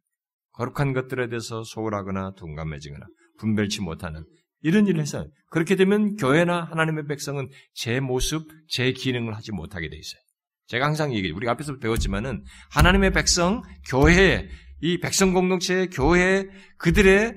거룩한 0.52 0.92
것들에 0.92 1.28
대해서 1.28 1.62
소홀하거나 1.64 2.32
둔감해지거나 2.34 3.06
분별치 3.38 3.80
못하는 3.80 4.24
이런 4.62 4.86
일을 4.86 5.00
해서 5.00 5.26
그렇게 5.50 5.76
되면 5.76 6.16
교회나 6.16 6.64
하나님의 6.64 7.06
백성은 7.06 7.50
제 7.74 8.00
모습, 8.00 8.48
제 8.68 8.92
기능을 8.92 9.36
하지 9.36 9.52
못하게 9.52 9.88
돼 9.88 9.96
있어요. 9.96 10.20
제가 10.66 10.86
항상 10.86 11.12
얘기해요. 11.14 11.34
우리가 11.36 11.52
앞에서 11.52 11.78
배웠지만은 11.78 12.44
하나님의 12.70 13.12
백성, 13.12 13.62
교회, 13.88 14.48
이 14.80 14.98
백성 14.98 15.32
공동체의 15.34 15.90
교회 15.90 16.48
그들의 16.78 17.34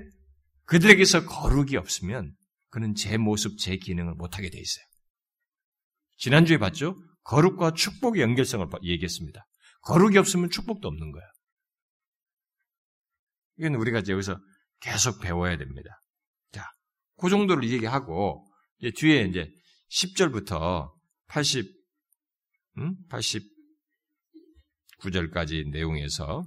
그들에게서 0.65 1.26
거룩이 1.26 1.76
없으면 1.78 2.34
그는 2.69 2.95
제 2.95 3.17
모습, 3.17 3.57
제 3.57 3.78
기능을 3.78 4.13
못하게 4.15 4.49
돼 4.49 4.59
있어요. 4.59 4.86
지난주에 6.17 6.57
봤죠? 6.57 6.95
거룩과 7.23 7.73
축복의 7.73 8.21
연결성을 8.21 8.67
얘기했습니다. 8.84 9.45
거룩이 9.82 10.17
없으면 10.17 10.49
축복도 10.49 10.88
없는 10.88 11.11
거야. 11.11 11.23
이건 13.57 13.76
우리가 13.76 13.99
이제 13.99 14.13
여기서 14.13 14.39
계속 14.80 15.21
배워야 15.21 15.57
됩니다. 15.57 16.01
그 17.18 17.30
정도를 17.30 17.70
얘기하고 17.70 18.45
이제 18.80 18.91
뒤에 18.95 19.24
이제 19.24 19.49
10절부터 19.91 20.91
80 21.28 21.74
음? 22.78 22.95
89절까지 24.99 25.70
내용에서 25.72 26.43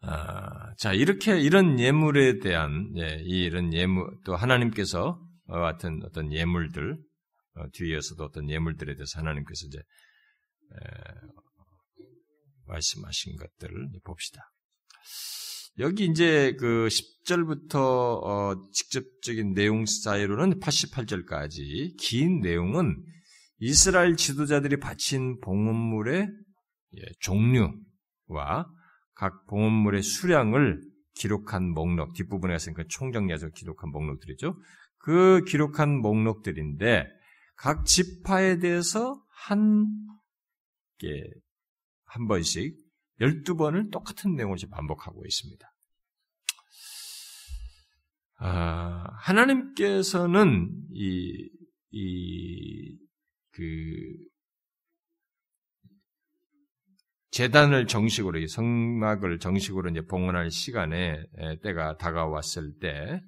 아, 0.00 0.74
자 0.76 0.92
이렇게 0.92 1.40
이런 1.40 1.80
예물에 1.80 2.38
대한 2.38 2.92
예, 2.96 3.18
이런 3.24 3.72
예물 3.74 4.08
또 4.24 4.36
하나님께서 4.36 5.20
어, 5.48 5.60
같은 5.60 6.00
어떤 6.04 6.32
예물들 6.32 6.96
어, 7.56 7.64
뒤에서도 7.72 8.22
어떤 8.22 8.48
예물들에 8.48 8.94
대해서 8.94 9.18
하나님께서 9.18 9.66
이제 9.66 9.78
에, 9.78 9.84
말씀하신 12.66 13.36
것들을 13.36 13.88
봅시다. 14.04 14.48
여기 15.80 16.06
이제 16.06 16.56
그 16.58 16.88
10절부터 16.88 17.74
어 17.76 18.68
직접적인 18.72 19.54
내용 19.54 19.86
사이로는 19.86 20.58
88절까지 20.58 21.96
긴 21.98 22.40
내용은 22.40 22.96
이스라엘 23.60 24.16
지도자들이 24.16 24.80
바친 24.80 25.38
봉헌물의 25.40 26.28
예, 26.96 27.02
종류와 27.20 28.68
각 29.14 29.46
봉헌물의 29.46 30.02
수량을 30.02 30.80
기록한 31.14 31.70
목록 31.70 32.12
뒷부분에 32.14 32.54
가서 32.54 32.72
그 32.72 32.86
총정리해서 32.88 33.50
기록한 33.50 33.90
목록들이죠. 33.90 34.56
그 34.98 35.44
기록한 35.46 36.00
목록들인데 36.00 37.06
각 37.56 37.84
지파에 37.84 38.58
대해서 38.58 39.20
한, 39.30 39.86
한 42.04 42.26
번씩 42.26 42.87
12번을 43.20 43.90
똑같은 43.90 44.34
내용을 44.34 44.56
반복하고 44.70 45.24
있습니다. 45.24 45.66
아, 48.40 49.04
하나님께서는 49.18 50.70
이, 50.92 51.50
이, 51.90 52.96
그, 53.50 53.62
재단을 57.30 57.86
정식으로, 57.86 58.44
성막을 58.46 59.38
정식으로 59.38 59.90
이제 59.90 60.00
봉헌할 60.02 60.50
시간에 60.50 61.20
때가 61.62 61.96
다가왔을 61.96 62.78
때, 62.80 63.20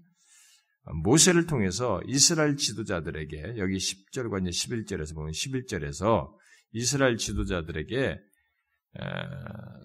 모세를 1.04 1.46
통해서 1.46 2.00
이스라엘 2.06 2.56
지도자들에게, 2.56 3.54
여기 3.58 3.76
10절과 3.76 4.46
이제 4.46 4.50
11절에서 4.50 5.14
보면 5.14 5.32
11절에서 5.32 6.32
이스라엘 6.72 7.16
지도자들에게 7.16 8.16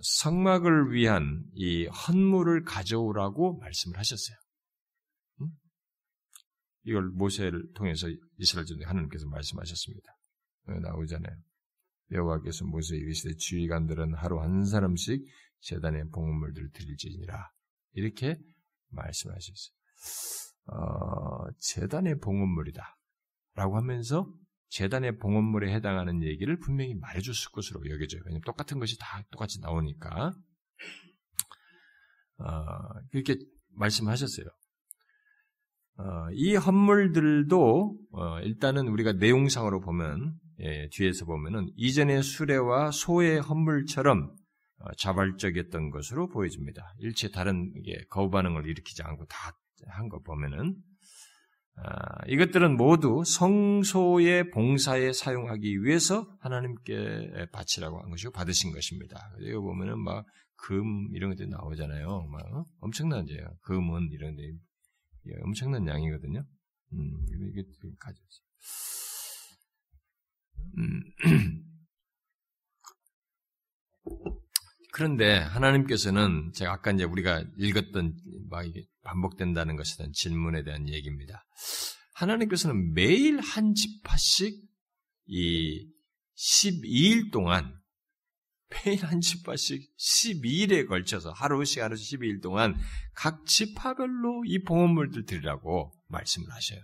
성막을 0.01 0.91
위한 0.91 1.43
이 1.53 1.85
헌물을 1.87 2.63
가져오라고 2.63 3.57
말씀을 3.59 3.97
하셨어요. 3.97 4.37
이걸 6.83 7.09
모세를 7.09 7.73
통해서 7.73 8.07
이스라엘 8.37 8.65
전 8.65 8.83
하나님께서 8.83 9.27
말씀하셨습니다. 9.27 10.07
나오잖아요. 10.81 11.35
여호와께서 12.11 12.65
모세에 12.65 12.99
이르시되 12.99 13.35
주의관들은 13.35 14.13
하루 14.15 14.39
한 14.39 14.63
사람씩 14.65 15.25
재단에 15.61 16.03
봉헌물들을 16.11 16.69
드릴지니라 16.71 17.49
이렇게 17.93 18.37
말씀하셨어요. 18.89 19.75
어, 20.67 21.51
재단의 21.59 22.19
봉헌물이다 22.19 22.83
라고 23.55 23.77
하면서 23.77 24.31
재단의 24.69 25.17
봉헌물에 25.19 25.73
해당하는 25.73 26.23
얘기를 26.23 26.57
분명히 26.59 26.95
말해줬을 26.95 27.51
것으로 27.51 27.81
여겨져요. 27.89 28.21
왜냐하면 28.25 28.41
똑같은 28.45 28.79
것이 28.79 28.97
다 28.99 29.23
똑같이 29.31 29.59
나오니까 29.61 30.33
어, 32.37 32.45
그렇게 33.11 33.37
말씀하셨어요. 33.71 34.45
어, 35.97 36.03
이 36.33 36.55
헌물들도 36.55 37.97
어, 38.11 38.39
일단은 38.41 38.87
우리가 38.89 39.13
내용상으로 39.13 39.79
보면 39.81 40.33
예, 40.59 40.89
뒤에서 40.91 41.25
보면은 41.25 41.69
이전의 41.75 42.23
수레와 42.23 42.91
소의 42.91 43.39
헌물처럼 43.41 44.35
어, 44.79 44.91
자발적이었던 44.97 45.89
것으로 45.91 46.27
보여집니다. 46.29 46.93
일체 46.99 47.29
다른 47.31 47.71
거부 48.09 48.29
반응을 48.31 48.67
일으키지 48.67 49.03
않고 49.03 49.25
다 49.25 49.53
한 49.87 50.09
거 50.09 50.19
보면은 50.19 50.69
아, 50.69 50.94
이것들은 52.27 52.77
모두 52.77 53.23
성소의 53.25 54.51
봉사에 54.51 55.13
사용하기 55.13 55.83
위해서 55.83 56.27
하나님께 56.39 57.47
바치라고 57.51 58.01
한 58.01 58.09
것이고 58.09 58.31
받으신 58.31 58.71
것입니다. 58.71 59.31
여기 59.41 59.53
보면은 59.53 59.99
막 59.99 60.25
금 60.55 61.13
이런 61.13 61.29
것들이 61.31 61.47
나오잖아요. 61.49 62.27
막 62.27 62.65
엄청나죠. 62.79 63.33
금은 63.61 64.09
이런 64.11 64.35
데 64.35 64.43
예, 65.27 65.31
엄청난 65.43 65.87
양이거든요. 65.87 66.43
음, 66.93 67.25
이게 67.51 67.63
가졌어. 67.99 68.41
음. 70.77 71.03
그런데 74.95 75.39
하나님께서는 75.39 76.53
제가 76.53 76.71
아까 76.71 76.89
이제 76.89 77.03
우리가 77.03 77.43
읽었던 77.57 78.17
막 78.49 78.65
이게 78.65 78.85
반복된다는 79.03 79.75
것에 79.75 79.97
대한 79.97 80.13
질문에 80.13 80.63
대한 80.63 80.87
얘기입니다. 80.87 81.45
하나님께서는 82.13 82.93
매일 82.93 83.41
한 83.41 83.73
지파씩 83.73 84.57
이 85.25 85.85
12일 86.37 87.33
동안 87.33 87.77
매일 88.69 89.05
한 89.05 89.19
지파씩 89.19 89.85
12일에 89.97 90.87
걸쳐서 90.87 91.33
하루씩 91.33 91.83
하루씩 91.83 92.21
12일 92.21 92.41
동안 92.41 92.73
각 93.15 93.45
지파별로 93.45 94.45
이 94.45 94.63
봉헌물들 94.63 95.25
드리라고 95.25 95.91
말씀을 96.07 96.49
하셔요. 96.49 96.79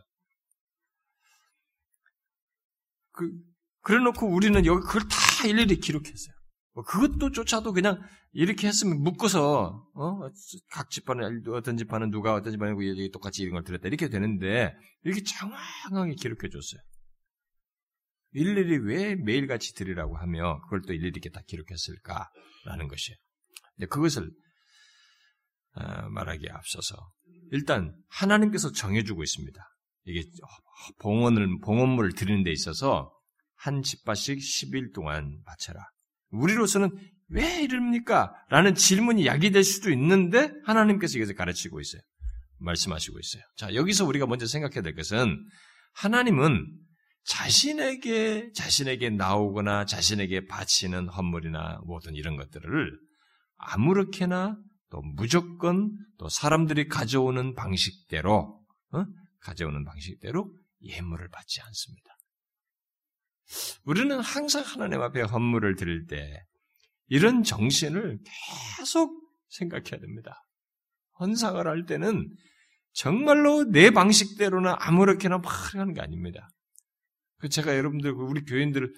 그, 3.14 3.32
그래 3.80 4.04
놓고 4.04 4.28
우리는 4.28 4.66
여기 4.66 4.86
그걸 4.86 5.04
다 5.04 5.48
일일이 5.48 5.80
기록했어요. 5.80 6.41
뭐 6.74 6.84
그것도 6.84 7.32
조차도 7.32 7.74
그냥 7.74 8.02
이렇게 8.32 8.68
했으면 8.68 9.02
묶어서 9.02 9.90
어? 9.94 10.20
각 10.72 10.90
집안은 10.90 11.44
어떤 11.50 11.78
집안은 11.78 12.12
누가 12.12 12.34
어떤 12.34 12.52
집안이고 12.54 13.12
똑같이 13.12 13.44
이런 13.44 13.54
걸 13.54 13.64
드렸다 13.64 13.88
이렇게 13.88 14.10
되는데 14.10 14.74
이렇게 15.04 15.22
정확하게 15.24 16.16
기록해 16.16 16.50
줬어요. 16.50 16.82
일일이 18.34 18.78
왜 18.78 19.16
매일같이 19.16 19.74
드리라고 19.74 20.18
하며 20.18 20.62
그걸 20.62 20.82
또 20.88 20.94
일일이 20.94 21.10
이렇게 21.10 21.30
다 21.30 21.42
기록했을까라는 21.46 22.88
것이에요. 22.88 23.18
근데 23.76 23.88
그것을 23.88 24.32
어, 25.74 26.10
말하기에 26.10 26.50
앞서서 26.52 26.96
일단 27.52 27.94
하나님께서 28.10 28.72
정해주고 28.72 29.24
있습니다. 29.24 29.62
이게 30.06 30.24
봉헌을 31.00 31.60
봉헌물을 31.60 32.14
드리는 32.14 32.44
데 32.44 32.52
있어서 32.52 33.14
한 33.56 33.82
집바씩 33.82 34.40
10일 34.40 34.94
동안 34.94 35.42
바쳐라. 35.46 35.86
우리로서는 36.32 36.90
왜 37.30 37.62
이럽니까? 37.62 38.34
라는 38.50 38.76
질문이 38.76 39.26
야기될 39.26 39.64
수도 39.64 39.92
있는데 39.92 40.52
하나님께서 40.66 41.18
이것을 41.18 41.36
가르치고 41.36 41.80
있어요. 41.80 42.02
말씀하시고 42.60 43.20
있어요. 43.20 43.44
자, 43.58 43.74
여기서 43.74 44.06
우리가 44.06 44.28
먼저 44.28 44.46
생각해야 44.46 44.82
될 44.82 44.96
것은 44.96 45.38
하나님은 45.94 46.68
자신에게 47.24 48.52
자신에게 48.54 49.12
나오거나 49.12 49.86
자신에게 49.86 50.48
바치는 50.48 51.08
헌물이나 51.08 51.82
모든 51.86 52.16
이런 52.16 52.36
것들을 52.36 53.00
아무렇게나 53.58 54.58
또 54.90 55.02
무조건 55.16 55.92
또 56.18 56.28
사람들이 56.30 56.88
가져오는 56.88 57.56
방식대로 57.56 58.60
어? 58.94 59.06
가져오는 59.40 59.86
방식대로 59.86 60.54
예물을 60.82 61.30
받지 61.30 61.62
않습니다. 61.62 62.11
우리는 63.84 64.20
항상 64.20 64.64
하나님 64.64 65.02
앞에 65.02 65.22
헌물을 65.22 65.76
드릴 65.76 66.06
때 66.08 66.44
이런 67.08 67.44
정신을 67.44 68.20
계속 68.78 69.12
생각해야 69.50 70.00
됩니다. 70.00 70.44
헌상을 71.20 71.66
할 71.68 71.86
때는 71.86 72.30
정말로 72.94 73.64
내 73.66 73.92
방식대로나 73.92 74.78
아무렇게나 74.80 75.38
막 75.40 75.76
하는 75.76 75.94
게 75.94 76.02
아닙니다. 76.02 76.50
그 77.38 77.50
제가 77.50 77.76
여러분들, 77.76 78.16
그 78.16 78.22
우리 78.22 78.44
교인들, 78.44 78.94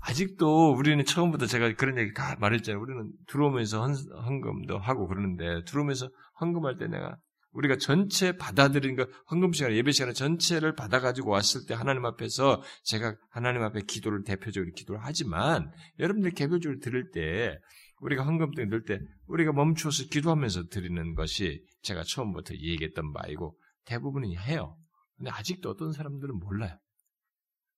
아직도 0.00 0.72
우리는 0.72 1.04
처음부터 1.04 1.46
제가 1.46 1.74
그런 1.74 1.98
얘기 1.98 2.12
다 2.12 2.36
말했잖아요. 2.38 2.80
우리는 2.80 3.10
들어오면서 3.26 3.82
헌, 3.82 3.94
헌금도 3.94 4.78
하고 4.78 5.06
그러는데, 5.06 5.64
들어오면서 5.64 6.10
헌금할 6.40 6.76
때 6.76 6.86
내가 6.86 7.16
우리가 7.54 7.76
전체 7.76 8.36
받아들인 8.36 8.96
것, 8.96 9.08
헌금 9.30 9.52
시간, 9.52 9.72
예배 9.72 9.92
시간 9.92 10.12
전체를 10.12 10.74
받아가지고 10.74 11.30
왔을 11.30 11.66
때 11.66 11.74
하나님 11.74 12.04
앞에서 12.04 12.62
제가 12.82 13.16
하나님 13.30 13.62
앞에 13.62 13.82
기도를 13.86 14.24
대표적으로 14.24 14.72
기도를 14.72 15.00
하지만 15.02 15.70
여러분들 15.98 16.32
개별적으로 16.32 16.80
들을 16.80 17.10
때 17.12 17.58
우리가 18.00 18.24
헌금 18.24 18.54
때 18.54 18.64
넣을 18.66 18.84
때 18.84 18.98
우리가 19.26 19.52
멈추어서 19.52 20.04
기도하면서 20.10 20.68
드리는 20.68 21.14
것이 21.14 21.64
제가 21.82 22.02
처음부터 22.02 22.54
얘기했던 22.54 23.12
바이고 23.12 23.58
대부분은 23.86 24.36
해요. 24.36 24.76
근데 25.16 25.30
아직도 25.30 25.70
어떤 25.70 25.92
사람들은 25.92 26.38
몰라요. 26.38 26.76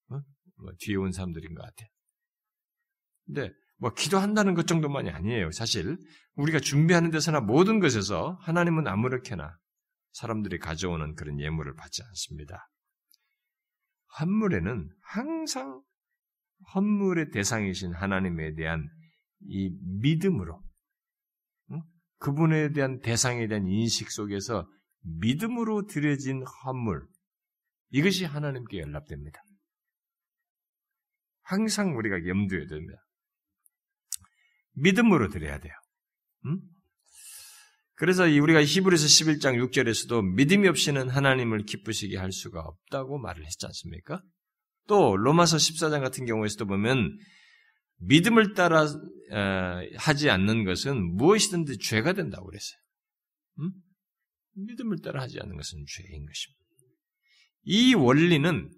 어? 0.09 0.21
뭐 0.57 0.73
뒤에 0.81 0.97
온 0.97 1.13
사람들인 1.13 1.55
것 1.55 1.63
같아요. 1.63 1.89
근데 3.27 3.53
뭐 3.79 3.93
기도한다는 3.93 4.55
것 4.55 4.67
정도만이 4.67 5.11
아니에요. 5.11 5.51
사실 5.51 5.99
우리가 6.37 6.61
준비하는 6.61 7.11
데서나 7.11 7.41
모든 7.41 7.79
것에서 7.79 8.39
하나님은 8.41 8.87
아무렇게나 8.87 9.57
사람들이 10.17 10.59
가져오는 10.59 11.15
그런 11.15 11.39
예물을 11.39 11.75
받지 11.75 12.03
않습니다. 12.03 12.71
헌물에는 14.19 14.89
항상 15.03 15.83
헌물의 16.75 17.33
대상이신 17.33 17.93
하나님에 17.95 18.55
대한 18.55 18.89
이 19.41 19.77
믿음으로 20.01 20.65
그분에 22.19 22.73
대한 22.73 23.01
대상에 23.01 23.47
대한 23.47 23.67
인식 23.67 24.11
속에서 24.11 24.67
믿음으로 25.03 25.85
드려진 25.85 26.43
헌물 26.65 27.07
이것이 27.91 28.25
하나님께 28.25 28.79
연락됩니다. 28.79 29.39
항상 31.43 31.95
우리가 31.95 32.27
염두에 32.27 32.61
둡니다. 32.71 33.05
믿음으로 34.73 35.29
드려야 35.29 35.61
돼요. 35.61 35.75
음? 36.47 36.76
그래서 37.97 38.25
우리가 38.25 38.63
히브리서 38.63 39.07
11장 39.07 39.57
6절에서도 39.71 40.35
믿음이 40.35 40.69
없이는 40.69 41.09
하나님을 41.09 41.65
기쁘시게 41.65 42.19
할 42.19 42.31
수가 42.31 42.61
없다고 42.61 43.19
말을 43.19 43.45
했지 43.45 43.65
않습니까? 43.67 44.23
또 44.87 45.17
로마서 45.17 45.57
14장 45.57 46.01
같은 46.01 46.27
경우에서도 46.27 46.67
보면 46.67 47.19
믿음을 47.99 48.53
따라 48.53 48.83
어, 48.83 49.81
하지 49.97 50.29
않는 50.29 50.65
것은 50.65 51.17
무엇이든지 51.17 51.79
죄가 51.79 52.13
된다고 52.13 52.47
그랬어요. 52.47 52.79
음? 53.61 53.73
믿음을 54.57 54.99
따라 55.03 55.23
하지 55.23 55.41
않는 55.41 55.57
것은 55.57 55.85
죄인 55.89 56.27
것입니다. 56.27 56.67
이 57.63 57.95
원리는 57.95 58.71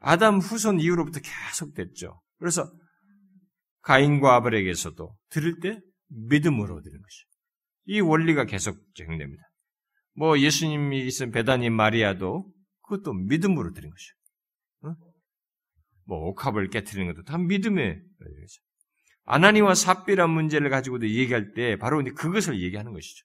아담 0.00 0.38
후손 0.38 0.80
이후로부터 0.80 1.20
계속됐죠. 1.20 2.20
그래서 2.38 2.68
가인과 3.82 4.34
아벨에게서도 4.34 5.16
들을 5.30 5.60
때 5.60 5.78
믿음으로 6.08 6.82
드는 6.82 7.00
것이죠. 7.00 7.31
이 7.86 8.00
원리가 8.00 8.44
계속 8.44 8.78
적용됩니다. 8.94 9.42
뭐 10.14 10.38
예수님이 10.38 11.06
있은 11.06 11.30
베다니 11.30 11.70
마리아도 11.70 12.52
그것도 12.82 13.14
믿음으로 13.14 13.72
드린 13.72 13.90
것이죠. 13.90 14.14
어? 14.82 14.94
뭐 16.04 16.28
옥합을 16.28 16.68
깨뜨리는 16.68 17.12
것도 17.12 17.24
다 17.24 17.38
믿음의 17.38 18.02
거죠. 18.18 18.62
아나니와 19.24 19.74
삽비란 19.74 20.30
문제를 20.30 20.68
가지고도 20.68 21.08
얘기할 21.08 21.52
때 21.52 21.76
바로 21.76 22.02
그것을 22.02 22.60
얘기하는 22.60 22.92
것이죠. 22.92 23.24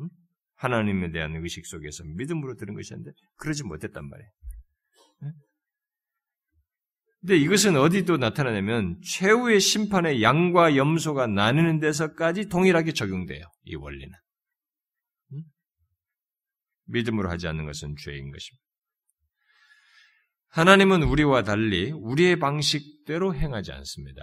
응? 0.00 0.08
하나님에 0.56 1.12
대한 1.12 1.36
의식 1.36 1.66
속에서 1.66 2.04
믿음으로 2.04 2.56
들은 2.56 2.74
것이었는데 2.74 3.12
그러지 3.36 3.64
못했단 3.64 4.08
말이에요. 4.08 4.30
근데 7.24 7.38
이것은 7.38 7.74
어디도 7.76 8.18
나타나냐면 8.18 9.00
최후의 9.02 9.58
심판의 9.58 10.22
양과 10.22 10.76
염소가 10.76 11.26
나뉘는 11.26 11.80
데서까지 11.80 12.50
동일하게 12.50 12.92
적용돼요. 12.92 13.46
이 13.62 13.76
원리는. 13.76 14.12
믿음으로 16.84 17.30
하지 17.30 17.48
않는 17.48 17.64
것은 17.64 17.94
죄인 17.96 18.30
것입니다. 18.30 18.62
하나님은 20.48 21.02
우리와 21.02 21.44
달리 21.44 21.92
우리의 21.92 22.38
방식대로 22.38 23.34
행하지 23.34 23.72
않습니다. 23.72 24.22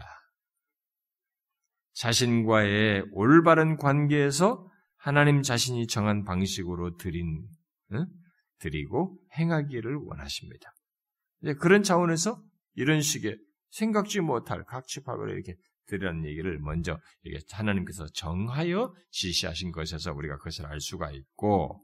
자신과의 1.94 3.06
올바른 3.14 3.78
관계에서 3.78 4.70
하나님 4.98 5.42
자신이 5.42 5.88
정한 5.88 6.24
방식으로 6.24 6.98
드린, 6.98 7.48
드리고 8.60 9.20
행하기를 9.40 9.96
원하십니다. 9.96 10.72
그런 11.60 11.82
차원에서 11.82 12.40
이런 12.76 13.02
식의 13.02 13.38
생각지 13.70 14.22
못할 14.22 14.64
각취파를 14.66 15.34
이렇게 15.34 15.56
드리라는 15.88 16.26
얘기를 16.26 16.60
먼저 16.60 17.00
이게 17.24 17.40
하나님께서 17.52 18.08
정하여 18.14 18.94
지시하신 19.12 19.72
것에서 19.72 20.14
우리가 20.14 20.38
그것을 20.38 20.66
알 20.66 20.80
수가 20.80 21.12
있고 21.12 21.82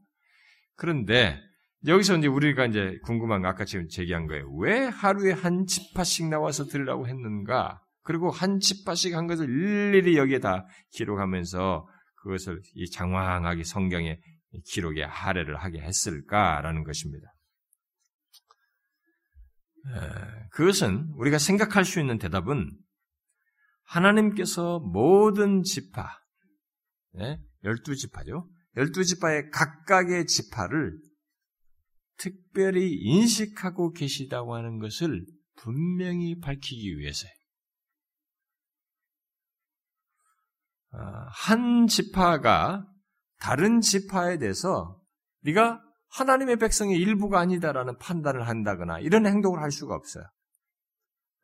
그런데 0.75 1.39
여기서 1.85 2.17
이제 2.17 2.27
우리가 2.27 2.65
이제 2.65 2.97
궁금한 3.03 3.41
거 3.41 3.49
아까 3.49 3.65
지금 3.65 3.87
제기한 3.87 4.27
거예요. 4.27 4.51
왜 4.55 4.85
하루에 4.85 5.31
한 5.31 5.65
지파씩 5.65 6.27
나와서 6.27 6.65
들으라고 6.65 7.07
했는가? 7.07 7.81
그리고 8.01 8.31
한 8.31 8.59
지파씩 8.59 9.13
한 9.15 9.27
것을 9.27 9.49
일일이 9.49 10.17
여기에 10.17 10.39
다 10.39 10.65
기록하면서 10.91 11.87
그것을 12.15 12.61
이 12.73 12.89
장황하게 12.89 13.63
성경에 13.63 14.19
기록에 14.65 15.03
할애를 15.03 15.57
하게 15.57 15.79
했을까라는 15.81 16.83
것입니다. 16.83 17.27
그것은 20.51 21.11
우리가 21.15 21.37
생각할 21.37 21.85
수 21.85 21.99
있는 21.99 22.17
대답은 22.17 22.77
하나님께서 23.83 24.79
모든 24.79 25.63
지파, 25.63 26.09
열두 27.63 27.95
지파죠. 27.95 28.49
열두 28.75 29.03
지파의 29.03 29.49
각각의 29.51 30.25
지파를 30.27 30.99
특별히 32.17 32.91
인식하고 32.93 33.91
계시다고 33.91 34.55
하는 34.55 34.79
것을 34.79 35.25
분명히 35.55 36.39
밝히기 36.39 36.97
위해서요. 36.97 37.31
아, 40.91 41.27
한 41.31 41.87
지파가 41.87 42.87
다른 43.39 43.81
지파에 43.81 44.37
대해서 44.37 45.01
네가 45.41 45.81
하나님의 46.09 46.57
백성의 46.57 46.97
일부가 46.97 47.39
아니다라는 47.39 47.97
판단을 47.97 48.47
한다거나 48.47 48.99
이런 48.99 49.25
행동을 49.25 49.61
할 49.61 49.71
수가 49.71 49.95
없어요. 49.95 50.23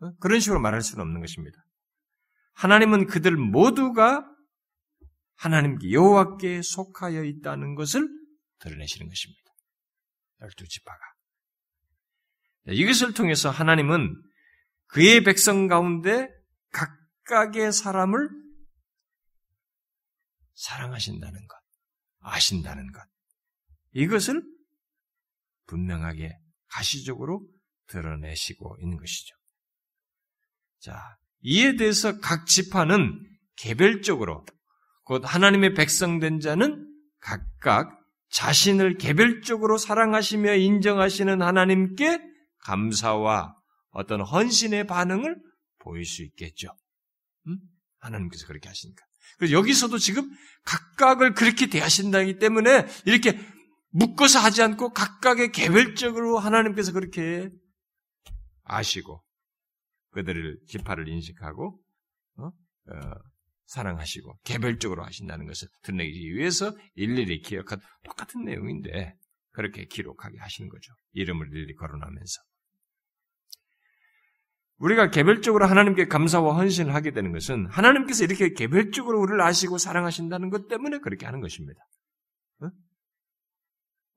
어? 0.01 0.11
그런 0.19 0.39
식으로 0.39 0.59
말할 0.59 0.81
수는 0.81 1.03
없는 1.03 1.21
것입니다. 1.21 1.63
하나님은 2.53 3.07
그들 3.07 3.35
모두가 3.35 4.29
하나님께 5.35 5.91
여호와께 5.91 6.61
속하여 6.61 7.23
있다는 7.23 7.75
것을 7.75 8.07
드러내시는 8.59 9.07
것입니다. 9.07 9.43
열두 10.41 10.67
지파가 10.67 10.99
이것을 12.67 13.13
통해서 13.13 13.49
하나님은 13.49 14.15
그의 14.87 15.23
백성 15.23 15.67
가운데 15.67 16.29
각각의 16.71 17.73
사람을 17.73 18.29
사랑하신다는 20.55 21.47
것, 21.47 21.57
아신다는 22.19 22.91
것, 22.91 23.01
이것을 23.93 24.43
분명하게 25.67 26.31
가시적으로 26.69 27.47
드러내시고 27.87 28.77
있는 28.81 28.97
것이죠. 28.97 29.35
자, 30.79 31.17
이에 31.41 31.75
대해서 31.75 32.19
각 32.19 32.45
지파는 32.47 33.19
개별적으로 33.55 34.45
곧 35.03 35.23
하나님의 35.25 35.73
백성된 35.73 36.39
자는 36.39 36.89
각각 37.19 37.99
자신을 38.29 38.97
개별적으로 38.97 39.77
사랑하시며 39.77 40.55
인정하시는 40.55 41.41
하나님께 41.41 42.19
감사와 42.59 43.55
어떤 43.91 44.21
헌신의 44.21 44.87
반응을 44.87 45.37
보일 45.79 46.05
수 46.05 46.23
있겠죠. 46.23 46.69
음? 47.47 47.59
하나님께서 47.99 48.47
그렇게 48.47 48.67
하시니까. 48.67 49.05
그래서 49.37 49.53
여기서도 49.53 49.97
지금 49.97 50.29
각각을 50.65 51.33
그렇게 51.33 51.67
대하신다기 51.67 52.39
때문에 52.39 52.87
이렇게 53.05 53.37
묶어서 53.93 54.39
하지 54.39 54.61
않고 54.63 54.91
각각의 54.91 55.51
개별적으로 55.51 56.39
하나님께서 56.39 56.91
그렇게 56.93 57.49
아시고 58.63 59.23
그들을 60.11 60.59
지파를 60.67 61.07
인식하고 61.07 61.79
어? 62.37 62.45
어, 62.45 62.51
사랑하시고 63.65 64.39
개별적으로 64.43 65.03
하신다는 65.03 65.45
것을 65.45 65.67
드러내기 65.83 66.33
위해서 66.33 66.75
일일이 66.95 67.41
기억한 67.41 67.79
똑같은 68.03 68.43
내용인데 68.43 69.15
그렇게 69.51 69.85
기록하게 69.85 70.37
하시는 70.39 70.69
거죠. 70.69 70.93
이름을 71.13 71.47
일일이 71.51 71.75
거론하면서. 71.75 72.41
우리가 74.77 75.11
개별적으로 75.11 75.67
하나님께 75.67 76.07
감사와 76.07 76.55
헌신을 76.57 76.93
하게 76.93 77.11
되는 77.11 77.31
것은 77.31 77.67
하나님께서 77.67 78.25
이렇게 78.25 78.53
개별적으로 78.53 79.21
우리를 79.21 79.39
아시고 79.39 79.77
사랑하신다는 79.77 80.49
것 80.49 80.67
때문에 80.67 80.97
그렇게 80.99 81.25
하는 81.25 81.41
것입니다. 81.41 81.79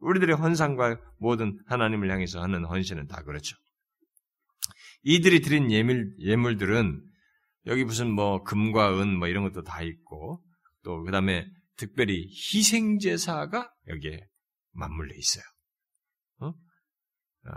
어? 0.00 0.06
우리들의 0.06 0.36
헌상과 0.36 0.98
모든 1.18 1.58
하나님을 1.66 2.10
향해서 2.10 2.42
하는 2.42 2.64
헌신은 2.64 3.06
다 3.08 3.22
그렇죠. 3.22 3.56
이들이 5.02 5.40
드린 5.40 5.70
예물, 5.70 6.16
예물들은 6.18 7.02
여기 7.66 7.84
무슨 7.84 8.10
뭐 8.10 8.42
금과 8.42 9.00
은 9.00 9.18
뭐 9.18 9.28
이런 9.28 9.44
것도 9.44 9.62
다 9.62 9.82
있고 9.82 10.42
또 10.82 11.02
그 11.04 11.10
다음에 11.10 11.46
특별히 11.76 12.26
희생 12.28 12.98
제사가 12.98 13.70
여기에 13.88 14.26
맞물려 14.72 15.14
있어요. 15.16 15.44
어? 16.40 16.46
어, 16.48 17.52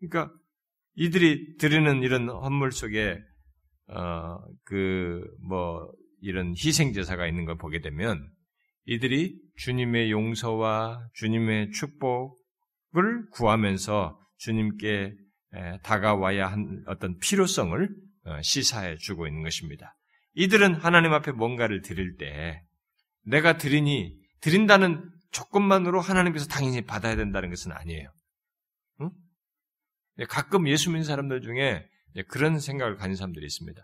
그러니까 0.00 0.34
이들이 0.94 1.56
드리는 1.58 2.02
이런 2.02 2.28
헌물 2.28 2.72
속에 2.72 3.18
어, 3.88 4.38
그 4.64 5.22
뭐 5.46 5.92
이런 6.20 6.54
희생 6.56 6.92
제사가 6.92 7.26
있는 7.26 7.44
걸 7.44 7.58
보게 7.58 7.80
되면 7.80 8.30
이들이 8.84 9.36
주님의 9.56 10.10
용서와 10.10 11.08
주님의 11.14 11.70
축복을 11.72 13.28
구하면서 13.32 14.18
주님께 14.38 15.14
다가와야 15.82 16.46
한 16.46 16.82
어떤 16.86 17.18
필요성을 17.18 17.88
어, 18.24 18.40
시사해 18.40 18.96
주고 18.98 19.26
있는 19.26 19.42
것입니다. 19.42 19.96
이들은 20.34 20.76
하나님 20.76 21.12
앞에 21.12 21.32
뭔가를 21.32 21.82
드릴 21.82 22.16
때 22.16 22.62
내가 23.24 23.58
드리니 23.58 24.16
드린다는 24.40 25.10
조건만으로 25.32 26.00
하나님께서 26.00 26.46
당연히 26.46 26.82
받아야 26.82 27.16
된다는 27.16 27.50
것은 27.50 27.72
아니에요. 27.72 28.12
응? 29.00 29.10
가끔 30.28 30.68
예수 30.68 30.90
믿는 30.90 31.04
사람들 31.04 31.42
중에 31.42 31.84
그런 32.28 32.60
생각을 32.60 32.96
가진 32.96 33.16
사람들이 33.16 33.44
있습니다. 33.44 33.82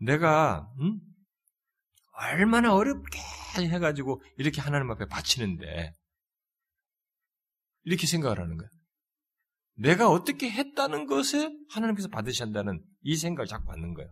내가 0.00 0.68
응? 0.80 1.00
얼마나 2.16 2.74
어렵게 2.74 3.18
해가지고 3.58 4.22
이렇게 4.36 4.60
하나님 4.60 4.90
앞에 4.90 5.06
바치는데 5.06 5.92
이렇게 7.84 8.06
생각을 8.06 8.38
하는 8.40 8.56
거야. 8.56 8.68
내가 9.76 10.08
어떻게 10.08 10.50
했다는 10.50 11.06
것에 11.06 11.50
하나님께서 11.70 12.08
받으셔야 12.08 12.46
한다는 12.46 12.82
이 13.02 13.16
생각을 13.16 13.46
자꾸 13.46 13.66
받는 13.66 13.94
거예요. 13.94 14.10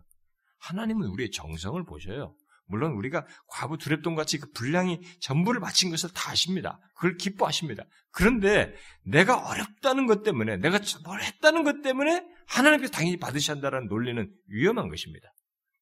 하나님은 0.59 1.07
우리의 1.07 1.31
정성을 1.31 1.83
보셔요. 1.85 2.35
물론 2.65 2.93
우리가 2.93 3.25
과부 3.47 3.77
두랩돈 3.77 4.15
같이 4.15 4.39
그 4.39 4.49
분량이 4.51 5.01
전부를 5.21 5.59
바친 5.59 5.89
것을 5.89 6.09
다 6.13 6.31
아십니다. 6.31 6.79
그걸 6.95 7.17
기뻐하십니다. 7.17 7.83
그런데 8.11 8.73
내가 9.05 9.49
어렵다는 9.49 10.07
것 10.07 10.23
때문에 10.23 10.57
내가 10.57 10.79
뭘 11.03 11.21
했다는 11.21 11.63
것 11.63 11.81
때문에 11.81 12.25
하나님께서 12.47 12.91
당연히 12.91 13.17
받으셔야 13.17 13.55
한다는 13.55 13.87
논리는 13.87 14.29
위험한 14.47 14.89
것입니다. 14.89 15.33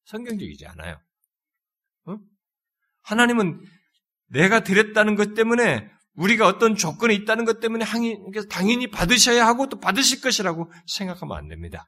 성경적이지 0.05 0.65
않아요. 0.67 0.99
어? 2.05 2.17
하나님은 3.03 3.61
내가 4.27 4.63
드렸다는 4.63 5.15
것 5.15 5.33
때문에 5.33 5.89
우리가 6.13 6.47
어떤 6.47 6.75
조건이 6.75 7.15
있다는 7.15 7.45
것 7.45 7.59
때문에 7.59 7.85
당연히 8.49 8.87
받으셔야 8.87 9.45
하고 9.47 9.69
또 9.69 9.79
받으실 9.79 10.21
것이라고 10.21 10.71
생각하면 10.87 11.37
안 11.37 11.47
됩니다. 11.47 11.87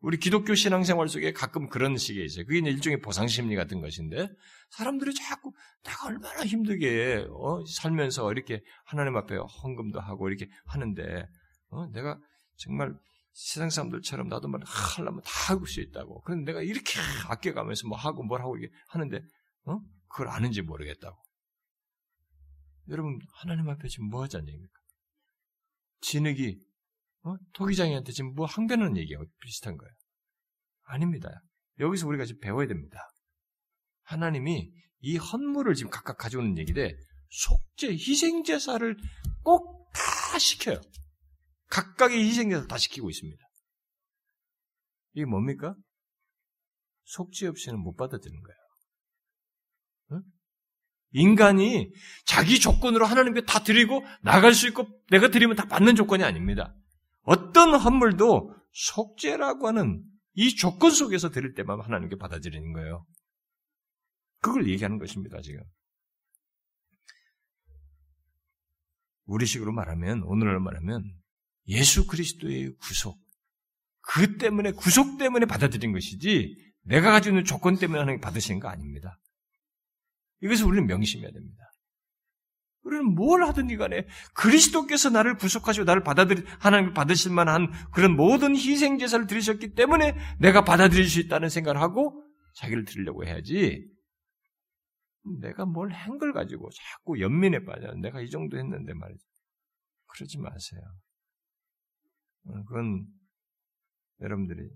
우리 0.00 0.18
기독교 0.18 0.54
신앙생활 0.54 1.08
속에 1.08 1.32
가끔 1.32 1.66
그런 1.66 1.96
식의 1.96 2.26
있어요. 2.26 2.44
그게 2.44 2.58
일종의 2.58 3.00
보상심리 3.00 3.56
같은 3.56 3.80
것인데 3.80 4.28
사람들이 4.68 5.14
자꾸 5.14 5.52
내가 5.82 6.08
얼마나 6.08 6.44
힘들게 6.44 7.24
어, 7.30 7.64
살면서 7.66 8.30
이렇게 8.32 8.62
하나님 8.84 9.16
앞에 9.16 9.36
헌금도 9.36 10.00
하고 10.00 10.28
이렇게 10.28 10.50
하는데 10.66 11.26
어, 11.70 11.86
내가 11.92 12.18
정말 12.56 12.94
세상 13.32 13.70
사람들처럼 13.70 14.28
나도 14.28 14.46
말 14.48 14.60
하려면 14.66 15.22
다 15.24 15.54
하고 15.54 15.64
수 15.64 15.80
있다고. 15.80 16.20
그런데 16.22 16.52
내가 16.52 16.62
이렇게 16.62 17.00
아껴가면서 17.28 17.88
뭐 17.88 17.96
하고 17.96 18.22
뭘 18.22 18.42
하고 18.42 18.58
이게 18.58 18.68
하는데 18.88 19.22
어? 19.64 19.78
그걸 20.08 20.28
아는지 20.28 20.62
모르겠다고. 20.62 21.16
여러분 22.88 23.18
하나님 23.34 23.68
앞에 23.68 23.88
지금 23.88 24.08
뭐 24.08 24.22
하자는 24.22 24.46
얘기입니까? 24.46 24.80
진흙이 26.00 26.60
어? 27.22 27.36
토기장이한테 27.54 28.12
지금 28.12 28.34
뭐 28.34 28.46
항변하는 28.46 28.96
얘기하고 28.98 29.26
비슷한 29.40 29.76
거예요. 29.76 29.92
아닙니다. 30.82 31.30
여기서 31.80 32.06
우리가 32.06 32.26
지금 32.26 32.40
배워야 32.40 32.66
됩니다. 32.66 32.98
하나님이 34.02 34.70
이 35.00 35.16
헌물을 35.16 35.74
지금 35.74 35.90
각각 35.90 36.18
가져오는 36.18 36.58
얘기인데 36.58 36.94
속죄, 37.30 37.92
희생제사를 37.92 38.96
꼭 39.42 39.84
다 40.34 40.38
시켜요. 40.38 40.80
각각의 41.70 42.18
희생제사를 42.18 42.68
다 42.68 42.76
시키고 42.76 43.08
있습니다. 43.08 43.42
이게 45.14 45.24
뭡니까? 45.24 45.76
속죄 47.04 47.46
없이는 47.46 47.78
못 47.78 47.94
받아들이는 47.94 48.42
거예요. 48.42 48.58
인간이 51.14 51.92
자기 52.26 52.58
조건으로 52.58 53.06
하나님께 53.06 53.42
다 53.46 53.62
드리고 53.62 54.04
나갈 54.20 54.52
수 54.52 54.66
있고 54.68 54.88
내가 55.10 55.28
드리면 55.28 55.56
다 55.56 55.64
받는 55.66 55.94
조건이 55.94 56.24
아닙니다. 56.24 56.74
어떤 57.22 57.74
헌물도 57.74 58.52
속죄라고 58.72 59.68
하는 59.68 60.02
이 60.34 60.56
조건 60.56 60.90
속에서 60.90 61.30
드릴 61.30 61.54
때만 61.54 61.80
하나님께 61.80 62.16
받아들이는 62.16 62.72
거예요. 62.72 63.06
그걸 64.40 64.68
얘기하는 64.68 64.98
것입니다, 64.98 65.40
지금. 65.40 65.62
우리식으로 69.26 69.72
말하면, 69.72 70.24
오늘날 70.24 70.58
말하면, 70.58 71.14
예수 71.68 72.06
그리스도의 72.08 72.74
구속. 72.80 73.18
그 74.00 74.36
때문에, 74.36 74.72
구속 74.72 75.16
때문에 75.16 75.46
받아들인 75.46 75.92
것이지, 75.92 76.56
내가 76.82 77.12
가지고 77.12 77.36
있는 77.36 77.44
조건 77.44 77.78
때문에 77.78 78.00
하나님 78.00 78.20
받으시는 78.20 78.60
거 78.60 78.68
아닙니다. 78.68 79.18
이것을 80.40 80.66
우리는 80.66 80.86
명심해야 80.86 81.30
됩니다. 81.30 81.64
우리는 82.82 83.14
뭘 83.14 83.44
하든지 83.44 83.76
간에 83.78 84.06
그리스도께서 84.34 85.08
나를 85.08 85.36
구속하시고 85.36 85.84
나를 85.84 86.02
받아들이 86.02 86.42
하나님 86.60 86.92
받으실 86.92 87.32
만한 87.32 87.72
그런 87.92 88.14
모든 88.14 88.54
희생 88.54 88.98
제사를 88.98 89.26
드리셨기 89.26 89.74
때문에 89.74 90.14
내가 90.38 90.64
받아들일 90.64 91.08
수 91.08 91.18
있다는 91.20 91.48
생각을 91.48 91.80
하고 91.80 92.22
자기를 92.56 92.84
드리려고 92.84 93.24
해야지. 93.24 93.90
내가 95.40 95.64
뭘 95.64 95.90
한 95.90 96.18
걸 96.18 96.34
가지고 96.34 96.68
자꾸 96.70 97.18
연민에 97.20 97.64
빠져. 97.64 97.94
내가 97.94 98.20
이 98.20 98.28
정도 98.28 98.58
했는데 98.58 98.92
말이죠. 98.92 99.24
그러지 100.08 100.38
마세요. 100.38 100.82
어, 102.46 102.62
그건 102.64 103.06
여러분들이 104.20 104.68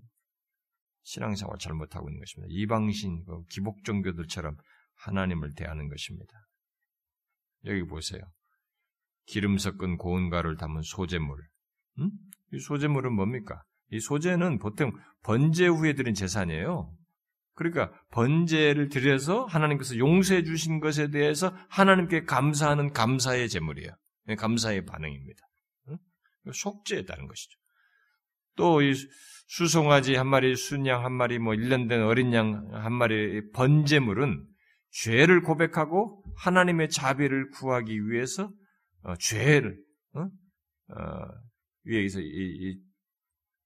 신앙생활 1.03 1.59
잘못하고 1.59 2.09
있는 2.09 2.19
것입니다. 2.21 2.47
이방신, 2.51 3.23
그 3.25 3.43
기복 3.51 3.83
종교들처럼 3.83 4.57
하나님을 4.99 5.53
대하는 5.55 5.87
것입니다. 5.89 6.31
여기 7.65 7.83
보세요. 7.83 8.21
기름 9.25 9.57
섞은 9.57 9.97
고운 9.97 10.29
가루를 10.29 10.57
담은 10.57 10.81
소재물. 10.81 11.37
음? 11.99 12.11
이 12.53 12.59
소재물은 12.59 13.13
뭡니까? 13.13 13.63
이 13.91 13.99
소재는 13.99 14.59
보통 14.59 14.91
번제 15.23 15.67
후에 15.67 15.93
드린 15.93 16.13
제사이에요. 16.13 16.93
그러니까 17.53 17.91
번제를 18.11 18.89
드려서 18.89 19.45
하나님께서 19.45 19.97
용서해 19.97 20.43
주신 20.43 20.79
것에 20.79 21.09
대해서 21.09 21.53
하나님께 21.69 22.23
감사하는 22.23 22.93
감사의 22.93 23.49
제물이에요. 23.49 23.91
네, 24.27 24.35
감사의 24.35 24.85
반응입니다. 24.85 25.41
속죄에 26.51 27.05
따른 27.05 27.27
것이죠. 27.27 27.59
또 28.55 28.81
이 28.81 28.93
수송아지 29.47 30.15
한 30.15 30.27
마리, 30.27 30.55
순양 30.55 31.03
한 31.03 31.11
마리, 31.11 31.39
뭐 31.39 31.53
1년 31.53 31.89
된 31.89 32.03
어린 32.03 32.33
양 32.33 32.69
한 32.73 32.93
마리 32.93 33.49
번제물은 33.51 34.45
죄를 34.91 35.41
고백하고 35.41 36.23
하나님의 36.37 36.89
자비를 36.89 37.49
구하기 37.51 38.07
위해서 38.07 38.51
어, 39.03 39.15
죄를 39.17 39.81
어? 40.13 40.21
어, 40.21 41.27
위해서 41.83 42.19
이, 42.19 42.25
이, 42.25 42.79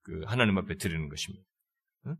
그 0.03 0.21
하나님 0.25 0.57
앞에 0.57 0.75
드리는 0.75 1.07
것입니다. 1.09 1.45
어? 2.05 2.15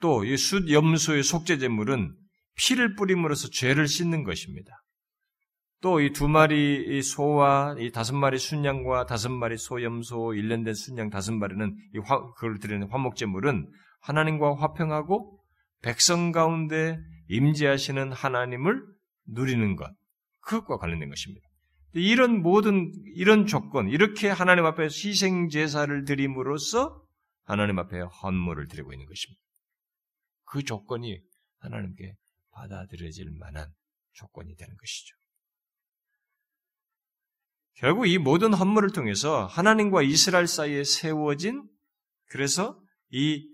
또이 0.00 0.36
숫 0.36 0.70
염소의 0.70 1.22
속죄 1.22 1.58
제물은 1.58 2.14
피를 2.56 2.96
뿌림으로써 2.96 3.48
죄를 3.50 3.86
씻는 3.86 4.24
것입니다. 4.24 4.82
또 5.80 6.00
이 6.00 6.12
두 6.12 6.26
마리 6.26 7.00
소와 7.02 7.76
이 7.78 7.92
다섯 7.92 8.16
마리 8.16 8.36
순양과 8.36 9.06
다섯 9.06 9.28
마리 9.30 9.56
소염소, 9.56 10.34
일년된 10.34 10.74
순양 10.74 11.10
다섯 11.10 11.32
마리는 11.32 11.72
이 11.94 11.98
화, 11.98 12.20
그걸 12.34 12.58
드리는 12.58 12.88
화목 12.90 13.14
제물은 13.14 13.70
하나님과 14.00 14.56
화평하고 14.56 15.37
백성 15.82 16.32
가운데 16.32 16.98
임재하시는 17.28 18.12
하나님을 18.12 18.82
누리는 19.26 19.76
것, 19.76 19.92
그것과 20.40 20.78
관련된 20.78 21.08
것입니다. 21.08 21.46
이런 21.94 22.42
모든 22.42 22.92
이런 23.14 23.46
조건, 23.46 23.88
이렇게 23.88 24.28
하나님 24.28 24.64
앞에 24.66 24.84
희생 24.84 25.48
제사를 25.48 26.04
드림으로써 26.04 27.02
하나님 27.44 27.78
앞에 27.78 28.00
헌물을 28.00 28.68
드리고 28.68 28.92
있는 28.92 29.06
것입니다. 29.06 29.40
그 30.44 30.62
조건이 30.62 31.20
하나님께 31.58 32.14
받아들여질 32.50 33.30
만한 33.38 33.68
조건이 34.12 34.54
되는 34.56 34.76
것이죠. 34.76 35.16
결국 37.74 38.06
이 38.06 38.18
모든 38.18 38.52
헌물을 38.52 38.90
통해서 38.90 39.46
하나님과 39.46 40.02
이스라엘 40.02 40.46
사이에 40.46 40.82
세워진 40.82 41.68
그래서 42.26 42.80
이 43.10 43.48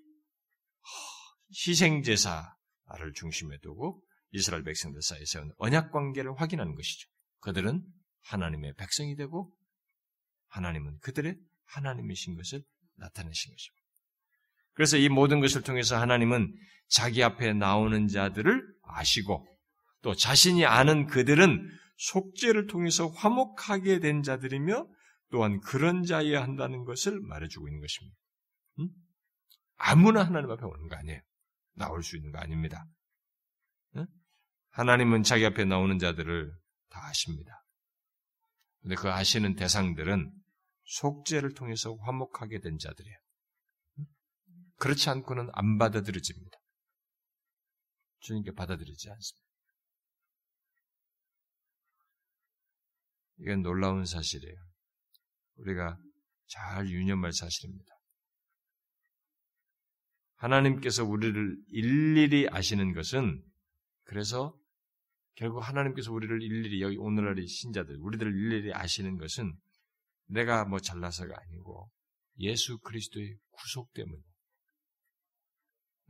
희생제사를 1.55 3.13
중심에 3.15 3.59
두고 3.63 4.03
이스라엘 4.33 4.65
백성들 4.65 5.01
사이에 5.03 5.25
세운 5.27 5.53
언약 5.59 5.93
관계를 5.93 6.35
확인하는 6.41 6.75
것이죠. 6.75 7.09
그들은 7.41 7.85
하나님의 8.23 8.75
백성이 8.75 9.17
되고 9.17 9.55
하나님은 10.49 10.99
그들의 11.01 11.37
하나님이신 11.67 12.37
것을 12.37 12.63
나타내신 12.97 13.53
것입니다. 13.53 13.85
그래서 14.73 14.97
이 14.97 15.09
모든 15.09 15.41
것을 15.41 15.63
통해서 15.63 15.97
하나님은 16.01 16.53
자기 16.89 17.23
앞에 17.23 17.53
나오는 17.53 18.09
자들을 18.09 18.63
아시고 18.83 19.47
또 20.03 20.15
자신이 20.15 20.67
아는 20.67 21.07
그들은 21.07 21.71
속죄를 21.97 22.67
통해서 22.67 23.09
화목하게 23.09 24.01
된 24.01 24.23
자들이며 24.23 24.87
또한 25.31 25.61
그런 25.61 26.05
자여야 26.05 26.43
한다는 26.43 26.85
것을 26.85 27.21
말해주고 27.21 27.69
있는 27.69 27.81
것입니다. 27.81 28.17
음? 28.81 28.89
아무나 29.77 30.25
하나님 30.25 30.51
앞에 30.51 30.65
오는 30.65 30.89
거 30.89 30.97
아니에요. 30.97 31.21
나올 31.75 32.03
수 32.03 32.17
있는 32.17 32.33
거 32.33 32.39
아닙니다. 32.39 32.85
음? 33.97 34.07
하나님은 34.71 35.23
자기 35.23 35.45
앞에 35.45 35.65
나오는 35.65 35.99
자들을 35.99 36.53
다 36.91 37.07
아십니다. 37.07 37.65
근데 38.81 38.97
그 38.97 39.11
아시는 39.11 39.57
대상들은 39.57 40.31
속죄를 40.85 41.55
통해서 41.55 41.95
화목하게 41.97 42.61
된 42.61 42.79
자들이에요. 42.79 43.17
음? 43.99 44.05
그렇지 44.79 45.09
않고는 45.11 45.49
안 45.53 45.79
받아들여집니다. 45.79 46.59
주님께 48.21 48.53
받아들이지 48.53 49.11
않습니다. 49.11 49.45
이건 53.39 53.63
놀라운 53.63 54.05
사실이에요. 54.05 54.57
우리가 55.57 55.99
잘 56.47 56.89
유념할 56.89 57.33
사실입니다. 57.33 57.94
하나님께서 60.37 61.05
우리를 61.05 61.57
일일이 61.69 62.49
아시는 62.51 62.93
것은 62.93 63.43
그래서 64.05 64.57
결국 65.35 65.61
하나님께서 65.61 66.13
우리를 66.13 66.43
일일이 66.43 66.81
여기 66.83 66.97
오늘날의 66.97 67.47
신자들 67.47 67.97
우리들을 67.99 68.33
일일이 68.33 68.73
아시는 68.73 69.19
것은 69.19 69.57
내가 70.27 70.65
뭐 70.65 70.79
잘나서가 70.79 71.35
아니고 71.39 71.91
예수 72.39 72.79
그리스도의 72.79 73.37
구속 73.51 73.93
때문에 73.93 74.23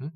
응? 0.03 0.11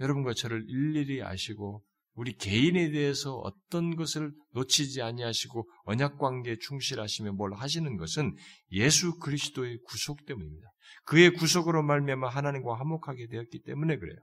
여러분과 0.00 0.34
저를 0.34 0.64
일일이 0.68 1.22
아시고 1.22 1.84
우리 2.18 2.36
개인에 2.36 2.90
대해서 2.90 3.36
어떤 3.36 3.94
것을 3.94 4.32
놓치지 4.50 5.02
아니하시고 5.02 5.70
언약 5.84 6.18
관계에 6.18 6.56
충실하시며 6.60 7.34
뭘 7.34 7.54
하시는 7.54 7.96
것은 7.96 8.34
예수 8.72 9.20
그리스도의 9.20 9.78
구속 9.86 10.26
때문입니다. 10.26 10.68
그의 11.04 11.32
구속으로 11.34 11.84
말미암아 11.84 12.28
하나님과 12.28 12.76
화목하게 12.76 13.28
되었기 13.28 13.62
때문에 13.62 13.98
그래요. 13.98 14.18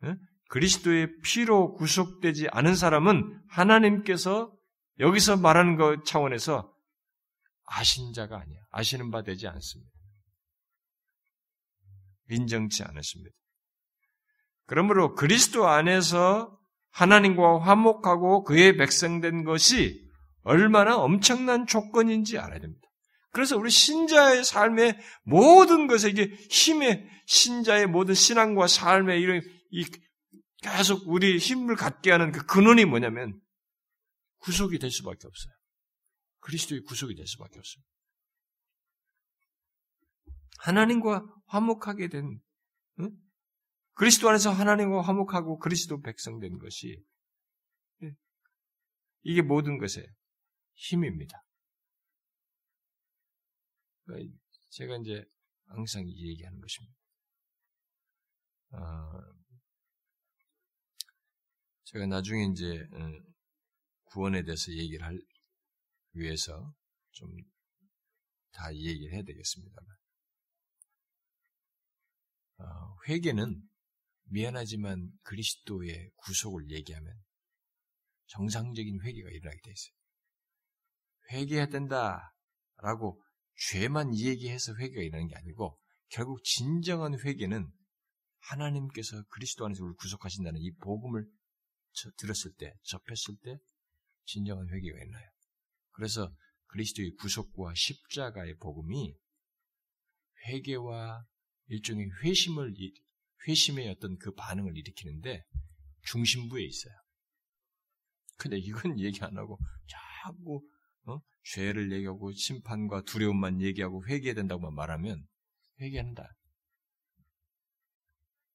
네? 0.00 0.16
그리스도의 0.48 1.20
피로 1.22 1.74
구속되지 1.74 2.48
않은 2.50 2.74
사람은 2.74 3.40
하나님께서 3.50 4.52
여기서 4.98 5.36
말하는 5.36 5.76
것 5.76 6.04
차원에서 6.04 6.74
아신 7.66 8.12
자가 8.12 8.40
아니야. 8.40 8.58
아시는 8.70 9.12
바 9.12 9.22
되지 9.22 9.46
않습니다. 9.46 9.92
인정치 12.30 12.82
않으십니다. 12.82 13.36
그러므로 14.66 15.14
그리스도 15.14 15.68
안에서 15.68 16.63
하나님과 16.94 17.60
화목하고 17.60 18.44
그의 18.44 18.76
백성된 18.76 19.44
것이 19.44 20.00
얼마나 20.42 20.96
엄청난 20.96 21.66
조건인지 21.66 22.38
알아야 22.38 22.60
됩니다. 22.60 22.88
그래서 23.32 23.56
우리 23.56 23.68
신자의 23.68 24.44
삶의 24.44 24.96
모든 25.24 25.88
것에 25.88 26.08
이게 26.08 26.26
힘의 26.50 27.04
신자의 27.26 27.88
모든 27.88 28.14
신앙과 28.14 28.68
삶의 28.68 29.20
이런 29.20 29.42
이 29.70 29.84
계속 30.62 31.08
우리 31.08 31.36
힘을 31.36 31.74
갖게 31.74 32.12
하는 32.12 32.30
그 32.30 32.46
근원이 32.46 32.84
뭐냐면 32.84 33.40
구속이 34.38 34.78
될 34.78 34.90
수밖에 34.90 35.26
없어요. 35.26 35.52
그리스도의 36.40 36.82
구속이 36.82 37.16
될 37.16 37.26
수밖에 37.26 37.58
없습니다. 37.58 37.90
하나님과 40.58 41.26
화목하게 41.46 42.08
된 42.08 42.40
응? 43.00 43.10
그리스도 43.94 44.28
안에서 44.28 44.50
하나님과 44.50 45.02
화목하고 45.02 45.58
그리스도 45.58 46.00
백성된 46.00 46.58
것이 46.58 47.04
예, 48.02 48.12
이게 49.22 49.42
모든 49.42 49.78
것의 49.78 50.06
힘입니다. 50.74 51.44
제가 54.70 54.96
이제 54.98 55.24
항상 55.66 56.06
얘기하는 56.06 56.60
것입니다. 56.60 56.94
어, 58.72 59.22
제가 61.84 62.06
나중에 62.06 62.46
이제 62.52 62.80
어, 62.92 63.34
구원에 64.04 64.42
대해서 64.42 64.72
얘기를 64.72 65.04
할 65.06 65.18
위해서 66.12 66.74
좀 67.12 67.54
다 68.54 68.72
얘기를 68.74 69.12
해야 69.12 69.22
되겠습니다만 69.22 69.96
어, 72.58 72.96
회개는 73.08 73.68
미안하지만 74.24 75.10
그리스도의 75.22 76.10
구속을 76.16 76.70
얘기하면 76.70 77.14
정상적인 78.26 79.00
회개가 79.02 79.30
일어나게 79.30 79.60
돼 79.62 79.70
있어요. 79.70 79.94
회개해야 81.32 81.66
된다라고 81.66 83.22
죄만 83.70 84.16
얘기해서 84.18 84.74
회개가 84.76 85.02
일어나는 85.02 85.28
게 85.28 85.36
아니고 85.36 85.78
결국 86.08 86.42
진정한 86.44 87.18
회개는 87.18 87.70
하나님께서 88.38 89.22
그리스도 89.30 89.64
안에서 89.64 89.82
우리를 89.82 89.96
구속하신다는 89.96 90.60
이 90.60 90.70
복음을 90.76 91.26
들었을 92.18 92.52
때, 92.58 92.74
접했을 92.82 93.36
때 93.42 93.58
진정한 94.24 94.68
회개가 94.68 94.98
일어나요. 94.98 95.30
그래서 95.92 96.34
그리스도의 96.66 97.14
구속과 97.16 97.74
십자가의 97.74 98.56
복음이 98.56 99.16
회개와 100.46 101.24
일종의 101.68 102.10
회심을 102.22 102.74
회심의 103.46 103.88
어떤 103.90 104.16
그 104.18 104.32
반응을 104.32 104.76
일으키는데 104.76 105.42
중심부에 106.02 106.62
있어요. 106.62 106.94
근데 108.36 108.58
이건 108.58 108.98
얘기 109.00 109.22
안 109.22 109.36
하고 109.36 109.58
자꾸 109.86 110.66
어? 111.06 111.20
죄를 111.52 111.92
얘기하고 111.92 112.32
심판과 112.32 113.02
두려움만 113.02 113.60
얘기하고 113.60 114.06
회개해야 114.06 114.34
된다고만 114.34 114.74
말하면 114.74 115.26
회개한다. 115.80 116.26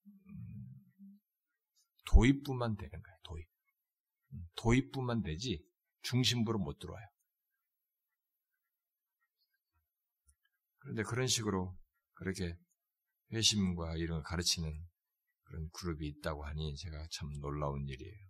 음, 0.07 1.19
도입부만 2.05 2.75
되는 2.75 2.91
거예요. 2.91 3.17
도입. 3.23 3.47
도입부만 4.55 5.21
되지 5.21 5.63
중심부로 6.01 6.59
못 6.59 6.79
들어와요. 6.79 7.05
그런데 10.79 11.03
그런 11.03 11.27
식으로 11.27 11.77
그렇게 12.13 12.55
회심과 13.31 13.95
이런 13.97 14.17
걸 14.17 14.23
가르치는 14.23 14.87
그런 15.43 15.69
그룹이 15.71 16.07
있다고 16.07 16.45
하니 16.45 16.75
제가 16.77 17.07
참 17.11 17.29
놀라운 17.39 17.87
일이에요. 17.87 18.29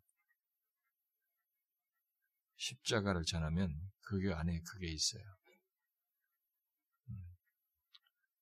십자가를 2.55 3.23
전하면 3.25 3.73
그게 4.01 4.33
안에 4.33 4.61
그게 4.61 4.87
있어요. 4.87 5.23
음. 7.09 7.35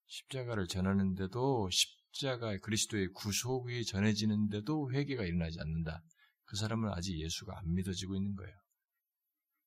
십자가를 0.08 0.68
전하는데도 0.68 1.70
십자가 1.70 2.58
그리스도의 2.58 3.10
구속이 3.14 3.86
전해지는데도 3.86 4.92
회개가 4.92 5.24
일어나지 5.24 5.60
않는다. 5.60 6.02
그 6.46 6.56
사람은 6.56 6.90
아직 6.94 7.20
예수가 7.20 7.58
안 7.58 7.74
믿어지고 7.74 8.16
있는 8.16 8.36
거예요. 8.36 8.56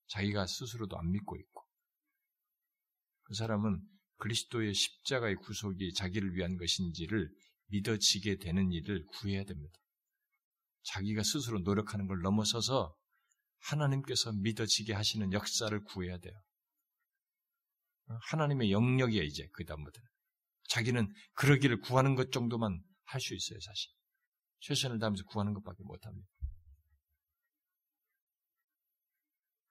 자기가 0.09 0.47
스스로도 0.47 0.99
안 0.99 1.11
믿고 1.11 1.37
있고. 1.37 1.65
그 3.23 3.35
사람은 3.35 3.81
그리스도의 4.21 4.75
십자가의 4.75 5.37
구속이 5.37 5.95
자기를 5.95 6.35
위한 6.35 6.57
것인지를 6.57 7.29
믿어지게 7.69 8.37
되는 8.37 8.71
일을 8.73 9.05
구해야 9.07 9.45
됩니다. 9.45 9.75
자기가 10.83 11.23
스스로 11.23 11.59
노력하는 11.61 12.07
걸 12.07 12.21
넘어서서 12.21 12.97
하나님께서 13.59 14.33
믿어지게 14.33 14.93
하시는 14.93 15.33
역사를 15.33 15.85
구해야 15.85 16.19
돼요. 16.19 16.35
하나님의 18.31 18.73
영역이야, 18.73 19.23
이제, 19.23 19.47
그 19.53 19.65
다음부터는. 19.65 20.09
자기는 20.69 21.13
그러기를 21.35 21.81
구하는 21.81 22.15
것 22.15 22.33
정도만 22.33 22.83
할 23.05 23.21
수 23.21 23.35
있어요, 23.35 23.59
사실. 23.61 23.91
최선을 24.61 24.99
다하면서 24.99 25.25
구하는 25.25 25.55
것밖에 25.55 25.83
못합니다. 25.85 26.29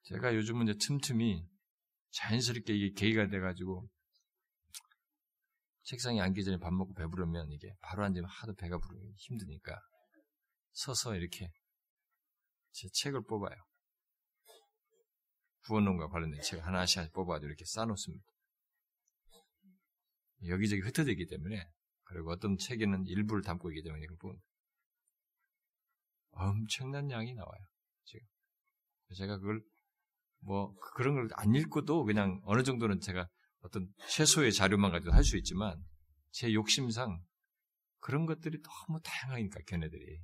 제가 0.03 0.35
요즘은 0.35 0.67
이제 0.67 0.77
틈틈이 0.79 1.45
자연스럽게 2.11 2.73
이게 2.73 2.93
계기가 2.93 3.27
돼가지고 3.27 3.89
책상에 5.89 6.21
앉기 6.21 6.43
전에 6.43 6.57
밥 6.59 6.71
먹고 6.71 6.93
배부르면 6.93 7.51
이게 7.51 7.73
바로 7.81 8.03
앉으면 8.03 8.29
하도 8.29 8.53
배가 8.53 8.77
부르기 8.77 9.11
힘드니까 9.17 9.81
서서 10.73 11.15
이렇게 11.15 11.51
제 12.71 12.87
책을 12.93 13.23
뽑아요. 13.23 13.55
구원론과 15.65 16.09
관련된 16.09 16.41
책 16.43 16.63
하나씩 16.63 16.97
하나씩 16.97 17.13
뽑아가지고 17.13 17.47
이렇게 17.47 17.65
쌓아놓습니다. 17.65 18.23
여기저기 20.45 20.83
흩어져 20.83 21.09
있기 21.11 21.25
때문에 21.25 21.67
그리고 22.03 22.31
어떤 22.33 22.55
책에는 22.55 23.07
일부를 23.07 23.41
담고 23.41 23.71
있기 23.71 23.81
때문에 23.81 24.03
이걸 24.03 24.15
보면 24.17 24.39
엄청난 26.33 27.09
양이 27.09 27.33
나와요. 27.33 27.61
지금 28.03 28.27
제가 29.15 29.39
그걸 29.39 29.63
뭐 30.41 30.75
그런 30.93 31.15
걸 31.15 31.29
안 31.33 31.55
읽고도 31.55 32.03
그냥 32.03 32.39
어느 32.43 32.61
정도는 32.61 32.99
제가 32.99 33.27
어떤 33.61 33.87
최소의 34.07 34.53
자료만 34.53 34.91
가지고 34.91 35.13
할 35.13 35.23
수 35.23 35.37
있지만 35.37 35.83
제 36.31 36.53
욕심상 36.53 37.21
그런 37.99 38.25
것들이 38.25 38.59
너무 38.61 38.99
다양하니까 39.03 39.59
걔네들이 39.67 40.21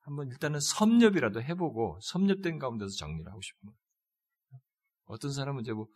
한번 0.00 0.28
일단은 0.28 0.60
섭렵이라도 0.60 1.42
해보고 1.42 1.98
섭렵된 2.02 2.58
가운데서 2.58 2.96
정리를 2.96 3.30
하고 3.30 3.40
싶은 3.40 3.68
거예요. 3.68 3.78
어떤 5.04 5.32
사람은 5.32 5.62
이제 5.62 5.72
뭐 5.72 5.86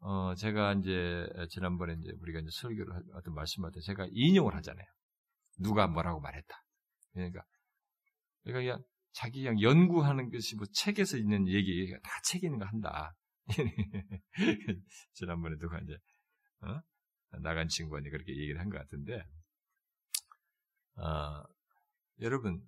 어, 0.00 0.34
제가 0.34 0.74
이제 0.74 1.26
지난번에 1.50 1.94
이제 1.94 2.12
우리가 2.20 2.40
이제 2.40 2.48
설교를 2.52 2.92
어떤 3.14 3.34
말씀할 3.34 3.70
때 3.72 3.80
제가 3.80 4.08
인용을 4.10 4.54
하잖아요. 4.56 4.86
누가 5.58 5.86
뭐라고 5.86 6.20
말했다. 6.20 6.64
그러니까 7.12 7.42
그러니까 8.42 8.60
그냥 8.60 8.84
자기 9.12 9.42
그냥 9.42 9.60
연구하는 9.60 10.30
것이 10.30 10.56
뭐 10.56 10.66
책에서 10.72 11.18
있는 11.18 11.46
얘기 11.48 11.94
다 12.02 12.10
책에 12.24 12.46
있는 12.46 12.58
거 12.58 12.64
한다. 12.66 13.14
지난번에 15.14 15.56
누가 15.58 15.78
이제 15.80 15.94
어? 16.62 16.80
나간 17.40 17.68
친구한테 17.68 18.10
그렇게 18.10 18.32
얘기를 18.32 18.60
한 18.60 18.70
것 18.70 18.78
같은데 18.78 19.24
어, 20.96 21.42
여러분 22.20 22.62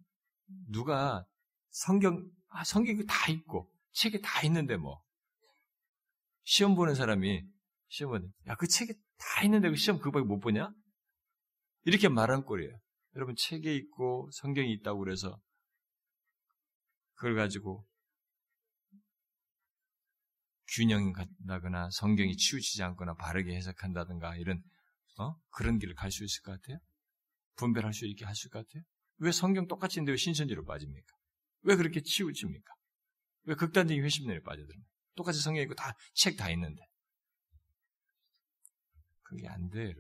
누가 0.69 1.25
성경 1.71 2.29
아, 2.49 2.65
성경이 2.65 3.05
다 3.07 3.31
있고 3.31 3.71
책에 3.93 4.21
다 4.21 4.43
있는데 4.47 4.77
뭐 4.77 5.03
시험 6.45 6.75
보는 6.75 6.95
사람이 6.95 7.43
시험 7.89 8.13
보는 8.13 8.33
야 8.49 8.55
그 8.57 8.67
책에 8.67 8.93
다 9.19 9.43
있는데 9.45 9.71
그 9.71 9.77
시험 9.77 9.99
그거밖에 9.99 10.25
못 10.27 10.41
보냐? 10.41 10.73
이렇게 11.85 12.09
말한 12.09 12.45
꼴이에요. 12.45 12.77
여러분 13.17 13.35
책에 13.37 13.75
있고 13.77 14.29
성경이 14.33 14.73
있다고 14.75 14.99
그래서 15.01 15.41
그걸 17.15 17.37
가지고 17.37 17.87
균형이 20.77 21.13
같다거나 21.13 21.91
성경이 21.91 22.37
치우치지 22.37 22.83
않거나 22.83 23.15
바르게 23.15 23.55
해석한다든가 23.55 24.37
이런 24.37 24.63
어? 25.19 25.35
그런 25.51 25.79
길을 25.79 25.95
갈 25.95 26.11
수 26.11 26.25
있을 26.25 26.43
것 26.43 26.53
같아요? 26.61 26.79
분별할 27.57 27.93
수 27.95 28.07
있게 28.07 28.25
있을 28.31 28.51
것 28.51 28.67
같아요? 28.67 28.83
왜 29.19 29.31
성경 29.31 29.67
똑같이 29.69 29.99
있는데 30.01 30.13
왜 30.13 30.17
신천지로 30.17 30.65
빠집니까? 30.65 31.07
왜 31.63 31.77
그렇게 31.77 32.01
치우칩니까? 32.03 32.73
왜 33.45 33.55
극단적인 33.55 34.03
회심론에 34.03 34.41
빠져듭니까? 34.41 34.89
똑같이 35.15 35.41
성경 35.41 35.63
있고 35.63 35.75
다 35.75 35.95
책 36.15 36.37
다 36.37 36.51
있는데 36.51 36.83
그게 39.23 39.47
안 39.49 39.69
돼요. 39.71 39.93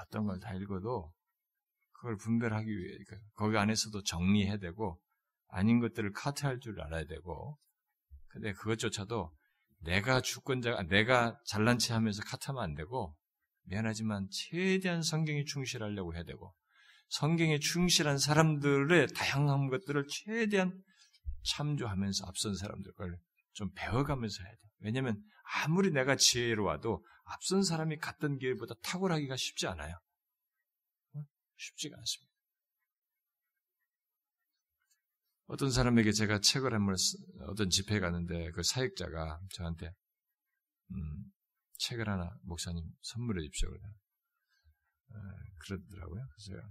어떤 0.00 0.26
걸 0.26 0.40
다 0.40 0.54
읽어도 0.54 1.12
그걸 1.92 2.16
분별하기 2.16 2.66
위해 2.68 2.98
그러니까 3.06 3.28
거기 3.34 3.56
안에서도 3.56 4.02
정리해야 4.02 4.56
되고 4.58 5.00
아닌 5.48 5.78
것들을 5.80 6.12
카트할 6.12 6.58
줄 6.60 6.80
알아야 6.80 7.04
되고 7.04 7.56
근데 8.32 8.52
그것조차도 8.52 9.30
내가 9.80 10.20
주권자가, 10.20 10.84
내가 10.84 11.38
잘난 11.46 11.78
체 11.78 11.92
하면서 11.92 12.22
카트하면 12.22 12.62
안 12.62 12.74
되고, 12.74 13.16
미안하지만 13.64 14.28
최대한 14.30 15.02
성경에 15.02 15.44
충실하려고 15.44 16.14
해야 16.14 16.24
되고, 16.24 16.54
성경에 17.08 17.58
충실한 17.58 18.18
사람들의 18.18 19.08
다양한 19.14 19.68
것들을 19.68 20.06
최대한 20.08 20.82
참조하면서 21.44 22.26
앞선 22.26 22.54
사람들 22.54 22.92
걸좀 22.92 23.70
배워가면서 23.74 24.42
해야 24.42 24.52
돼. 24.52 24.58
왜냐면 24.78 25.22
아무리 25.64 25.90
내가 25.90 26.16
지혜로워도 26.16 27.04
앞선 27.24 27.62
사람이 27.62 27.98
갔던 27.98 28.38
길보다 28.38 28.74
탁월하기가 28.82 29.36
쉽지 29.36 29.66
않아요. 29.66 29.98
쉽지가 31.56 31.96
않습니다. 31.98 32.31
어떤 35.52 35.70
사람에게 35.70 36.12
제가 36.12 36.40
책을 36.40 36.72
한번 36.72 36.96
어떤 37.46 37.68
집회에 37.68 38.00
갔는데 38.00 38.52
그 38.52 38.62
사역자가 38.62 39.38
저한테 39.52 39.92
음, 40.92 41.30
책을 41.74 42.08
하나 42.08 42.34
목사님 42.44 42.82
선물해 43.02 43.42
주십시오 43.42 43.68
그래. 43.68 43.82
어, 45.10 45.18
그러더라고요. 45.58 46.26
그래서 46.26 46.62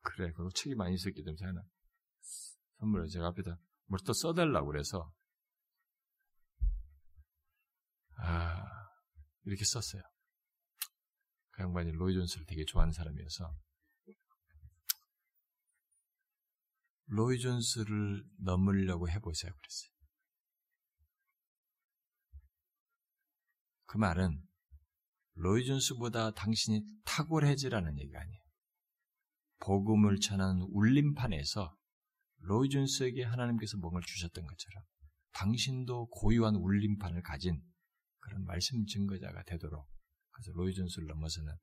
그래 0.00 0.32
그 0.32 0.48
책이 0.54 0.76
많이 0.76 0.94
있었기 0.94 1.22
때문에 1.24 1.44
하나 1.44 1.60
선물을 2.78 3.08
제가 3.08 3.26
앞에다 3.26 3.58
뭘 3.88 3.98
또 4.06 4.14
써달라고 4.14 4.68
그래서 4.68 5.12
아 8.16 8.64
이렇게 9.44 9.62
썼어요. 9.66 10.00
그 11.50 11.62
양반이 11.62 11.92
로이 11.92 12.14
존스를 12.14 12.46
되게 12.46 12.64
좋아하는 12.64 12.94
사람이어서 12.94 13.54
로이 17.06 17.38
존스를 17.38 18.24
넘으려고 18.38 19.08
해보세요. 19.08 19.52
그랬어요. 19.52 19.90
그 23.86 23.98
말은 23.98 24.42
로이 25.34 25.64
존스보다 25.66 26.32
당신이 26.32 26.84
탁월해지라는 27.04 27.98
얘기가 28.00 28.20
아니에요. 28.20 28.40
복음을 29.60 30.18
전하는 30.18 30.62
울림판에서 30.70 31.76
로이 32.38 32.68
존스에게 32.68 33.22
하나님께서 33.22 33.76
뭔가를 33.78 34.04
주셨던 34.06 34.46
것처럼 34.46 34.84
당신도 35.32 36.08
고유한 36.08 36.56
울림판을 36.56 37.22
가진 37.22 37.62
그런 38.18 38.44
말씀 38.44 38.84
증거자가 38.86 39.42
되도록 39.44 39.88
그래서 40.30 40.52
로이 40.52 40.74
존스를 40.74 41.06
넘어서는 41.06 41.54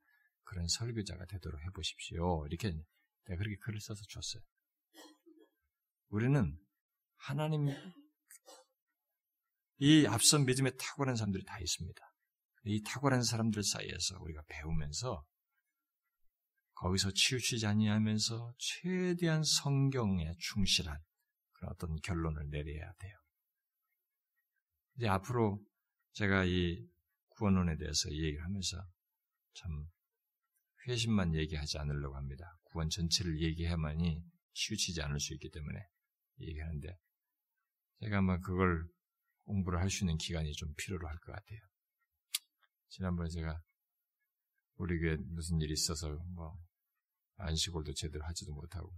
그런 0.44 0.68
설교자가 0.68 1.26
되도록 1.26 1.62
해보십시오. 1.62 2.46
이렇게 2.48 2.72
내가 2.72 3.38
그렇게 3.38 3.58
글을 3.58 3.80
써서 3.80 4.02
줬어요. 4.10 4.44
우리는 6.14 6.56
하나님 7.16 7.70
이 9.80 10.06
앞선 10.06 10.46
믿음에 10.46 10.70
탁월한 10.78 11.16
사람들이 11.16 11.44
다 11.44 11.60
있습니다. 11.60 12.00
이 12.66 12.84
탁월한 12.84 13.24
사람들 13.24 13.64
사이에서 13.64 14.20
우리가 14.22 14.44
배우면서 14.48 15.26
거기서 16.76 17.10
치우치지 17.14 17.66
아니하면서 17.66 18.54
최대한 18.60 19.42
성경에 19.44 20.36
충실한 20.38 21.02
그런 21.54 21.72
어떤 21.72 21.96
결론을 22.02 22.48
내려야 22.48 22.94
돼요. 23.00 23.18
이제 24.98 25.08
앞으로 25.08 25.66
제가 26.12 26.46
이 26.46 26.88
구원론에 27.30 27.76
대해서 27.78 28.12
얘기를 28.12 28.44
하면서 28.44 28.78
참 29.56 29.88
회심만 30.88 31.34
얘기하지 31.34 31.80
않으려고 31.80 32.16
합니다. 32.18 32.56
구원 32.66 32.88
전체를 32.92 33.42
얘기해야만이 33.42 34.24
치우치지 34.54 35.02
않을 35.02 35.20
수 35.20 35.34
있기 35.34 35.50
때문에 35.50 35.80
얘기하는데 36.48 36.98
제가 38.02 38.18
아마 38.20 38.40
그걸 38.40 38.86
공부를 39.46 39.80
할 39.80 39.90
수 39.90 40.04
있는 40.04 40.18
기간이 40.18 40.54
좀 40.54 40.74
필요로 40.78 41.08
할 41.08 41.18
것 41.20 41.32
같아요. 41.34 41.60
지난번에 42.90 43.30
제가 43.30 43.62
우리 44.78 45.00
교회 45.00 45.16
무슨 45.18 45.60
일이 45.62 45.74
있어서 45.74 46.10
뭐 46.36 46.58
안식월도 47.38 47.94
제대로 47.94 48.24
하지도 48.26 48.54
못하고 48.54 48.92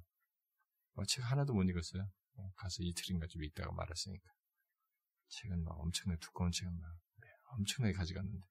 뭐 0.94 1.06
책 1.06 1.24
하나도 1.30 1.54
못 1.54 1.64
읽었어요. 1.64 2.10
뭐 2.36 2.52
가서 2.56 2.84
이틀인가 2.84 3.28
좀 3.28 3.44
읽다가 3.44 3.72
말았으니까 3.74 4.30
책은 5.30 5.64
막 5.64 5.80
엄청나게 5.80 6.20
두꺼운 6.20 6.52
책은 6.52 6.80
막 6.80 6.98
네, 7.22 7.28
엄청나게 7.58 7.94
가져갔는데 7.94 8.46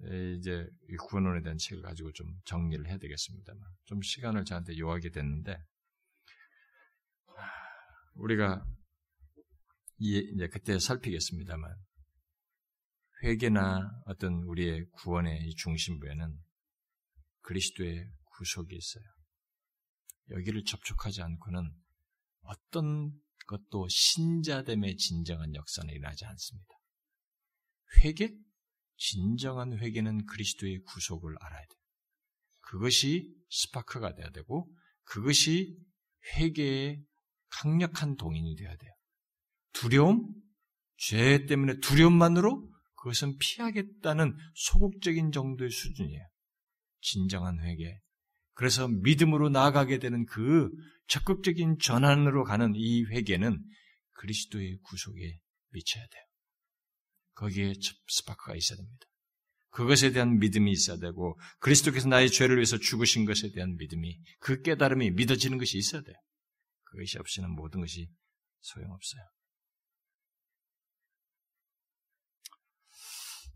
네, 0.00 0.34
이제 0.34 0.68
구원론에 1.08 1.42
대한 1.42 1.58
책을 1.58 1.82
가지고 1.82 2.12
좀 2.12 2.40
정리를 2.44 2.86
해야 2.86 2.98
되겠습니다만 2.98 3.62
좀 3.84 4.00
시간을 4.02 4.44
저한테 4.44 4.78
요하게 4.78 5.10
됐는데 5.10 5.58
우리가 8.18 8.64
이제 9.98 10.48
그때 10.48 10.78
살피겠습니다만 10.78 11.74
회개나 13.24 14.02
어떤 14.06 14.42
우리의 14.44 14.88
구원의 14.92 15.54
중심부에는 15.56 16.38
그리스도의 17.40 18.08
구속이 18.24 18.76
있어요. 18.76 19.04
여기를 20.30 20.64
접촉하지 20.64 21.22
않고는 21.22 21.72
어떤 22.42 23.12
것도 23.46 23.88
신자됨의 23.88 24.96
진정한 24.96 25.54
역사는 25.54 25.92
일어나지 25.92 26.24
않습니다. 26.26 26.68
회개? 28.02 28.36
진정한 28.96 29.78
회개는 29.78 30.26
그리스도의 30.26 30.82
구속을 30.82 31.36
알아야 31.40 31.66
돼요. 31.66 31.80
그것이 32.60 33.34
스파크가 33.48 34.14
돼야 34.14 34.30
되고 34.30 34.70
그것이 35.04 35.78
회개의 36.34 37.07
강력한 37.50 38.16
동인이 38.16 38.56
되어야 38.56 38.76
돼요. 38.76 38.92
두려움? 39.72 40.34
죄 40.96 41.46
때문에 41.46 41.78
두려움만으로 41.80 42.68
그것은 42.96 43.36
피하겠다는 43.38 44.36
소극적인 44.54 45.30
정도의 45.32 45.70
수준이에요. 45.70 46.26
진정한 47.00 47.60
회개. 47.60 47.98
그래서 48.54 48.88
믿음으로 48.88 49.50
나아가게 49.50 49.98
되는 49.98 50.26
그 50.26 50.68
적극적인 51.06 51.78
전환으로 51.80 52.44
가는 52.44 52.72
이 52.74 53.04
회개는 53.04 53.62
그리스도의 54.14 54.78
구속에 54.82 55.38
미쳐야 55.70 56.04
돼요. 56.04 56.22
거기에 57.34 57.74
스파크가 58.08 58.56
있어야 58.56 58.76
됩니다. 58.76 59.06
그것에 59.70 60.10
대한 60.10 60.38
믿음이 60.38 60.72
있어야 60.72 60.96
되고 60.98 61.38
그리스도께서 61.60 62.08
나의 62.08 62.30
죄를 62.30 62.56
위해서 62.56 62.78
죽으신 62.78 63.26
것에 63.26 63.52
대한 63.52 63.76
믿음이 63.76 64.18
그 64.40 64.60
깨달음이 64.62 65.12
믿어지는 65.12 65.58
것이 65.58 65.78
있어야 65.78 66.02
돼요. 66.02 66.16
그것이 66.90 67.18
없이는 67.18 67.50
모든 67.50 67.80
것이 67.80 68.08
소용없어요. 68.60 69.22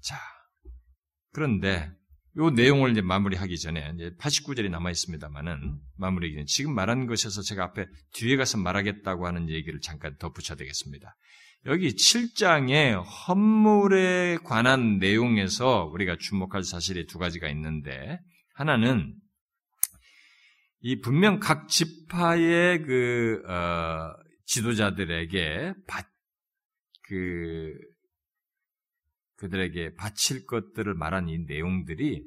자, 0.02 0.16
그런데 1.32 1.90
이 2.36 2.50
내용을 2.54 2.92
이제 2.92 3.02
마무리하기 3.02 3.58
전에 3.58 3.92
이제 3.94 4.10
89절이 4.18 4.70
남아 4.70 4.90
있습니다만은 4.90 5.80
마무리기는 5.96 6.46
지금 6.46 6.74
말한 6.74 7.06
것에서 7.06 7.42
제가 7.42 7.64
앞에 7.64 7.86
뒤에 8.14 8.36
가서 8.36 8.58
말하겠다고 8.58 9.26
하는 9.26 9.50
얘기를 9.50 9.80
잠깐 9.80 10.16
덧붙여야 10.16 10.56
되겠습니다. 10.56 11.14
여기 11.66 11.90
7장의 11.90 13.04
헌물에 13.28 14.38
관한 14.44 14.98
내용에서 14.98 15.84
우리가 15.84 16.16
주목할 16.18 16.64
사실이 16.64 17.06
두 17.06 17.18
가지가 17.18 17.48
있는데 17.50 18.18
하나는 18.54 19.14
이 20.82 21.00
분명 21.00 21.38
각 21.38 21.68
지파의 21.68 22.82
그 22.82 23.42
어, 23.48 24.12
지도자들에게 24.46 25.74
받, 25.86 26.06
그 27.04 27.72
그들에게 29.36 29.94
바칠 29.94 30.44
것들을 30.44 30.92
말한 30.94 31.28
이 31.28 31.38
내용들이 31.38 32.24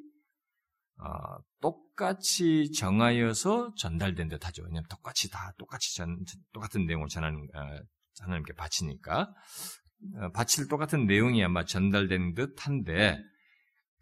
어, 0.97 1.37
똑같이 1.61 2.71
정하여서 2.71 3.75
전달된 3.75 4.29
듯하죠. 4.29 4.63
왜냐하면 4.63 4.87
똑같이 4.89 5.29
다 5.29 5.53
똑같이 5.57 5.93
전, 5.95 6.17
똑같은 6.53 6.85
내용을 6.85 7.09
전하는 7.09 7.37
어, 7.53 7.59
하나님께 8.21 8.53
바치니까 8.53 9.33
어, 10.21 10.31
바칠 10.31 10.69
똑같은 10.69 11.05
내용이 11.05 11.43
아마 11.43 11.65
전달된 11.65 12.35
듯한데 12.35 13.21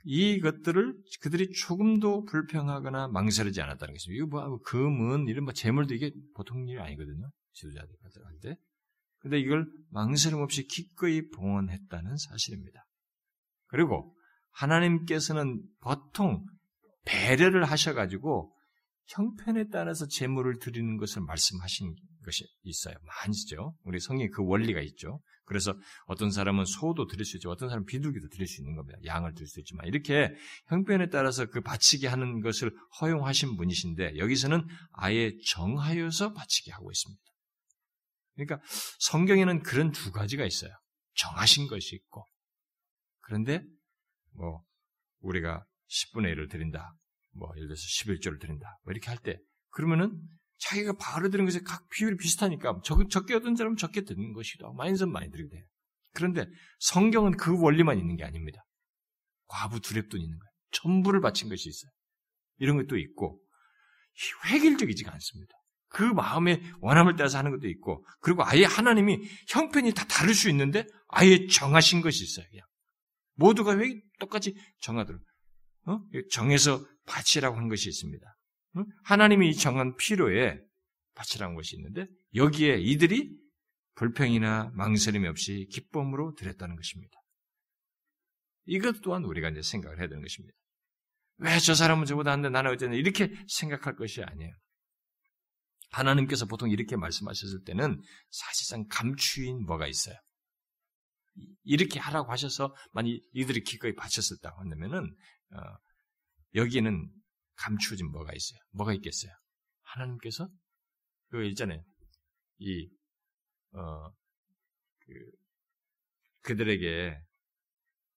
이것들을 0.04 0.96
그들이 1.22 1.52
조금도 1.52 2.26
불평하거나 2.26 3.08
망설이지 3.08 3.62
않았다는 3.62 3.94
것입니다. 3.94 4.18
이거 4.18 4.28
뭐 4.28 4.60
금은 4.62 5.28
이런 5.28 5.46
뭐 5.46 5.54
재물도 5.54 5.94
이게 5.94 6.12
보통 6.36 6.68
일이 6.68 6.80
아니거든요. 6.80 7.30
지도자들 7.54 7.90
할 8.26 8.40
때. 8.42 8.58
근데 9.20 9.40
이걸 9.40 9.66
망설임 9.90 10.40
없이 10.40 10.68
기꺼이 10.68 11.30
봉헌했다는 11.30 12.18
사실입니다. 12.18 12.86
그리고 13.68 14.16
하나님께서는 14.52 15.64
보통 15.80 16.46
배려를 17.06 17.64
하셔가지고 17.64 18.54
형편에 19.08 19.66
따라서 19.72 20.08
재물을 20.08 20.60
드리는 20.60 20.98
것을 20.98 21.22
말씀하신 21.22 21.96
것이 22.26 22.46
있어요. 22.64 22.96
많이죠. 23.04 23.76
우리 23.84 24.00
성경에 24.00 24.30
그 24.30 24.46
원리가 24.46 24.82
있죠. 24.82 25.22
그래서 25.46 25.76
어떤 26.06 26.32
사람은 26.32 26.66
소도 26.66 27.08
드릴 27.08 27.26
수 27.26 27.38
있죠. 27.38 27.50
어떤 27.50 27.70
사람은 27.70 27.86
비둘기도 27.86 28.30
드릴 28.30 28.48
수 28.48 28.62
있는 28.62 28.76
겁니다. 28.76 28.98
양을 29.06 29.34
드릴 29.34 29.48
수 29.48 29.60
있지만 29.60 29.86
이렇게 29.88 30.34
형편에 30.68 31.10
따라서 31.10 31.46
그 31.46 31.62
바치게 31.62 32.08
하는 32.08 32.42
것을 32.42 32.72
허용하신 33.02 33.58
분이신데 33.58 34.18
여기서는 34.18 34.66
아예 34.94 35.34
정하여서 35.46 36.34
바치게 36.34 36.72
하고 36.72 36.92
있습니다. 36.92 37.22
그러니까 38.36 38.62
성경에는 39.00 39.62
그런 39.64 39.92
두 39.92 40.12
가지가 40.12 40.46
있어요. 40.46 40.72
정하신 41.16 41.68
것이 41.68 41.96
있고 41.96 42.26
그런데 43.22 43.64
뭐 44.32 44.64
우리가 45.20 45.66
10분의 45.90 46.36
1을 46.36 46.50
드린다. 46.50 46.96
뭐 47.36 47.50
예를 47.56 47.68
들어서 47.68 47.82
11조를 47.82 48.40
드린다. 48.40 48.80
뭐 48.84 48.92
이렇게 48.92 49.08
할 49.10 49.18
때 49.20 49.40
그러면은 49.70 50.20
자기가 50.58 50.94
바로 50.94 51.30
드는 51.30 51.46
것에 51.46 51.60
각 51.62 51.90
비율이 51.90 52.18
비슷하니까 52.18 52.82
적, 52.84 53.10
적게 53.10 53.36
얻은 53.36 53.56
사람은 53.56 53.78
적게 53.78 54.02
드는 54.02 54.34
것이기도 54.34 54.74
많이 54.74 54.96
선 54.96 55.12
많이 55.12 55.30
드리게 55.30 55.50
돼요. 55.50 55.64
그런데 56.14 56.46
성경은 56.80 57.38
그 57.38 57.60
원리만 57.60 57.98
있는 57.98 58.16
게 58.16 58.24
아닙니다. 58.24 58.64
과부 59.48 59.82
두렵돈 59.82 60.20
있는 60.20 60.38
거예요. 60.38 60.52
전부를 60.72 61.22
바친 61.22 61.50
것이 61.50 61.70
있어요. 61.70 61.92
이런 62.58 62.78
것도 62.78 62.98
있고 62.98 63.40
획일적이지가 64.46 65.12
않습니다. 65.14 65.54
그 65.90 66.04
마음의 66.04 66.62
원함을 66.82 67.16
따라서 67.16 67.38
하는 67.38 67.52
것도 67.52 67.68
있고 67.68 68.06
그리고 68.20 68.44
아예 68.44 68.64
하나님이 68.66 69.20
형편이 69.50 69.94
다 69.94 70.06
다를 70.06 70.34
수 70.34 70.50
있는데 70.50 70.86
아예 71.08 71.46
정하신 71.48 72.02
것이 72.02 72.24
있어요. 72.24 72.46
그냥. 72.50 72.66
모두가 73.36 73.72
왜 73.72 74.02
똑같이 74.20 74.56
정하도록 74.82 75.22
어? 75.86 76.00
정해서 76.32 76.84
바치라고 77.06 77.58
한 77.58 77.68
것이 77.68 77.90
있습니다. 77.90 78.26
어? 78.76 78.84
하나님이 79.04 79.56
정한 79.56 79.96
필요에 79.96 80.60
바치라는 81.16 81.56
것이 81.56 81.76
있는데 81.76 82.08
여기에 82.36 82.80
이들이 82.80 83.38
불평이나 83.96 84.72
망설임 84.74 85.26
없이 85.26 85.68
기쁨으로 85.72 86.34
드렸다는 86.36 86.76
것입니다. 86.76 87.16
이것 88.66 89.02
또한 89.02 89.24
우리가 89.24 89.50
이제 89.50 89.62
생각을 89.62 90.00
해야 90.00 90.08
되는 90.08 90.22
것입니다. 90.22 90.56
왜 91.38 91.60
저 91.60 91.74
사람은 91.76 92.06
저보다 92.06 92.32
안 92.32 92.42
돼? 92.42 92.50
나는 92.50 92.72
어쨌든 92.72 92.98
이렇게 92.98 93.34
생각할 93.48 93.96
것이 93.96 94.24
아니에요. 94.24 94.54
하나님께서 95.92 96.46
보통 96.46 96.70
이렇게 96.72 96.96
말씀하셨을 96.96 97.64
때는 97.66 98.02
사실상 98.32 98.88
감추인 98.88 99.64
뭐가 99.66 99.88
있어요. 99.88 100.16
이렇게 101.64 102.00
하라고 102.00 102.32
하셔서 102.32 102.76
만약 102.92 103.12
이들이 103.34 103.62
기꺼이 103.62 103.94
바쳤었다고 103.96 104.60
한다면은 104.60 105.16
어, 105.52 105.60
여기에는 106.56 107.10
감추어진 107.56 108.10
뭐가 108.12 108.34
있어요? 108.34 108.60
뭐가 108.72 108.94
있겠어요? 108.94 109.32
하나님께서 109.82 110.50
그 111.30 111.46
있잖아요. 111.46 111.84
이 112.60 112.90
어, 113.74 114.10
그, 115.00 115.14
그들에게 116.42 117.20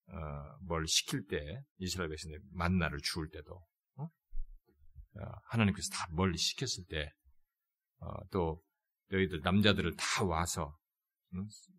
어, 0.08 0.58
뭘 0.62 0.86
시킬 0.86 1.26
때 1.26 1.62
이스라엘 1.78 2.10
백성들 2.10 2.40
만나를 2.52 3.00
주울 3.02 3.28
때도 3.30 3.54
어? 3.96 4.02
어 4.04 5.20
하나님께서 5.46 5.88
다 5.90 6.06
뭘 6.12 6.36
시켰을 6.36 6.84
때또 6.88 8.62
너희들 9.08 9.40
남자들을 9.40 9.96
다 9.96 10.24
와서 10.24 10.76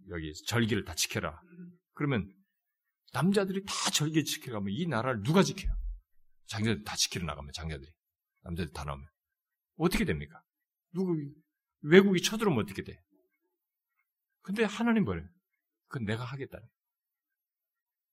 여기 0.10 0.34
절기를 0.45 0.84
다 0.86 0.93
지켜라. 0.95 1.39
그러면 1.93 2.32
남자들이 3.14 3.64
다 3.66 3.74
절기 3.91 4.24
지켜가면 4.24 4.70
이 4.74 4.86
나라를 4.88 5.24
누가 5.24 5.41
지켜요? 5.43 5.74
장자들 6.47 6.83
다 6.83 6.95
지키러 6.95 7.25
나가면 7.25 7.51
장자들이 7.53 7.91
남자들 8.43 8.73
다 8.73 8.83
나오면 8.83 9.07
어떻게 9.77 10.05
됩니까? 10.05 10.41
누구 10.93 11.15
외국이 11.81 12.21
쳐들어오면 12.21 12.63
어떻게 12.63 12.83
돼? 12.83 12.99
근데 14.41 14.63
하나님 14.63 15.03
뭐래요? 15.03 15.27
그건 15.87 16.05
내가 16.05 16.23
하겠다. 16.23 16.57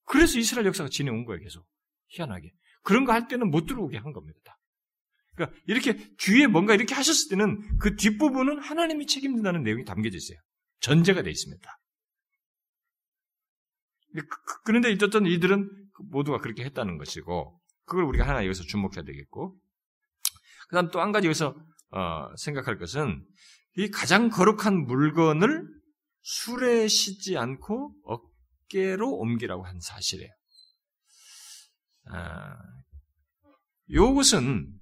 그래서 0.04 0.38
이스라엘 0.38 0.66
역사가 0.66 0.90
지내온 0.90 1.24
거예요, 1.24 1.40
계속. 1.40 1.66
희한하게. 2.08 2.52
그런 2.82 3.04
거 3.04 3.12
할 3.12 3.28
때는 3.28 3.50
못 3.50 3.66
들어오게 3.66 3.96
한 3.96 4.12
겁니다. 4.12 4.58
그러니까 5.34 5.58
이렇게 5.66 6.14
뒤에 6.16 6.46
뭔가 6.46 6.74
이렇게 6.74 6.94
하셨을 6.94 7.30
때는 7.30 7.78
그 7.78 7.96
뒷부분은 7.96 8.58
하나님이 8.60 9.06
책임진다는 9.06 9.62
내용이 9.62 9.84
담겨져 9.84 10.16
있어요. 10.16 10.38
전제가 10.80 11.22
되어 11.22 11.30
있습니다. 11.30 11.80
그, 14.14 14.26
그, 14.26 14.62
그런데 14.64 14.92
어쨌든 14.92 15.26
이들은 15.26 15.90
모두가 16.10 16.38
그렇게 16.38 16.64
했다는 16.64 16.98
것이고 16.98 17.60
그걸 17.84 18.04
우리가 18.04 18.26
하나 18.26 18.44
여기서 18.44 18.64
주목해야 18.64 19.02
되겠고 19.04 19.56
그 20.68 20.74
다음 20.76 20.90
또 20.90 21.00
한 21.00 21.12
가지 21.12 21.26
여기서 21.26 21.54
어, 21.90 22.36
생각할 22.36 22.78
것은 22.78 23.24
이 23.76 23.90
가장 23.90 24.28
거룩한 24.30 24.86
물건을 24.86 25.68
술에 26.22 26.88
씻지 26.88 27.36
않고 27.36 27.94
어깨로 28.04 29.10
옮기라고 29.10 29.64
한 29.64 29.78
사실이에요. 29.80 30.30
아, 32.10 32.56
요것은 33.90 34.72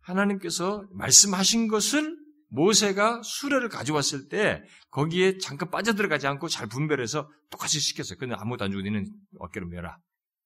하나님께서 0.00 0.86
말씀하신 0.92 1.68
것을 1.68 2.16
모세가 2.50 3.22
수레를 3.22 3.68
가져왔을 3.68 4.28
때 4.28 4.62
거기에 4.90 5.36
잠깐 5.38 5.70
빠져들어가지 5.70 6.26
않고 6.26 6.48
잘 6.48 6.66
분별해서 6.66 7.30
똑같이 7.50 7.78
시켰어요. 7.78 8.18
근데 8.18 8.34
아무것도 8.38 8.64
안 8.64 8.70
주고 8.70 8.82
니는 8.82 9.04
어깨로 9.38 9.66
메라. 9.68 9.98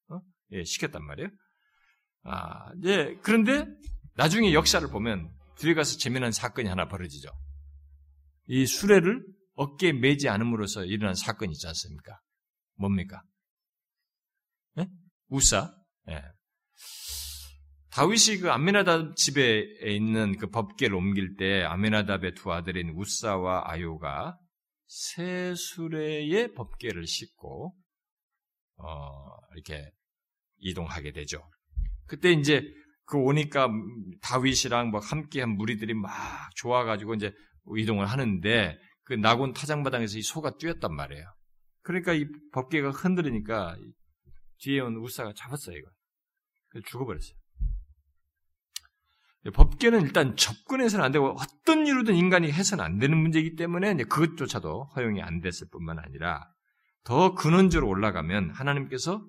어? 0.08 0.20
예, 0.50 0.64
시켰단 0.64 1.04
말이에요. 1.04 1.30
아, 2.24 2.72
예, 2.84 3.16
그런데 3.22 3.66
나중에 4.16 4.52
역사를 4.52 4.86
보면 4.88 5.30
들어가서 5.56 5.98
재미난 5.98 6.32
사건이 6.32 6.68
하나 6.68 6.88
벌어지죠. 6.88 7.28
이 8.46 8.66
수레를 8.66 9.24
어깨에 9.54 9.92
매지 9.92 10.28
않음으로써 10.28 10.84
일어난 10.84 11.14
사건이 11.14 11.52
있지 11.52 11.66
않습니까? 11.66 12.20
뭡니까? 12.76 13.22
예? 14.78 14.86
우사? 15.28 15.74
예. 16.08 16.22
다윗이 17.90 18.38
그 18.40 18.50
아메나답 18.50 19.16
집에 19.16 19.64
있는 19.84 20.38
그 20.38 20.48
법계를 20.48 20.96
옮길 20.96 21.36
때 21.36 21.62
아메나답의 21.62 22.34
두 22.34 22.50
아들인 22.50 22.90
우사와 22.96 23.64
아요가 23.70 24.38
새 24.86 25.54
수레의 25.54 26.54
법계를 26.54 27.06
싣고 27.06 27.74
어, 28.76 29.36
이렇게 29.54 29.90
이동하게 30.58 31.12
되죠. 31.12 31.42
그때 32.06 32.32
이제 32.32 32.62
그 33.04 33.18
오니까 33.18 33.68
다윗이랑 34.22 34.90
뭐 34.90 35.00
함께한 35.00 35.50
무리들이 35.50 35.94
막 35.94 36.10
좋아가지고 36.56 37.14
이제 37.14 37.32
이동을 37.76 38.06
하는데 38.06 38.78
그 39.04 39.14
나곤 39.14 39.52
타장마당에서 39.52 40.18
이 40.18 40.22
소가 40.22 40.56
뛰었단 40.56 40.94
말이에요. 40.94 41.24
그러니까 41.82 42.12
이 42.12 42.26
법계가 42.52 42.90
흔들리니까 42.90 43.76
뒤에 44.58 44.80
온 44.80 44.96
우사가 44.96 45.32
잡았어요 45.36 45.76
이거. 45.76 45.90
죽어버렸어요. 46.86 47.36
법계는 49.54 50.02
일단 50.02 50.36
접근해서는 50.36 51.04
안 51.04 51.10
되고 51.10 51.36
어떤 51.36 51.86
이유든 51.86 52.14
인간이 52.14 52.50
해서는 52.50 52.84
안 52.84 52.98
되는 52.98 53.18
문제이기 53.18 53.56
때문에 53.56 53.90
이제 53.90 54.04
그것조차도 54.04 54.84
허용이 54.96 55.20
안 55.20 55.40
됐을 55.40 55.66
뿐만 55.70 55.98
아니라 55.98 56.48
더 57.02 57.34
근원적으로 57.34 57.88
올라가면 57.88 58.50
하나님께서 58.50 59.26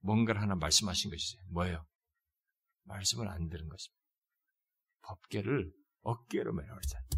뭔가를 0.00 0.42
하나 0.42 0.56
말씀하신 0.56 1.10
것이죠. 1.10 1.38
뭐예요? 1.52 1.84
말씀을 2.84 3.28
안 3.28 3.48
들은 3.48 3.68
것입니다. 3.68 4.04
법계를 5.02 5.72
어깨로 6.02 6.52
그랬잖아요. 6.54 7.08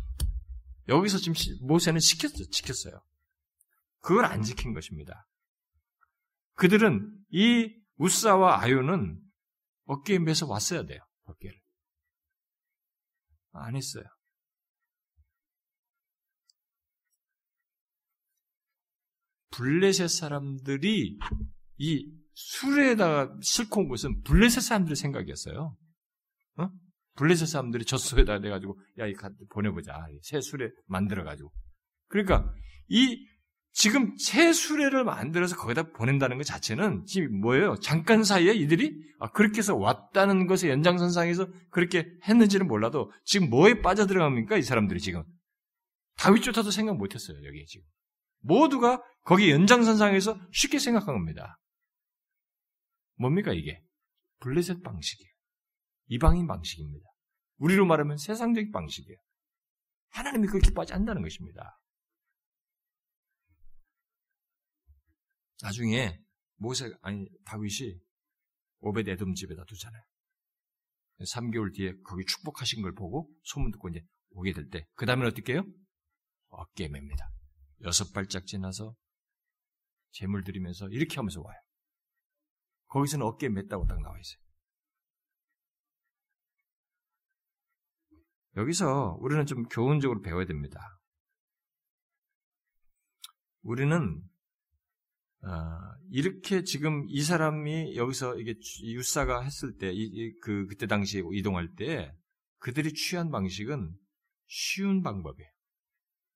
여기서 0.88 1.18
지금 1.18 1.34
모세는 1.66 2.00
시켰어, 2.00 2.44
지켰어요. 2.50 3.00
그걸 4.00 4.24
안 4.24 4.42
지킨 4.42 4.72
것입니다. 4.72 5.28
그들은 6.54 7.24
이 7.30 7.74
우사와 7.96 8.62
아유는 8.62 9.20
어깨에 9.84 10.18
매서 10.18 10.46
왔어야 10.46 10.84
돼요, 10.84 11.00
법계를. 11.24 11.60
안 13.52 13.74
했어요. 13.74 14.04
블레셋 19.50 20.10
사람들이 20.10 21.18
이 21.78 22.25
술에다가 22.36 23.34
싣고 23.40 23.80
온 23.80 23.88
것은 23.88 24.22
블레셋 24.22 24.62
사람들의 24.62 24.94
생각이었어요. 24.94 25.74
어? 26.58 26.70
블레셋 27.16 27.48
사람들이 27.48 27.86
젖소에다 27.86 28.38
내가지고 28.40 28.78
야, 28.98 29.06
이 29.06 29.14
보내보자. 29.50 30.06
새 30.22 30.40
수레 30.42 30.68
만들어가지고. 30.86 31.50
그러니까 32.08 32.52
이 32.88 33.26
지금 33.72 34.14
새 34.18 34.52
수레를 34.52 35.04
만들어서 35.04 35.56
거기다 35.56 35.92
보낸다는 35.92 36.36
것 36.36 36.44
자체는 36.44 37.04
지금 37.06 37.40
뭐예요? 37.40 37.76
잠깐 37.76 38.22
사이에 38.22 38.52
이들이 38.52 38.94
아, 39.18 39.30
그렇게 39.30 39.58
해서 39.58 39.74
왔다는 39.74 40.46
것의 40.46 40.70
연장선상에서 40.70 41.48
그렇게 41.70 42.06
했는지는 42.28 42.68
몰라도 42.68 43.10
지금 43.24 43.48
뭐에 43.48 43.80
빠져들어갑니까? 43.80 44.58
이 44.58 44.62
사람들이 44.62 45.00
지금. 45.00 45.24
다윗조차도 46.18 46.70
생각 46.70 46.96
못했어요. 46.96 47.38
여기에 47.46 47.64
지금. 47.66 47.86
모두가 48.40 49.02
거기 49.24 49.50
연장선상에서 49.50 50.38
쉽게 50.52 50.78
생각한 50.78 51.14
겁니다. 51.14 51.58
뭡니까 53.16 53.52
이게? 53.52 53.82
블레셋 54.40 54.82
방식이에요. 54.82 55.30
이방인 56.08 56.46
방식입니다. 56.46 57.06
우리로 57.58 57.86
말하면 57.86 58.16
세상적인 58.18 58.70
방식이에요. 58.70 59.18
하나님이 60.10 60.46
그렇게 60.46 60.70
빠지 60.72 60.92
한다는 60.92 61.22
것입니다. 61.22 61.80
나중에 65.62 66.20
모세 66.56 66.90
아니 67.02 67.26
다윗이 67.44 67.98
오베드 68.80 69.08
에돔 69.10 69.34
집에다 69.34 69.64
두잖아요. 69.64 70.02
3개월 71.20 71.74
뒤에 71.74 71.94
거기 72.04 72.24
축복하신 72.26 72.82
걸 72.82 72.94
보고 72.94 73.30
소문 73.42 73.72
듣고 73.72 73.88
이제 73.88 74.04
오게 74.30 74.52
될 74.52 74.68
때, 74.68 74.86
그 74.94 75.06
다음에 75.06 75.26
어떻게 75.26 75.54
해요? 75.54 75.64
어깨에 76.48 76.88
맵니다. 76.88 77.30
여섯 77.82 78.12
발짝 78.12 78.46
지나서 78.46 78.94
재물 80.12 80.44
드리면서 80.44 80.88
이렇게 80.88 81.16
하면서 81.16 81.40
와요. 81.40 81.58
거기서는 82.96 83.26
어깨에 83.26 83.50
맸다고 83.50 83.86
딱 83.86 84.00
나와 84.00 84.18
있어요. 84.18 84.40
여기서 88.56 89.18
우리는 89.20 89.44
좀 89.44 89.64
교훈적으로 89.64 90.22
배워야 90.22 90.46
됩니다. 90.46 90.80
우리는 93.60 94.22
아, 95.42 95.94
이렇게 96.10 96.62
지금 96.62 97.04
이 97.08 97.22
사람이 97.22 97.96
여기서 97.96 98.38
이게 98.38 98.54
유사가 98.84 99.42
했을 99.42 99.76
때, 99.76 99.92
이, 99.92 100.32
그, 100.40 100.66
그때 100.66 100.86
당시에 100.86 101.22
이동할 101.32 101.74
때 101.76 102.16
그들이 102.60 102.94
취한 102.94 103.30
방식은 103.30 103.94
쉬운 104.46 105.02
방법이에요. 105.02 105.50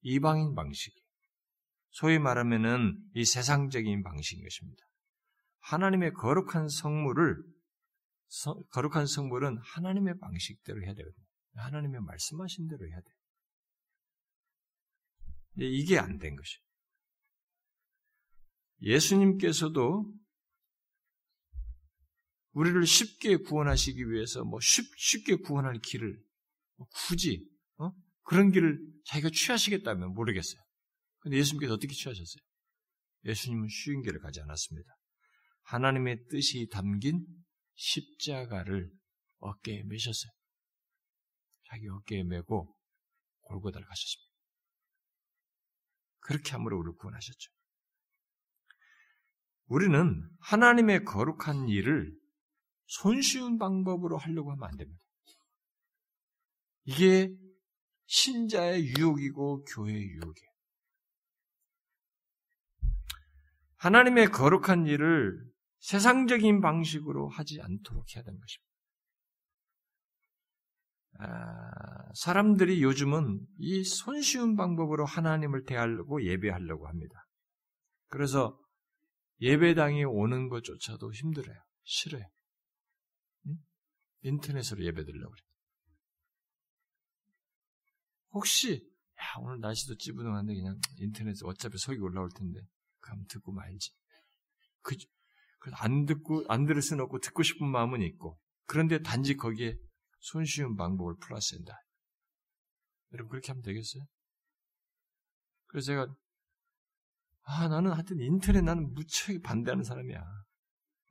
이방인 0.03 0.55
방식. 0.55 0.95
소위 1.89 2.19
말하면은 2.19 3.03
이 3.15 3.25
세상적인 3.25 4.03
방식인 4.03 4.45
것입니다. 4.45 4.90
하나님의 5.61 6.13
거룩한 6.15 6.69
성물을, 6.69 7.43
서, 8.29 8.55
거룩한 8.71 9.07
성물은 9.07 9.59
하나님의 9.63 10.19
방식대로 10.19 10.83
해야 10.83 10.95
되거든요. 10.95 11.27
하나님의 11.55 12.01
말씀하신 12.03 12.69
대로 12.69 12.87
해야 12.87 13.01
돼요. 13.01 13.15
이게 15.57 15.99
안 15.99 16.19
된 16.19 16.37
것이에요. 16.37 16.61
예수님께서도 18.83 20.15
우리를 22.53 22.85
쉽게 22.87 23.37
구원하시기 23.37 24.11
위해서 24.11 24.43
뭐 24.45 24.59
쉽, 24.61 24.85
쉽게 24.97 25.37
구원할 25.37 25.79
길을 25.81 26.19
뭐 26.77 26.89
굳이 26.95 27.47
어? 27.77 27.91
그런 28.23 28.51
길을 28.51 28.81
자기가 29.05 29.31
취하시겠다면 29.31 30.15
모르겠어요. 30.15 30.61
근데 31.19 31.37
예수님께서 31.37 31.75
어떻게 31.75 31.93
취하셨어요? 31.93 32.43
예수님은 33.25 33.69
쉬운 33.69 34.03
길을 34.03 34.21
가지 34.21 34.41
않았습니다. 34.41 34.91
하나님의 35.71 36.27
뜻이 36.29 36.69
담긴 36.69 37.25
십자가를 37.75 38.91
어깨에 39.39 39.85
매셨어요. 39.85 40.33
자기 41.69 41.89
어깨에 41.89 42.25
메고 42.25 42.77
골고다를 43.43 43.87
가셨습니다. 43.87 44.31
그렇게 46.19 46.51
함으로 46.51 46.77
우리를 46.77 46.97
구원하셨죠. 46.97 47.53
우리는 49.67 50.29
하나님의 50.41 51.05
거룩한 51.05 51.69
일을 51.69 52.19
손쉬운 52.87 53.57
방법으로 53.57 54.19
하려고 54.19 54.51
하면 54.51 54.69
안 54.69 54.77
됩니다. 54.77 55.01
이게 56.83 57.33
신자의 58.07 58.89
유혹이고 58.89 59.63
교회의 59.63 60.03
유혹이에요. 60.03 60.51
하나님의 63.77 64.27
거룩한 64.33 64.87
일을 64.87 65.50
세상적인 65.81 66.61
방식으로 66.61 67.29
하지 67.29 67.61
않도록 67.61 68.15
해야 68.15 68.23
되는 68.23 68.39
것입니다. 68.39 68.71
아, 71.19 72.13
사람들이 72.15 72.83
요즘은 72.83 73.47
이 73.59 73.85
손쉬운 73.85 74.57
방법으로 74.57 75.05
하나님을 75.05 75.65
대하려고 75.65 76.25
예배하려고 76.25 76.89
합니다. 76.89 77.27
그래서 78.09 78.59
예배당에 79.41 80.05
오는 80.05 80.49
것조차도 80.49 81.13
힘들어요. 81.13 81.57
싫어요. 81.85 82.25
응? 83.47 83.59
인터넷으로 84.23 84.85
예배 84.85 85.05
드리려고 85.05 85.33
그래요. 85.33 85.51
혹시 88.33 88.89
야 89.19 89.25
오늘 89.41 89.61
날씨도 89.61 89.97
찌부둥한데 89.97 90.55
그냥 90.55 90.79
인터넷에 90.99 91.41
어차피 91.45 91.79
석이 91.79 91.99
올라올 91.99 92.31
텐데 92.35 92.61
그럼 93.01 93.25
듣고 93.29 93.53
말지. 93.53 93.93
그, 94.83 94.97
안 95.75 96.07
듣고 96.07 96.45
안 96.49 96.65
들을 96.65 96.81
수는 96.81 97.05
없고 97.05 97.19
듣고 97.21 97.43
싶은 97.43 97.67
마음은 97.67 98.03
있고 98.03 98.39
그런데 98.67 99.01
단지 99.01 99.37
거기에 99.37 99.77
손쉬운 100.21 100.77
방법을 100.77 101.17
플러스 101.21 101.55
한다. 101.55 101.79
여러분 103.13 103.31
그렇게 103.31 103.49
하면 103.49 103.63
되겠어요? 103.63 104.05
그래서 105.67 105.87
제가 105.87 106.07
아 107.43 107.69
나는 107.69 107.93
하여튼 107.93 108.21
인터넷 108.21 108.63
나는 108.63 108.93
무척 108.93 109.41
반대하는 109.43 109.83
사람이야. 109.85 110.23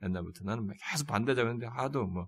옛날부터 0.04 0.44
나는 0.46 0.68
계속 0.92 1.08
반대자고 1.08 1.50
했는데 1.50 1.68
하도 1.68 2.06
뭐 2.06 2.28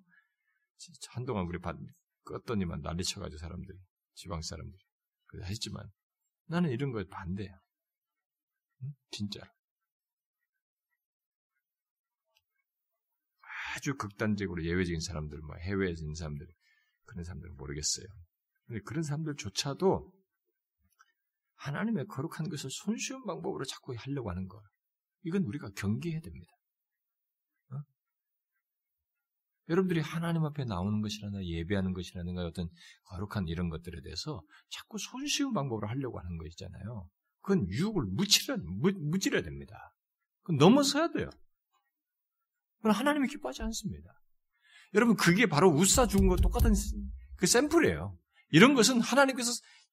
한동안 1.09 1.45
우리 1.45 1.59
반, 1.59 1.77
껐더니만 2.25 2.81
난리 2.81 3.03
쳐가지고 3.03 3.37
사람들이 3.37 3.77
지방 4.15 4.41
사람들이 4.41 4.83
그래 5.27 5.45
했지만 5.47 5.89
나는 6.47 6.69
이런 6.69 6.91
거에 6.91 7.05
반대야. 7.05 7.53
응? 8.83 8.93
진짜로. 9.11 9.49
아주 13.81 13.95
극단적으로 13.97 14.63
예외적인 14.63 14.99
사람들, 14.99 15.39
뭐 15.39 15.55
해외에 15.55 15.89
있는 15.89 16.13
사람들, 16.13 16.47
그런 17.05 17.23
사람들은 17.23 17.57
모르겠어요. 17.57 18.05
근데 18.67 18.79
그런 18.83 19.01
사람들조차도 19.01 20.13
하나님의 21.55 22.05
거룩한 22.05 22.49
것을 22.49 22.69
손쉬운 22.69 23.25
방법으로 23.25 23.65
자꾸 23.65 23.95
하려고 23.97 24.29
하는 24.29 24.47
거. 24.47 24.61
이건 25.23 25.43
우리가 25.43 25.71
경계해야 25.75 26.21
됩니다. 26.21 26.51
어? 27.71 27.81
여러분들이 29.69 29.99
하나님 29.99 30.45
앞에 30.45 30.63
나오는 30.65 31.01
것이라나 31.01 31.43
예배하는 31.43 31.93
것이라든가 31.93 32.45
어떤 32.45 32.69
거룩한 33.05 33.47
이런 33.47 33.69
것들에 33.69 34.01
대해서 34.01 34.43
자꾸 34.69 34.99
손쉬운 34.99 35.53
방법으로 35.53 35.87
하려고 35.87 36.19
하는 36.19 36.37
거 36.37 36.45
있잖아요. 36.47 37.09
그건 37.41 37.67
유혹을 37.67 38.05
무치려, 38.05 38.57
무, 38.57 38.91
무찌려야 38.91 39.41
됩니다. 39.41 39.91
그건 40.43 40.57
넘어서야 40.57 41.09
돼요. 41.13 41.31
그건 42.81 42.91
하나님이 42.91 43.27
기뻐하지 43.27 43.61
않습니다. 43.63 44.09
여러분, 44.93 45.15
그게 45.15 45.45
바로 45.45 45.69
우사 45.69 46.07
죽은 46.07 46.27
거 46.27 46.35
똑같은 46.35 46.73
그 47.37 47.45
샘플이에요. 47.47 48.17
이런 48.49 48.73
것은 48.73 48.99
하나님께서 48.99 49.51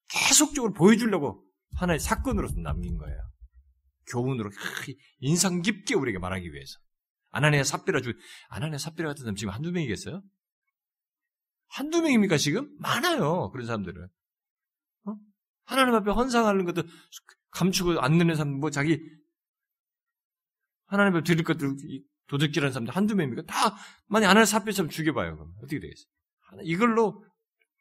계속적으로 0.08 0.72
보여주려고 0.72 1.44
하나의 1.76 2.00
사건으로 2.00 2.48
남긴 2.62 2.96
거예요. 2.96 3.18
교훈으로 4.10 4.50
인상 5.20 5.62
깊게 5.62 5.94
우리에게 5.94 6.18
말하기 6.18 6.52
위해서. 6.52 6.78
아나니아 7.30 7.62
삽비라 7.62 8.00
주 8.00 8.14
아나니아 8.48 8.78
삽비라 8.78 9.10
같은 9.10 9.22
사람 9.22 9.36
지금 9.36 9.52
한두 9.52 9.70
명이겠어요? 9.70 10.22
한두 11.68 12.00
명입니까 12.00 12.38
지금? 12.38 12.74
많아요. 12.78 13.50
그런 13.50 13.66
사람들은. 13.66 14.08
어? 15.04 15.16
하나님 15.64 15.94
앞에 15.94 16.10
헌상하는 16.10 16.64
것도 16.64 16.84
감추고 17.50 18.00
안 18.00 18.16
내는 18.16 18.34
사람, 18.34 18.54
뭐 18.54 18.70
자기 18.70 18.98
하나님 20.86 21.16
앞에 21.16 21.24
드릴 21.24 21.44
것들 21.44 21.76
도둑질하는 22.28 22.72
사람들 22.72 22.94
한두 22.94 23.14
명입니까? 23.14 23.42
다 23.46 23.76
만약 24.06 24.30
아나니아 24.30 24.44
삽비처럼 24.44 24.90
죽여봐요. 24.90 25.36
그럼 25.36 25.52
어떻게 25.58 25.80
되겠어요? 25.80 26.06
이걸로 26.62 27.24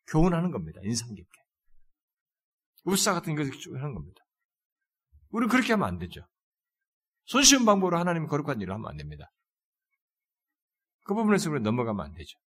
교훈하는 0.08 0.52
겁니다. 0.52 0.80
인상 0.84 1.14
깊게. 1.14 1.38
우사 2.86 3.14
같은 3.14 3.36
것을 3.36 3.52
하는 3.82 3.94
겁니다. 3.94 4.22
우리는 5.30 5.50
그렇게 5.50 5.74
하면 5.74 5.88
안 5.88 5.98
되죠. 6.00 6.26
손쉬운 7.26 7.66
방법으로 7.66 7.98
하나님의 8.00 8.30
거룩한 8.30 8.62
일을 8.62 8.74
하면 8.74 8.90
안 8.90 8.96
됩니다. 8.96 9.30
그 11.04 11.14
부분에서 11.14 11.52
우리 11.52 11.62
넘어가면 11.62 12.06
안 12.06 12.14
되죠. 12.14 12.38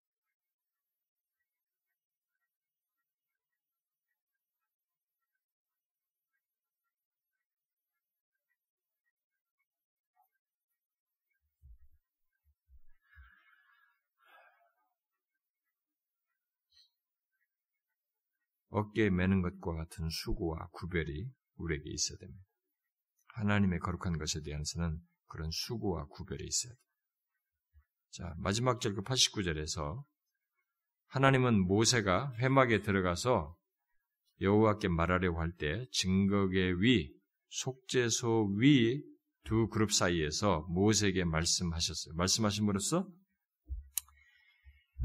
어깨에 18.70 19.10
매는 19.10 19.42
것과 19.42 19.74
같은 19.74 20.08
수고와 20.08 20.68
구별이 20.72 21.28
우리에게 21.56 21.90
있어야 21.90 22.18
됩니다. 22.18 22.44
하나님의 23.34 23.78
거룩한 23.80 24.18
것에 24.18 24.40
대해서는 24.42 24.98
그런 25.26 25.50
수고와 25.50 26.06
구별이 26.06 26.44
있어야 26.44 26.72
됩니다. 26.72 26.86
자, 28.10 28.34
마지막 28.38 28.80
절그 28.80 29.02
89절에서 29.02 30.04
하나님은 31.08 31.66
모세가 31.66 32.34
회막에 32.38 32.82
들어가서 32.82 33.56
여호와께 34.40 34.88
말하려고 34.88 35.40
할 35.40 35.52
때 35.56 35.86
증거계 35.92 36.72
위, 36.80 37.12
속죄소 37.48 38.54
위 38.58 39.10
두 39.44 39.68
그룹 39.68 39.92
사이에서 39.92 40.66
모세에게 40.68 41.24
말씀하셨어요. 41.24 42.14
말씀하심으로써 42.14 43.08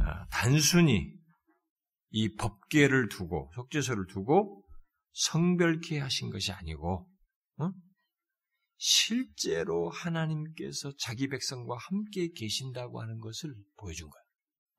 아, 0.02 0.28
단순히 0.28 1.14
이 2.16 2.34
법계를 2.36 3.10
두고 3.10 3.52
속죄소를 3.56 4.06
두고 4.08 4.64
성별케 5.12 6.00
하신 6.00 6.30
것이 6.30 6.54
아니고 6.54 7.06
어? 7.58 7.72
실제로 8.78 9.90
하나님께서 9.90 10.94
자기 10.98 11.28
백성과 11.28 11.76
함께 11.78 12.30
계신다고 12.34 13.02
하는 13.02 13.20
것을 13.20 13.54
보여준 13.76 14.10
거예요. 14.10 14.24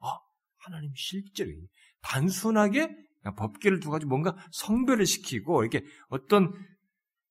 아, 0.01 0.19
하나님 0.57 0.91
실제로 0.97 1.51
단순하게 2.01 2.89
법계를 3.37 3.81
두 3.81 3.91
가지고 3.91 4.09
뭔가 4.09 4.35
성별을 4.53 5.05
시키고 5.05 5.63
이렇게 5.63 5.85
어떤 6.09 6.55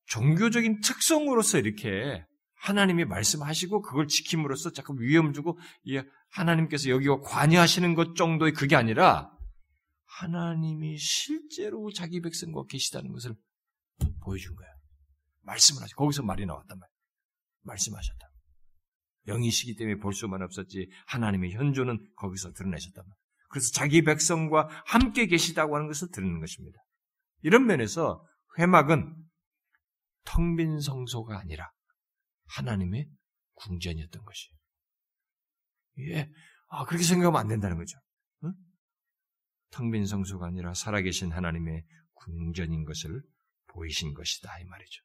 종교적인 0.06 0.82
특성으로서 0.82 1.57
이렇게 1.57 2.23
하나님이 2.57 3.06
말씀하시고 3.06 3.82
그걸 3.82 4.07
지킴으로써 4.07 4.72
자꾸 4.72 4.95
위험 4.99 5.34
주고 5.34 5.57
하나님께서 6.30 6.90
여기와 6.90 7.22
관여하시는 7.22 7.95
것 7.95 8.15
정도의 8.15 8.53
그게 8.53 8.76
아니라 8.76 9.35
하나님이 10.20 10.98
실제로 10.98 11.92
자기 11.92 12.22
백성과 12.22 12.66
계시다는 12.68 13.12
것을 13.12 13.36
보여준 14.24 14.56
거야. 14.56 14.68
말씀을 15.42 15.84
하죠. 15.84 15.96
거기서 15.96 16.24
말이 16.24 16.46
나왔단 16.46 16.80
말이야. 16.80 16.96
말씀하셨다. 17.64 18.32
영이시기 19.28 19.76
때문에 19.76 20.00
볼 20.00 20.14
수만 20.14 20.42
없었지 20.42 20.90
하나님의 21.08 21.52
현존은 21.54 22.14
거기서 22.16 22.54
드러내셨단 22.54 23.04
말이야. 23.04 23.16
그래서 23.50 23.72
자기 23.74 24.04
백성과 24.04 24.70
함께 24.86 25.28
계시다고 25.28 25.76
하는 25.76 25.88
것을 25.88 26.10
드러내는 26.12 26.40
것입니다. 26.40 26.80
이런 27.42 27.66
면에서 27.66 28.26
회막은 28.58 29.16
텅 30.24 30.56
빈 30.56 30.80
성소가 30.80 31.40
아니라 31.40 31.72
하나님의 32.48 33.10
궁전이었던 33.56 34.24
것이에요. 34.24 34.56
예, 36.10 36.32
아, 36.68 36.86
그렇게 36.86 37.04
생각하면 37.04 37.40
안 37.40 37.48
된다는 37.48 37.78
거죠. 37.78 37.98
텅빈 39.76 40.06
성소가 40.06 40.48
아니라 40.48 40.74
살아계신 40.74 41.34
하나님의 41.34 41.86
궁전인 42.14 42.86
것을 42.86 43.22
보이신 43.68 44.14
것이다 44.14 44.58
이 44.60 44.64
말이죠. 44.66 45.04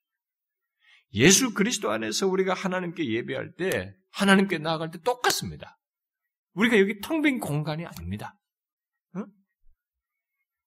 예수 1.15 1.55
그리스도 1.55 1.91
안에서 1.91 2.29
우리가 2.29 2.55
하나님께 2.55 3.05
예배할 3.11 3.57
때 3.57 3.97
하나님께 4.13 4.59
나아갈 4.59 4.93
때 4.93 5.01
똑같습니다. 5.03 5.77
우리가 6.53 6.79
여기 6.79 7.01
텅 7.01 7.21
빈 7.21 7.41
공간이 7.41 7.85
아닙니다. 7.85 8.39
응? 9.17 9.27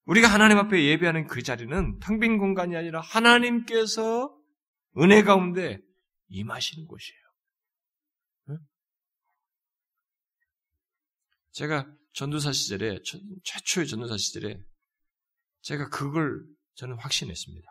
우리가 0.04 0.28
하나님 0.28 0.58
앞에 0.58 0.84
예배하는 0.84 1.28
그 1.28 1.42
자리는 1.42 2.00
텅 2.00 2.20
빈 2.20 2.38
공간이 2.38 2.76
아니라 2.76 3.00
하나님께서 3.00 4.38
은혜 4.98 5.24
가운데 5.24 5.80
임하시는 6.28 6.88
곳이에요. 6.88 7.22
응? 8.50 8.58
제가 11.52 11.88
전도사 12.14 12.52
시절에 12.52 12.99
최초의 13.44 13.88
전도사 13.88 14.18
시절에 14.18 14.64
제가 15.61 15.90
그걸 15.90 16.45
저는 16.76 16.98
확신했습니다. 16.98 17.68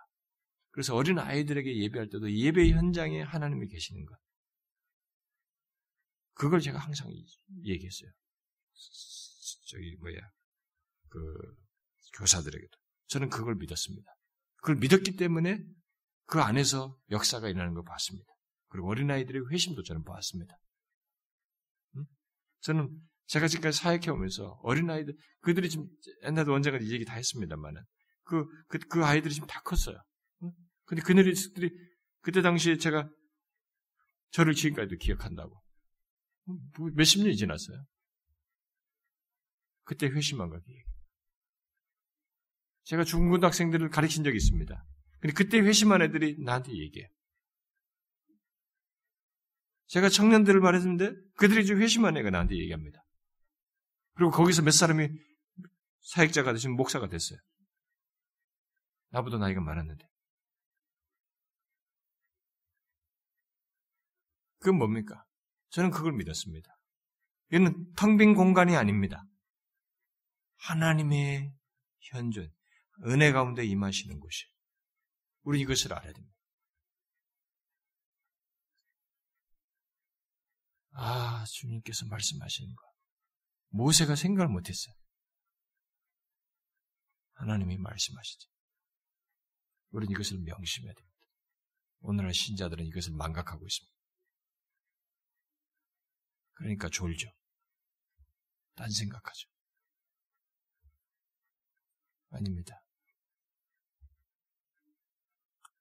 그래서 0.70 0.94
어린 0.94 1.18
아이들에게 1.18 1.78
예배할 1.82 2.08
때도 2.08 2.32
예배 2.32 2.70
현장에 2.70 3.22
하나님이 3.22 3.68
계시는 3.68 4.04
것. 4.06 4.18
그걸 6.34 6.60
제가 6.60 6.78
항상 6.78 7.12
얘기했어요. 7.64 8.10
저기 9.68 9.96
뭐야 9.96 10.16
그 11.08 11.56
교사들에게도 12.18 12.78
저는 13.08 13.28
그걸 13.28 13.54
믿었습니다. 13.56 14.10
그걸 14.56 14.76
믿었기 14.76 15.16
때문에 15.16 15.64
그 16.26 16.40
안에서 16.40 16.98
역사가 17.10 17.48
일어나는 17.48 17.74
걸 17.74 17.84
봤습니다. 17.84 18.32
그리고 18.68 18.88
어린 18.88 19.10
아이들의 19.10 19.50
회심도 19.50 19.82
저는 19.82 20.02
보았습니다. 20.04 20.58
저는 22.60 22.98
제가 23.26 23.48
지금까지 23.48 23.78
사역해 23.78 24.10
오면서 24.10 24.58
어린아이들, 24.62 25.14
그들이 25.40 25.70
지금 25.70 25.86
옛날에 26.24 26.50
언젠가 26.52 26.78
이 26.78 26.92
얘기 26.92 27.04
다 27.04 27.14
했습니다만은, 27.14 27.82
그, 28.24 28.46
그, 28.68 28.78
그 28.78 29.04
아이들이 29.04 29.32
지금 29.32 29.48
다 29.48 29.60
컸어요. 29.62 29.96
근데 30.84 31.02
그들이, 31.02 31.34
그때 32.20 32.42
당시에 32.42 32.76
제가 32.76 33.08
저를 34.30 34.54
지금까지도 34.54 34.96
기억한다고. 34.98 35.62
뭐 36.44 36.90
몇십 36.94 37.22
년이 37.22 37.36
지났어요. 37.36 37.84
그때 39.84 40.06
회심한 40.06 40.48
거기. 40.50 40.64
제가 42.84 43.04
중고등학생들을 43.04 43.90
가르친 43.90 44.24
적이 44.24 44.36
있습니다. 44.36 44.84
근데 45.20 45.34
그때 45.34 45.58
회심한 45.58 46.02
애들이 46.02 46.36
나한테 46.42 46.72
얘기해. 46.72 47.08
제가 49.86 50.08
청년들을 50.08 50.60
말했는데 50.60 51.12
그들이 51.36 51.66
좀 51.66 51.80
회심한 51.80 52.16
애가 52.16 52.30
나한테 52.30 52.56
얘기합니다. 52.56 53.01
그리고 54.14 54.30
거기서 54.30 54.62
몇 54.62 54.70
사람이 54.72 55.08
사역자가 56.02 56.52
되신 56.52 56.72
목사가 56.76 57.08
됐어요. 57.08 57.38
나보다 59.10 59.38
나이가 59.38 59.60
많았는데. 59.60 60.08
그건 64.58 64.78
뭡니까? 64.78 65.24
저는 65.70 65.90
그걸 65.90 66.12
믿었습니다. 66.12 66.70
이는 67.52 67.92
텅 67.94 68.16
빈 68.16 68.34
공간이 68.34 68.76
아닙니다. 68.76 69.24
하나님의 70.56 71.52
현존, 72.00 72.52
은혜 73.06 73.32
가운데 73.32 73.64
임하시는 73.64 74.18
곳이. 74.20 74.46
우리 75.42 75.60
이것을 75.60 75.92
알아야 75.92 76.12
됩니다. 76.12 76.36
아, 80.94 81.44
주님께서 81.46 82.06
말씀하시는 82.06 82.74
거. 82.74 82.91
모세가 83.72 84.16
생각을 84.16 84.48
못했어요. 84.48 84.94
하나님이 87.34 87.78
말씀하시죠. 87.78 88.48
우리는 89.90 90.12
이것을 90.12 90.38
명심해야 90.38 90.92
됩니다. 90.94 91.18
오늘날 92.00 92.34
신자들은 92.34 92.84
이것을 92.86 93.12
망각하고 93.14 93.66
있습니다. 93.66 93.92
그러니까 96.52 96.88
졸죠. 96.88 97.28
딴 98.74 98.90
생각하죠. 98.90 99.48
아닙니다. 102.30 102.82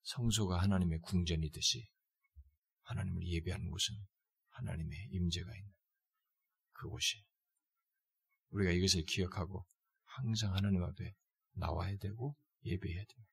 성소가 0.04 0.62
하나님의 0.62 1.00
궁전이듯이 1.02 1.90
하나님을 2.84 3.26
예배하는 3.26 3.70
곳은 3.70 3.96
하나님의 4.50 5.10
임재가 5.12 5.56
있는 5.56 5.74
그곳이 6.74 7.24
우리가 8.52 8.72
이것을 8.72 9.04
기억하고 9.06 9.66
항상 10.06 10.54
하나님 10.56 10.84
앞에 10.84 11.14
나와야 11.54 11.98
되고 11.98 12.36
예배해야 12.64 13.04
됩니다. 13.04 13.32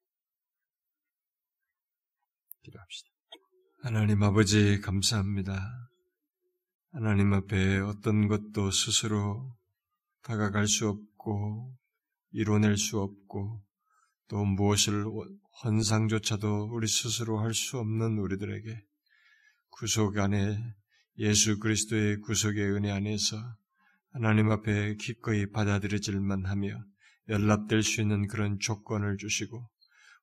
기도합시다. 2.62 3.10
하나님 3.82 4.22
아버지 4.22 4.80
감사합니다. 4.80 5.90
하나님 6.92 7.32
앞에 7.32 7.78
어떤 7.78 8.28
것도 8.28 8.70
스스로 8.70 9.56
다가갈 10.22 10.66
수 10.66 10.88
없고 10.88 11.76
이뤄낼 12.32 12.76
수 12.76 13.00
없고 13.00 13.62
또 14.28 14.44
무엇을 14.44 15.04
헌상조차도 15.64 16.70
우리 16.72 16.86
스스로 16.86 17.38
할 17.40 17.54
수 17.54 17.78
없는 17.78 18.18
우리들에게 18.18 18.84
구속 19.70 20.18
안에 20.18 20.58
예수 21.18 21.58
그리스도의 21.58 22.20
구속의 22.20 22.70
은혜 22.72 22.90
안에서 22.90 23.36
하나님 24.12 24.50
앞에 24.50 24.96
기꺼이 24.96 25.50
받아들여질만 25.50 26.46
하며 26.46 26.70
연락될 27.28 27.82
수 27.82 28.00
있는 28.00 28.26
그런 28.26 28.58
조건을 28.58 29.16
주시고 29.18 29.68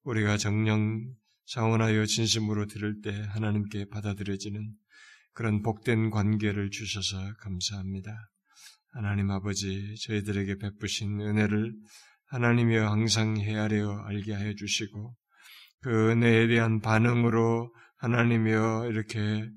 우리가 0.04 0.38
정령 0.38 1.14
자원하여 1.48 2.06
진심으로 2.06 2.66
들을 2.68 3.02
때 3.02 3.12
하나님께 3.30 3.90
받아들여지는 3.90 4.74
그런 5.34 5.62
복된 5.62 6.10
관계를 6.10 6.72
주셔서 6.72 7.18
감사합니다. 7.40 8.12
하나님 8.94 9.30
아버지 9.30 9.96
저희들에게 10.08 10.58
베푸신 10.58 11.20
은혜를 11.20 11.76
하나님이 12.28 12.78
항상 12.78 13.38
헤아려 13.38 14.00
알게 14.06 14.34
하여 14.34 14.54
주시고 14.56 15.16
그 15.82 16.12
은혜에 16.12 16.48
대한 16.48 16.80
반응으로 16.80 17.74
하나님이여 17.98 18.88
이렇게 18.90 19.50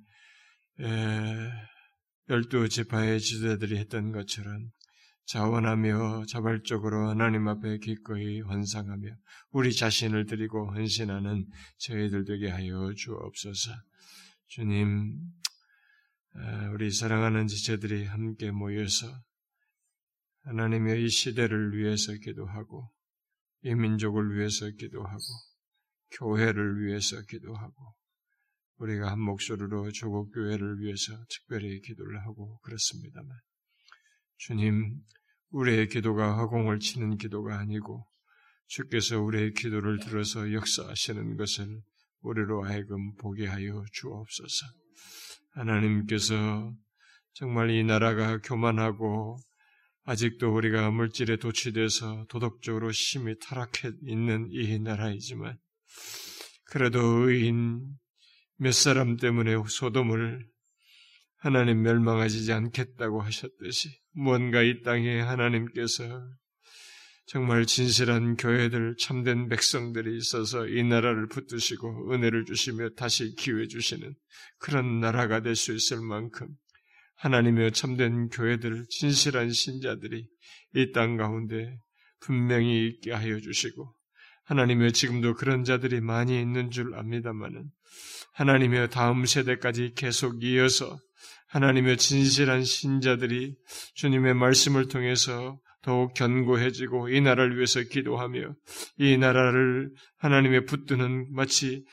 열두 2.30 2.68
지파의 2.68 3.20
지도자들이 3.20 3.78
했던 3.78 4.12
것처럼 4.12 4.70
자원하며 5.24 6.24
자발적으로 6.26 7.09
하나님 7.09 7.48
앞에 7.48 7.78
기꺼이 7.78 8.40
헌상하며 8.40 9.09
우리 9.50 9.74
자신을 9.74 10.26
드리고 10.26 10.74
헌신하는 10.74 11.46
저희들 11.78 12.24
되게 12.24 12.50
하여 12.50 12.92
주옵소서. 12.94 13.70
주님, 14.46 15.18
우리 16.72 16.90
사랑하는 16.90 17.46
지체들이 17.46 18.05
함께 18.06 18.50
모여서 18.50 19.06
하나님의 20.44 21.05
이 21.05 21.09
시대를 21.09 21.76
위해서 21.76 22.12
기도하고 22.12 22.90
이 23.62 23.74
민족을 23.74 24.36
위해서 24.36 24.70
기도하고 24.70 25.22
교회를 26.18 26.86
위해서 26.86 27.20
기도하고 27.22 27.97
우리가 28.78 29.10
한 29.10 29.20
목소리로 29.20 29.90
조국 29.92 30.32
교회를 30.32 30.80
위해서 30.80 31.12
특별히 31.28 31.80
기도를 31.80 32.20
하고 32.24 32.59
그렇습니다만 32.60 33.30
주님 34.36 35.02
우리의 35.50 35.88
기도가 35.88 36.36
허공을 36.36 36.78
치는 36.78 37.16
기도가 37.16 37.59
아니고 37.59 38.06
주께서 38.66 39.20
우리의 39.20 39.55
기도를 39.55 39.98
들어서 39.98 40.52
역사하시는 40.52 41.36
것을 41.36 41.80
우리로 42.20 42.64
하여금 42.64 43.14
보게 43.16 43.46
하여 43.46 43.84
주옵소서. 43.92 44.66
하나님께서 45.52 46.74
정말 47.32 47.70
이 47.70 47.82
나라가 47.82 48.38
교만하고 48.38 49.38
아직도 50.05 50.55
우리가 50.55 50.90
물질에 50.90 51.36
도취돼서 51.36 52.26
도덕적으로 52.28 52.92
심히 52.92 53.38
타락해 53.38 53.92
있는 54.02 54.48
이 54.50 54.78
나라이지만 54.78 55.59
그래도 56.64 57.28
의인 57.28 57.84
몇 58.59 58.72
사람 58.72 59.16
때문에 59.16 59.56
소돔을 59.66 60.47
하나님 61.36 61.82
멸망하지 61.82 62.52
않겠다고 62.52 63.22
하셨듯이 63.22 63.89
무언가 64.12 64.62
이 64.62 64.82
땅에 64.82 65.20
하나님께서 65.20 66.02
정말 67.26 67.66
진실한 67.66 68.36
교회들, 68.36 68.97
참된 68.98 69.48
백성들이 69.48 70.16
있어서 70.16 70.66
이 70.66 70.82
나라를 70.82 71.28
붙드시고 71.28 72.12
은혜를 72.12 72.47
주시며 72.47 72.90
다시 72.97 73.35
기회 73.36 73.66
주시는 73.68 74.14
그런 74.59 75.01
나라가 75.01 75.40
될 75.40 75.55
수 75.55 75.74
있을 75.74 76.01
만큼 76.01 76.48
하나님의 77.16 77.72
참된 77.72 78.28
교회들, 78.28 78.86
진실한 78.89 79.52
신자들이 79.52 80.26
이 80.74 80.93
땅 80.93 81.16
가운데 81.16 81.78
분명히 82.20 82.89
있게 82.89 83.12
하여 83.12 83.39
주시고 83.39 83.94
하나님의 84.44 84.93
지금도 84.93 85.35
그런 85.35 85.64
자들이 85.64 86.01
많이 86.01 86.40
있는 86.40 86.70
줄 86.70 86.94
압니다만은 86.94 87.70
하나님의 88.35 88.90
다음 88.90 89.24
세대까지 89.24 89.94
계속 89.97 90.43
이어서 90.44 90.98
하나님의 91.48 91.97
진실한 91.97 92.62
신자들이 92.62 93.56
주님의 93.94 94.35
말씀을 94.35 94.89
통해서 94.89 95.59
더욱 95.82 96.12
견고해지고 96.15 97.09
이 97.09 97.20
나라를 97.20 97.56
위해서 97.56 97.81
기도하며 97.82 98.55
이 98.98 99.16
나라를 99.16 99.90
하나님의 100.19 100.66
붙드는 100.66 101.32
마치 101.32 101.85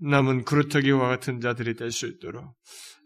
남은 0.00 0.44
그루터기와 0.44 1.08
같은 1.08 1.40
자들이 1.40 1.74
될 1.74 1.90
수 1.90 2.06
있도록 2.06 2.54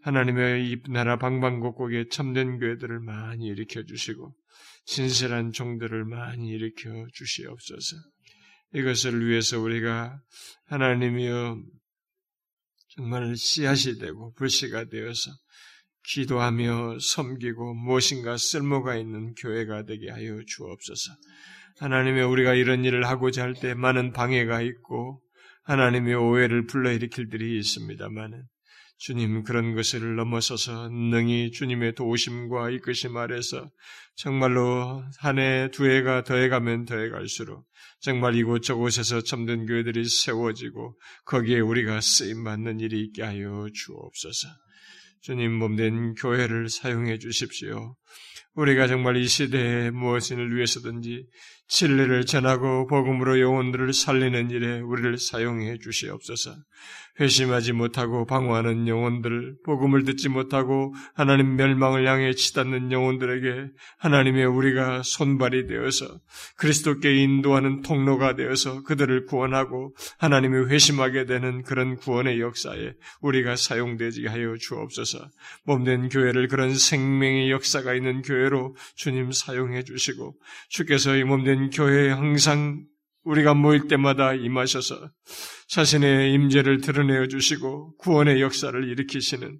하나님의 0.03 0.69
이 0.69 0.81
나라 0.89 1.17
방방곡곡에 1.17 2.09
참된 2.09 2.59
교회들을 2.59 2.99
많이 2.99 3.45
일으켜 3.47 3.83
주시고 3.83 4.35
진실한 4.85 5.51
종들을 5.51 6.03
많이 6.05 6.49
일으켜 6.49 7.07
주시옵소서. 7.13 7.95
이것을 8.73 9.25
위해서 9.27 9.59
우리가 9.59 10.19
하나님이여 10.65 11.61
정말 12.95 13.35
씨앗이 13.35 13.97
되고 13.99 14.33
불씨가 14.33 14.85
되어서 14.85 15.31
기도하며 16.05 16.99
섬기고 16.99 17.75
무엇인가 17.75 18.37
쓸모가 18.37 18.97
있는 18.97 19.33
교회가 19.35 19.85
되게 19.85 20.09
하여 20.09 20.39
주옵소서. 20.45 21.11
하나님의 21.79 22.23
우리가 22.23 22.53
이런 22.53 22.83
일을 22.85 23.07
하고자 23.07 23.43
할 23.43 23.53
때 23.55 23.73
많은 23.73 24.11
방해가 24.11 24.61
있고 24.61 25.21
하나님의 25.63 26.15
오해를 26.15 26.65
불러일으킬 26.67 27.29
들이 27.29 27.57
있습니다만은 27.59 28.43
주님 29.05 29.43
그런 29.43 29.75
것을 29.75 30.15
넘어서서 30.15 30.87
능히 30.87 31.51
주님의 31.51 31.93
도우심과 31.95 32.69
이끄심 32.69 33.17
아래서 33.17 33.69
정말로 34.15 35.03
한 35.19 35.39
해 35.39 35.67
두 35.73 35.85
해가 35.89 36.23
더해가면 36.23 36.85
더해갈수록 36.85 37.65
정말 37.99 38.35
이곳 38.35 38.61
저곳에서 38.63 39.21
참된 39.21 39.65
교회들이 39.65 40.05
세워지고 40.07 40.97
거기에 41.25 41.59
우리가 41.59 41.99
쓰임 41.99 42.45
받는 42.45 42.79
일이 42.79 43.01
있게 43.01 43.23
하여 43.23 43.67
주옵소서. 43.73 44.47
주님 45.19 45.51
몸된 45.51 46.13
교회를 46.13 46.69
사용해 46.69 47.19
주십시오. 47.19 47.97
우리가 48.55 48.87
정말 48.87 49.17
이 49.17 49.27
시대에 49.27 49.89
무엇을 49.91 50.55
위해서든지 50.55 51.25
진리를 51.67 52.25
전하고 52.25 52.87
복음으로 52.87 53.39
영혼들을 53.39 53.91
살리는 53.93 54.51
일에 54.51 54.79
우리를 54.79 55.17
사용해 55.17 55.79
주시옵소서. 55.79 56.55
회심하지 57.19 57.73
못하고 57.73 58.25
방황하는 58.25 58.87
영혼들, 58.87 59.57
복음을 59.63 60.03
듣지 60.03 60.29
못하고 60.29 60.93
하나님 61.13 61.55
멸망을 61.55 62.07
향해 62.07 62.33
치닫는 62.33 62.91
영혼들에게 62.91 63.69
하나님의 63.99 64.45
우리가 64.45 65.01
손발이 65.03 65.67
되어서 65.67 66.19
그리스도께 66.57 67.15
인도하는 67.15 67.81
통로가 67.81 68.35
되어서 68.35 68.83
그들을 68.83 69.25
구원하고 69.25 69.95
하나님의 70.17 70.69
회심하게 70.69 71.25
되는 71.25 71.61
그런 71.63 71.95
구원의 71.95 72.39
역사에 72.39 72.93
우리가 73.21 73.55
사용되지 73.55 74.25
하여 74.25 74.55
주옵소서. 74.59 75.29
몸된 75.65 76.09
교회를 76.09 76.47
그런 76.47 76.73
생명의 76.73 77.51
역사가 77.51 77.93
있는 77.93 78.21
교회로 78.21 78.75
주님 78.95 79.31
사용해 79.31 79.83
주시고 79.83 80.35
주께서 80.69 81.15
이 81.15 81.23
몸된 81.23 81.69
교회에 81.69 82.09
항상 82.09 82.85
우리가 83.23 83.53
모일 83.53 83.87
때마다 83.87 84.33
임하셔서 84.33 85.09
자신의 85.67 86.33
임재를 86.33 86.81
드러내어 86.81 87.27
주시고 87.27 87.95
구원의 87.97 88.41
역사를 88.41 88.87
일으키시는 88.89 89.59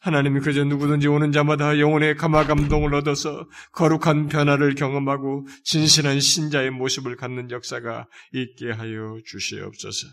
하나님이 0.00 0.40
그저 0.40 0.64
누구든지 0.64 1.08
오는 1.08 1.30
자마다 1.32 1.78
영혼의 1.78 2.16
감화 2.16 2.46
감동을 2.46 2.94
얻어서 2.94 3.46
거룩한 3.72 4.28
변화를 4.28 4.74
경험하고 4.74 5.46
진실한 5.64 6.20
신자의 6.20 6.70
모습을 6.70 7.16
갖는 7.16 7.50
역사가 7.50 8.08
있게 8.32 8.70
하여 8.70 9.18
주시옵소서. 9.24 10.08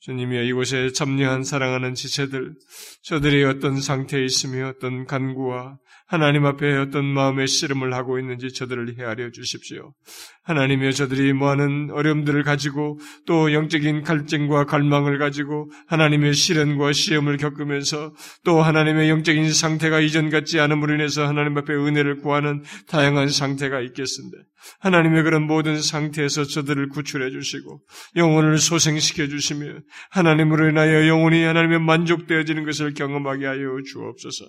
주님이여 0.00 0.42
이곳에 0.44 0.92
참여한 0.92 1.44
사랑하는 1.44 1.94
지체들, 1.94 2.54
저들이 3.02 3.44
어떤 3.44 3.80
상태에 3.80 4.24
있으며 4.24 4.68
어떤 4.68 5.04
간구와 5.06 5.78
하나님 6.10 6.44
앞에 6.44 6.76
어떤 6.76 7.04
마음의 7.04 7.46
씨름을 7.46 7.94
하고 7.94 8.18
있는지 8.18 8.52
저들을 8.52 8.98
헤아려 8.98 9.30
주십시오. 9.30 9.94
하나님이여 10.42 10.90
저들이 10.90 11.32
뭐하는 11.32 11.90
어려움들을 11.92 12.42
가지고 12.42 12.98
또 13.26 13.52
영적인 13.52 14.02
갈증과 14.02 14.64
갈망을 14.64 15.18
가지고 15.18 15.70
하나님의 15.86 16.34
시련과 16.34 16.92
시험을 16.92 17.36
겪으면서 17.36 18.12
또 18.44 18.60
하나님의 18.60 19.08
영적인 19.08 19.52
상태가 19.52 20.00
이전 20.00 20.30
같지 20.30 20.58
않음으로 20.58 20.94
인해서 20.94 21.28
하나님 21.28 21.56
앞에 21.58 21.72
은혜를 21.72 22.16
구하는 22.16 22.64
다양한 22.88 23.28
상태가 23.28 23.80
있겠습니다. 23.80 24.38
하나님의 24.80 25.22
그런 25.22 25.46
모든 25.46 25.80
상태에서 25.80 26.44
저들을 26.44 26.88
구출해 26.88 27.30
주시고 27.30 27.80
영혼을 28.16 28.58
소생시켜 28.58 29.28
주시며 29.28 29.78
하나님으로 30.10 30.68
인하여 30.68 31.06
영혼이 31.08 31.42
하나님의 31.42 31.80
만족되어지는 31.80 32.64
것을 32.64 32.94
경험하게 32.94 33.46
하여 33.46 33.58
주옵소서. 33.90 34.46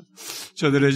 저들의 0.56 0.94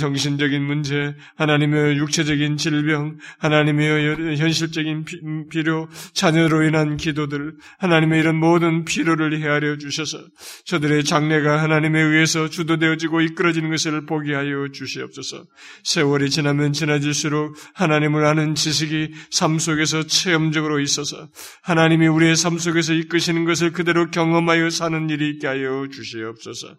정신적인 0.56 0.64
문제, 0.64 1.16
하나님의 1.36 1.98
육체적인 1.98 2.58
질병, 2.58 3.18
하나님의 3.40 4.38
현실적인 4.38 5.06
필요, 5.50 5.88
자녀로 6.14 6.64
인한 6.64 6.98
기도들, 6.98 7.56
하나님의 7.80 8.20
이런 8.20 8.38
모든 8.38 8.86
필요를 8.86 9.40
헤아려 9.42 9.78
주셔서 9.78 10.20
저들의 10.66 11.04
장래가 11.04 11.62
하나님에 11.62 12.02
의해서 12.02 12.50
주도되어지고 12.50 13.22
이끌어지는 13.22 13.70
것을 13.70 14.06
보게 14.06 14.34
하여 14.34 14.70
주시옵소서. 14.72 15.46
세월이 15.84 16.30
지나면 16.30 16.74
지나질수록 16.74 17.56
하나님을 17.74 18.26
아는 18.26 18.56
지식이 18.56 19.12
삶 19.32 19.60
속에서 19.60 20.04
체험적으로 20.04 20.80
있어서 20.80 21.28
하나님이 21.64 22.08
우리의 22.08 22.36
삶 22.36 22.58
속에서 22.58 22.94
이끄시는 22.94 23.46
것을 23.46 23.72
그대로 23.72 24.10
경험하여 24.10 24.70
사는 24.70 25.10
일이 25.10 25.30
있게 25.32 25.48
하여 25.48 25.88
주시옵소서. 25.92 26.76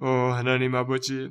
오 0.00 0.06
하나님 0.06 0.74
아버지 0.74 1.28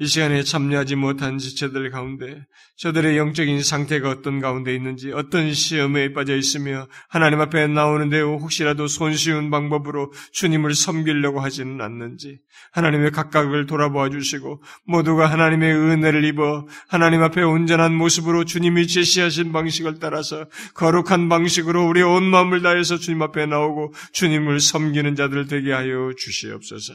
이 0.00 0.06
시간에 0.06 0.44
참여하지 0.44 0.94
못한 0.94 1.38
지체들 1.38 1.90
가운데 1.90 2.46
저들의 2.76 3.16
영적인 3.16 3.64
상태가 3.64 4.10
어떤 4.10 4.38
가운데 4.38 4.72
있는지 4.72 5.10
어떤 5.10 5.52
시험에 5.52 6.12
빠져 6.12 6.36
있으며 6.36 6.86
하나님 7.08 7.40
앞에 7.40 7.66
나오는데 7.66 8.20
혹시라도 8.20 8.86
손쉬운 8.86 9.50
방법으로 9.50 10.12
주님을 10.30 10.76
섬기려고 10.76 11.40
하지는 11.40 11.80
않는지 11.80 12.38
하나님의 12.70 13.10
각각을 13.10 13.66
돌아보아 13.66 14.08
주시고 14.08 14.62
모두가 14.84 15.26
하나님의 15.26 15.74
은혜를 15.74 16.24
입어 16.26 16.68
하나님 16.86 17.24
앞에 17.24 17.42
온전한 17.42 17.92
모습으로 17.92 18.44
주님이 18.44 18.86
제시하신 18.86 19.50
방식을 19.50 19.98
따라서 19.98 20.46
거룩한 20.74 21.28
방식으로 21.28 21.88
우리의 21.88 22.06
온 22.06 22.22
마음을 22.22 22.62
다해서 22.62 22.98
주님 22.98 23.20
앞에 23.22 23.46
나오고 23.46 23.92
주님을 24.12 24.60
섬기는 24.60 25.16
자들 25.16 25.48
되게 25.48 25.72
하여 25.72 26.12
주시옵소서. 26.16 26.94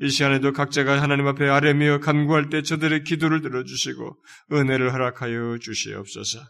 이 0.00 0.08
시간에도 0.10 0.52
각자가 0.52 1.00
하나님 1.00 1.26
앞에 1.26 1.48
아뢰며 1.48 2.00
간구할 2.00 2.50
때 2.50 2.62
저들의 2.62 3.04
기도를 3.04 3.40
들어주시고 3.40 4.16
은혜를 4.52 4.92
허락하여 4.92 5.58
주시옵소서. 5.58 6.40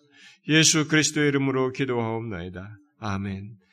예수 0.49 0.89
그리스도의 0.89 1.29
이름으로 1.29 1.73
기도하옵나이다. 1.73 2.77
아멘. 2.99 3.66